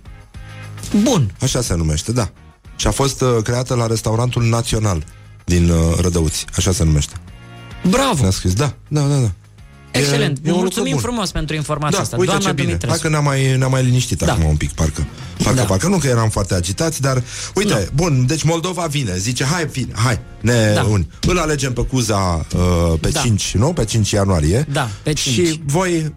[1.01, 2.29] Bun așa se numește, da.
[2.75, 5.05] Și a fost uh, creată la restaurantul național
[5.45, 6.45] din uh, Rădăuți.
[6.57, 7.13] Așa se numește.
[7.89, 9.31] Bravo, Ne-a scris, da, da, da, da.
[9.99, 11.01] Excelent e un lucru Mulțumim bun.
[11.01, 12.67] frumos pentru informația Da, asta uite Doamna ce bine.
[12.67, 14.31] Dumitrescu Hai că ne-am mai, ne-am mai liniștit Da.
[14.31, 15.05] acum un pic, parcă.
[15.43, 15.65] Parcă, Da.
[15.65, 17.23] parcă nu că eram foarte agitați, dar
[17.55, 17.89] uite, Nu.
[17.93, 20.83] bun, deci Moldova vine, zice, hai, vine, hai, ne Da.
[20.83, 21.07] uni.
[21.27, 23.19] Îl alegem pe Cuza uh, pe Da.
[23.19, 23.73] 5, nu?
[23.73, 24.65] Pe 5 ianuarie.
[24.71, 25.35] Da, pe 5.
[25.47, 26.13] Și voi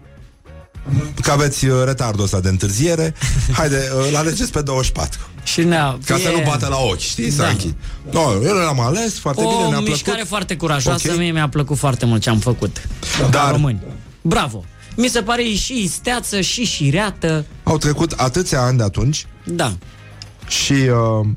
[1.21, 3.13] că aveți uh, retardul ăsta de întârziere,
[3.57, 5.19] haide, uh, îl alegeți pe 24.
[5.43, 7.47] Și ne-a Ca să e nu bată la ochi, știți, să Da.
[7.47, 7.75] închid.
[8.11, 10.27] No, eu l-am ales foarte O bine, ne-a mișcare plăcut.
[10.27, 11.17] foarte curajoasă Ok.
[11.17, 12.87] Mie mi-a plăcut foarte mult ce am făcut
[13.21, 13.81] Ca Dar- români
[14.21, 14.63] Bravo
[14.95, 19.73] Mi se pare și isteață și șireată Au trecut atâția ani de atunci Da
[20.47, 21.27] Și uh,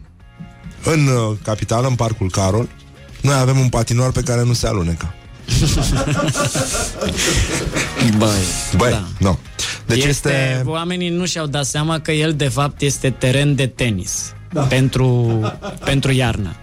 [0.85, 2.69] în uh, capitală, în Parcul Carol,
[3.23, 5.15] noi avem un patinoar pe care nu se alunecă.
[8.19, 8.29] Băi,
[8.77, 9.05] Băi, da.
[9.19, 9.39] nu.
[9.87, 10.63] Deci este, este...
[10.65, 14.61] Oamenii nu și-au dat seama că el de fapt este teren de tenis da.
[14.61, 15.41] pentru,
[15.85, 16.55] pentru iarnă.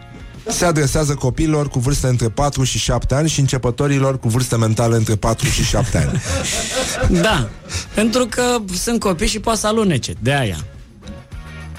[0.49, 4.95] Se adresează copiilor cu vârste între 4 și 7 ani și începătorilor cu vârste mentale
[4.95, 6.22] între 4 și 7 ani.
[7.22, 7.49] Da,
[7.93, 10.57] pentru că sunt copii și poate să alunece, de aia.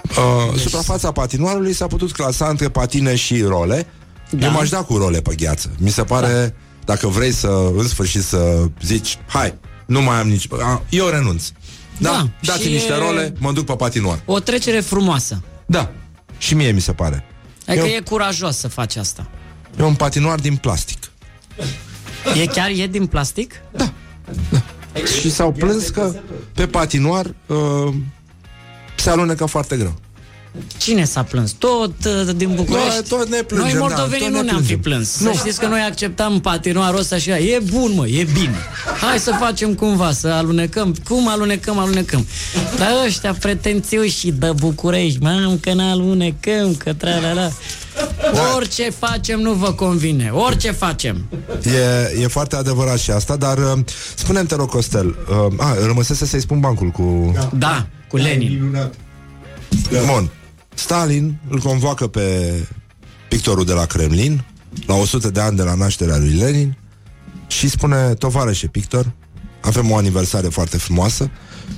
[0.09, 0.61] Uh, deci...
[0.61, 3.87] Suprafața patinoarului s-a putut clasa între patine și role.
[4.31, 4.39] Da.
[4.39, 4.47] Da.
[4.47, 5.71] Eu m-aș da cu role pe gheață.
[5.79, 6.68] Mi se pare, da.
[6.89, 9.55] Dacă vrei să, în sfârșit, să zici, hai,
[9.87, 10.47] nu mai am nici...
[10.63, 11.49] A, eu renunț.
[11.99, 14.21] Da, Da, dați și niște e- role, mă duc pe patinoar.
[14.25, 15.43] O trecere frumoasă.
[15.67, 15.91] Da,
[16.39, 17.25] și mie mi se pare.
[17.67, 19.27] Adică Eu- e curajos să faci asta.
[19.79, 20.99] E un patinoar din plastic.
[22.43, 23.55] E chiar e din plastic?
[25.21, 26.15] Și s-au plâns că
[26.53, 27.95] pe patinoar uh,
[28.97, 29.95] se alunecă foarte greu.
[30.77, 31.51] Cine s-a plâns?
[31.51, 32.89] Tot uh, din București?
[32.89, 34.81] Noi tot ne plângem, Noi da, moldovenii tot ne nu ne-am fi plângem.
[34.81, 35.19] plâns.
[35.21, 35.33] Nu.
[35.33, 38.57] Să știți că noi acceptam patinoarul ăsta și e bun, mă, e bine.
[39.01, 40.95] Hai să facem cumva, să alunecăm.
[41.09, 42.27] Cum alunecăm, alunecăm.
[42.79, 47.51] Dar ăștia pretențioși și de București, mam, că ne alunecăm, că tra la la.
[48.33, 48.55] Da.
[48.57, 50.31] Orice facem nu vă convine.
[50.33, 51.25] Orice facem.
[51.63, 53.79] E, e foarte adevărat și asta, dar uh,
[54.15, 57.33] spune-mi, te rog, Costel, uh, a, rămăsese să-i spun bancul cu...
[57.59, 58.53] Da, cu Lenin.
[58.53, 58.95] Minunat.
[60.07, 60.31] Bun.
[60.79, 62.55] Stalin îl convoacă pe
[63.29, 64.45] pictorul de la Kremlin,
[64.87, 66.77] la 100 de ani de la nașterea lui Lenin,
[67.47, 69.13] și spune, tovarășe pictor,
[69.61, 71.31] avem o aniversare foarte frumoasă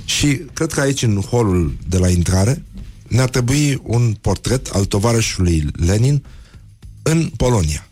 [0.05, 2.63] și cred că aici, în holul de la intrare,
[3.07, 6.23] ne-ar trebui un portret al tovarășului Lenin
[7.01, 7.87] în Polonia.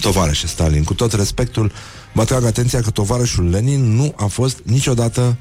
[0.00, 1.72] Tovarășe Stalin, cu tot respectul,
[2.12, 5.36] vă trag atenția că tovarășul Lenin nu a fost niciodată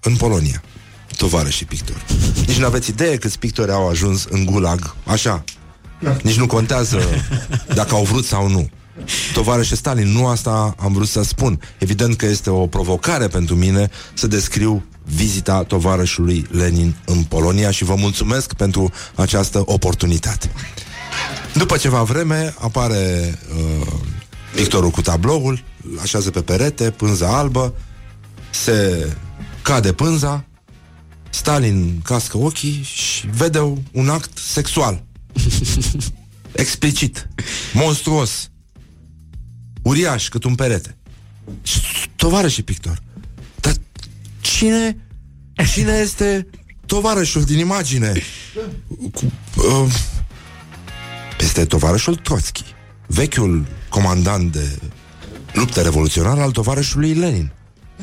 [0.00, 0.62] în Polonia.
[1.18, 2.04] Tovarășii pictori.
[2.46, 5.44] Nici nu aveți idee câți pictori au ajuns în gulag, așa.
[6.22, 7.00] Nici nu contează
[7.74, 8.68] dacă au vrut sau nu.
[9.32, 11.60] Tovarășe Stalin, nu asta am vrut să spun.
[11.78, 17.84] Evident că este o provocare pentru mine să descriu vizita tovarășului Lenin în Polonia și
[17.84, 20.50] vă mulțumesc pentru această oportunitate.
[21.54, 23.86] După ceva vreme apare uh,
[24.54, 25.64] pictorul cu tabloul,
[26.02, 27.74] așează pe perete, pânza albă,
[28.50, 29.06] se
[29.62, 30.44] cade pânza,
[31.30, 33.58] Stalin cască ochii și vede
[33.92, 35.04] un act sexual.
[36.52, 37.28] Explicit.
[37.72, 38.50] Monstruos.
[39.82, 40.96] Uriaș, cât un perete.
[41.62, 41.80] Și
[42.16, 43.02] Tovarășii pictor.
[43.60, 43.74] Dar
[44.40, 44.96] cine
[45.64, 46.46] cine este
[46.86, 48.22] tovarășul din imagine?
[49.12, 49.92] Cu, uh,
[51.40, 52.64] este tovarășul Trotsky,
[53.06, 54.78] vechiul comandant de
[55.52, 57.52] luptă revoluționară al tovarășului Lenin.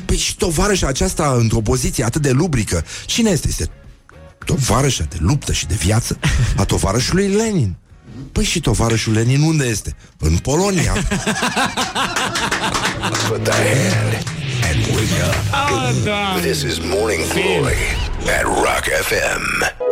[0.04, 3.48] Păi și tovarășa aceasta într-o poziție atât de lubrică, cine este?
[3.48, 3.70] Este
[4.44, 6.18] tovarășa de luptă și de viață
[6.56, 7.76] a tovarășului Lenin.
[8.32, 9.96] Păi și tovarășul Lenin unde este?
[10.18, 10.92] În Polonia.
[13.28, 14.24] Put the hand
[14.68, 16.40] and wake up.
[16.40, 17.76] This is Morning Glory
[18.38, 19.42] at Rock FM.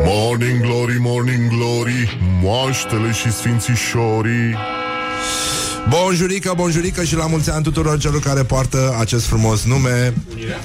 [0.04, 4.56] Morning Glory, Morning Glory Moaștele și sfințișorii
[5.88, 10.14] Bonjurică, bonjurică și la mulți ani tuturor celor care poartă acest frumos nume.
[10.32, 10.58] Unirea.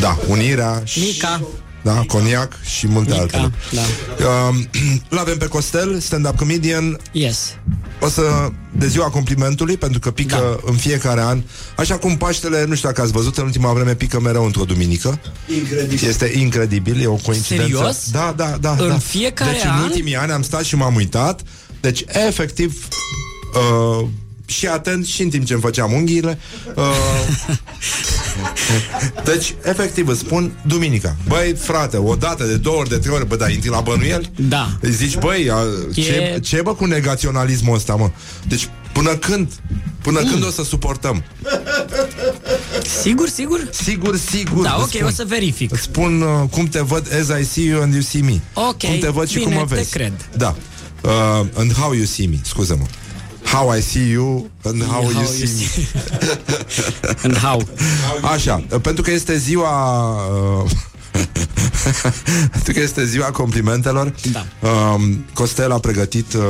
[0.00, 0.82] Da, Unirea.
[0.84, 1.40] și- Nica.
[1.82, 3.52] Da, coniac și multe Nica, altele.
[3.72, 3.80] da.
[4.24, 4.54] Uh,
[5.16, 7.00] L-avem pe Costel, stand-up comedian.
[7.12, 7.54] Yes.
[8.00, 8.22] O să,
[8.72, 10.70] de ziua complimentului, pentru că pică Da.
[10.70, 11.42] în fiecare an.
[11.76, 15.20] Așa cum Paștele, nu știu dacă ați văzut, în ultima vreme pică mereu într-o duminică.
[15.54, 16.08] Incredibil.
[16.08, 17.64] Este incredibil, e o coincidență.
[17.76, 18.10] Serios?
[18.10, 18.76] Da, da, da.
[18.78, 18.98] În da.
[18.98, 19.82] fiecare deci în an?
[19.82, 21.40] ultimii ani am stat și m-am uitat.
[21.80, 22.88] Deci, efectiv,
[24.00, 24.06] uh,
[24.46, 26.38] și atent și în timp ce îmi făceam unghiile.
[26.74, 26.84] Uh,
[29.24, 31.16] deci, efectiv, îți spun, duminica.
[31.28, 34.30] Băi, frate, o dată, de două ori, de trei ori, bă, da, intri la bănuieli?
[34.36, 34.68] Da.
[34.80, 35.58] Îi zici, băi, a,
[35.94, 38.10] ce, E- ce bă cu negaționalismul ăsta, mă?
[38.48, 39.52] Deci, până când?
[40.02, 40.30] Până Mm.
[40.30, 41.24] când o să suportăm?
[43.02, 43.68] Sigur, sigur?
[43.72, 44.62] Sigur, sigur.
[44.64, 45.04] Da, îți ok, spun.
[45.06, 45.72] o să verific.
[45.72, 48.40] Îți spun uh, cum te văd as I see you and you see me.
[48.54, 49.90] Ok, Cum te văd și bine, cum mă te vezi.
[49.90, 50.12] cred.
[50.36, 50.56] Da.
[51.02, 51.10] Uh,
[51.56, 52.84] and how you see me, scuză-mă.
[53.44, 55.64] How I see you and how, How you you see me.
[55.66, 55.86] see-
[57.24, 57.62] And how?
[58.32, 59.70] Așa, uh, pentru că este ziua...
[60.62, 60.70] Uh,
[62.52, 64.44] pentru că este ziua complimentelor Da.
[64.62, 65.00] uh,
[65.32, 66.42] Costel a pregătit uh,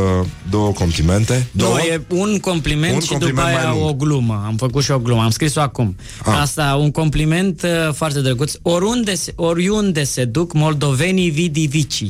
[0.51, 1.73] două complimente două?
[1.75, 3.89] Nu, e un compliment Un și compliment după mai aia lung.
[3.89, 4.43] o glumă.
[4.47, 5.97] Am făcut și o glumă, am scris-o acum.
[6.25, 6.39] Ah.
[6.41, 8.53] Asta, un compliment uh, foarte drăguț.
[8.63, 12.05] Oriunde se, oriunde se duc moldovenii vidivici.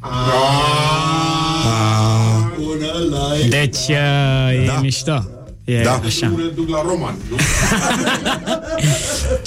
[0.00, 0.12] Bună
[1.64, 2.29] la
[3.48, 4.78] Deci uh, e Da.
[4.80, 5.24] mișto.
[5.64, 6.00] E Da.
[6.04, 6.32] așa.
[6.54, 7.36] duc la roman, nu?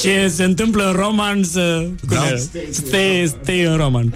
[0.01, 1.85] Ce se întâmplă în roman să...
[2.09, 2.15] Da.
[2.15, 2.37] cum e?
[2.71, 4.13] Stay, stay în roman.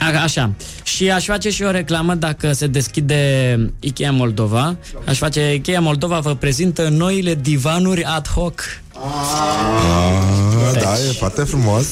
[0.00, 0.50] A, așa.
[0.82, 4.76] Și aș face și o reclamă dacă se deschide Ikea Moldova.
[5.06, 8.60] Aș face Ikea Moldova vă prezintă noile divanuri ad hoc.
[8.96, 11.84] Ah, da, e foarte frumos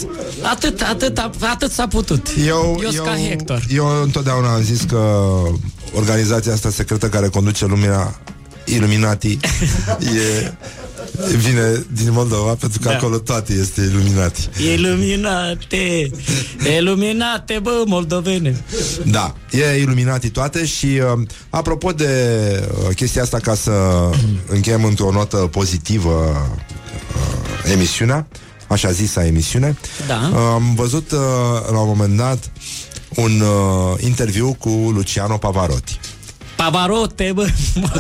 [0.42, 2.26] Atât, atât, atât s-a putut.
[2.46, 3.62] Eu, Eu, eu, ca Hector.
[3.68, 5.20] eu întotdeauna am zis că
[5.94, 8.20] organizația asta secretă care conduce lumea
[8.64, 9.38] Illuminati
[10.16, 10.52] e,
[11.36, 12.94] vine din Moldova pentru că Da.
[12.94, 14.48] acolo toate este Illuminati.
[14.72, 16.10] Iluminate,
[16.78, 18.64] iluminate, bă, moldovene.
[19.04, 22.08] Da, e Illuminati toate și uh, apropo de
[22.88, 23.70] uh, chestia asta ca să
[24.48, 26.46] încheiem într-o notă pozitivă
[27.16, 28.26] uh, emisiunea,
[28.68, 29.76] așa zisa emisiune,
[30.06, 30.30] Da.
[30.32, 31.18] uh, am văzut uh,
[31.70, 32.50] la un moment dat
[33.14, 36.00] un uh, interviu cu Luciano Pavarotti.
[36.56, 37.48] Pavarote, bă.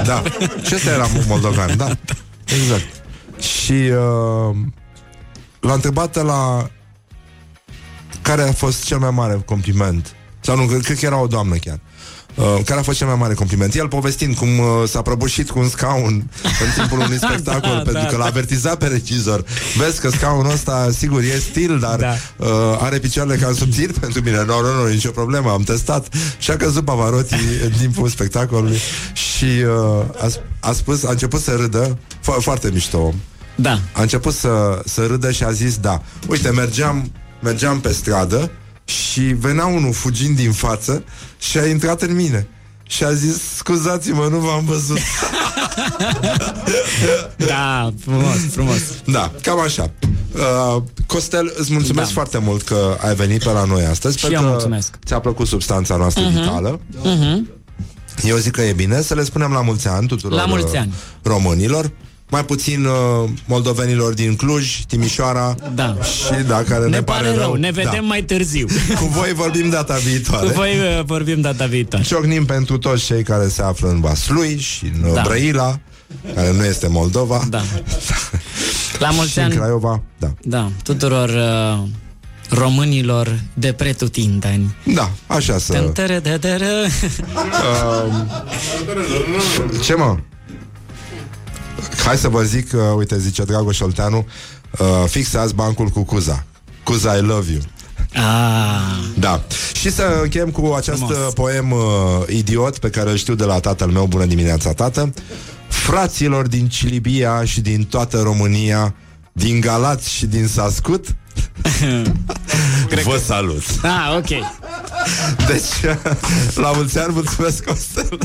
[0.04, 0.22] Da,
[0.66, 1.96] și ăsta era moldovean, da,
[2.44, 2.86] exact.
[3.42, 4.56] Și uh,
[5.60, 6.70] l-a întrebat la
[8.22, 10.14] care a fost cel mai mare compliment.
[10.40, 11.80] Sau nu, cred că era o doamnă chiar.
[12.34, 13.74] Uh, care a fost cel mai mare compliment?
[13.74, 17.92] El povestind cum uh, s-a prăbușit cu un scaun în timpul unui spectacol, Da, pentru
[18.02, 18.28] da, că l-a da.
[18.28, 19.44] avertizat pe regizor.
[19.76, 22.14] Vezi că scaunul ăsta, sigur, e stil, dar Da.
[22.36, 22.48] uh,
[22.80, 24.44] are picioarele cam subțiri pentru mine.
[24.44, 26.14] Nu, nu, nu, nicio problemă, am testat.
[26.38, 27.34] Și a căzut Pavarotti
[27.64, 28.78] în timpul spectacolului
[29.12, 33.14] și uh, a, sp- a spus, a început să râdă, fo- foarte mișto om.
[33.54, 33.80] Da.
[33.92, 36.02] A început să, să râdă și a zis da.
[36.28, 38.50] Uite, mergeam, mergeam pe stradă
[38.84, 41.04] și venea unul fugind din față
[41.38, 42.46] și a intrat în mine.
[42.82, 44.98] Și a zis, scuzați-mă, nu v-am văzut.
[47.36, 48.80] Da, frumos, frumos.
[49.04, 49.90] Da, cam așa.
[50.34, 52.14] Uh, Costel, îți mulțumesc Da.
[52.14, 54.18] foarte mult că ai venit pe la noi astăzi.
[54.18, 54.94] Și pentru eu că mulțumesc.
[55.06, 56.32] Ți-a plăcut substanța noastră uh-huh.
[56.32, 56.80] vitală.
[56.80, 57.60] Uh-huh.
[58.24, 60.80] Eu zic că e bine să le spunem la mulți ani tuturor La mulți uh,
[60.80, 60.94] ani.
[61.22, 61.90] românilor.
[62.32, 65.96] Mai puțin uh, moldovenilor din Cluj, Timișoara Da.
[66.02, 68.00] și da, care ne, Ne pare rău, ne vedem da.
[68.00, 68.66] mai târziu.
[69.00, 70.46] Cu voi vorbim data viitoare.
[70.46, 72.04] Cu voi uh, vorbim data viitoare.
[72.04, 75.08] Ciocnim pentru toți cei care se află în Vaslui și în Da.
[75.14, 75.22] da.
[75.24, 75.78] Brăila,
[76.34, 77.44] care nu este Moldova.
[77.48, 77.62] Da.
[78.98, 80.02] La mulți și în ani, Craiova.
[80.18, 80.32] Da.
[80.42, 81.78] da, tuturor uh,
[82.50, 84.74] românilor de pretutindeni.
[84.94, 85.72] Da, așa să...
[85.72, 86.66] Tântărădădără.
[89.84, 90.16] Ce mă?
[92.04, 94.26] Hai să vă zic, uh, uite, zice Dragoș Olteanu,
[94.78, 96.44] uh, fix azi bancul cu Cuza.
[96.82, 97.60] Cuza, I love you.
[98.14, 98.80] Ah,
[99.18, 99.42] Da.
[99.74, 101.16] Și să încheiem cu acest Frumos.
[101.16, 101.78] uh, poem uh,
[102.28, 104.06] idiot pe care îl știu de la tatăl meu.
[104.06, 105.12] Bună dimineața, tată!
[105.68, 108.94] Fraților din Cilibia și din toată România,
[109.32, 111.06] din Galați și din Sascut,
[113.04, 113.62] vă salut!
[113.82, 114.28] ah, ok.
[115.46, 115.96] Deci,
[116.54, 118.18] la mulți ani, mulțumesc, Costel!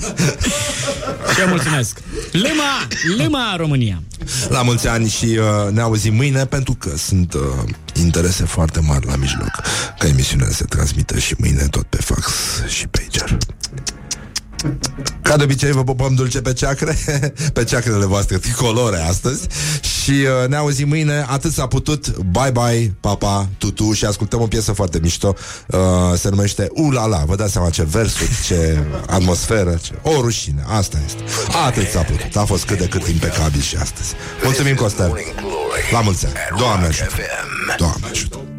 [1.33, 1.97] Și eu mulțumesc.
[2.31, 2.87] Lâma,
[3.17, 4.01] lâma România.
[4.49, 7.41] La mulți ani și uh, ne auzim mâine pentru că sunt uh,
[7.93, 9.51] interese foarte mari la mijloc
[9.99, 12.31] ca emisiunea se transmită și mâine tot pe fax
[12.67, 13.37] și pager.
[15.22, 16.98] Ca de obicei vă pupăm dulce pe ceacre
[17.53, 19.48] Pe ceacrele voastre tricolore astăzi.
[19.81, 21.26] Și uh, ne auzim mâine.
[21.27, 23.94] Atât s-a putut, bye bye, papa, tutu.
[23.94, 25.35] Și ascultăm o piesă foarte mișto.
[25.68, 25.80] Uh,
[26.15, 27.23] Se numește Ulala.
[27.26, 29.94] Vă dați seama ce versuri, ce atmosferă ce...
[30.02, 31.22] O rușine, asta este.
[31.65, 34.14] Atât s-a putut, a fost cât de cât impecabil și astăzi.
[34.44, 35.07] Mulțumim Costel.
[35.07, 37.10] Morning Glory La mulți ani, Doamne Rock ajută.
[37.10, 37.77] FM.
[37.77, 38.48] Doamne ajută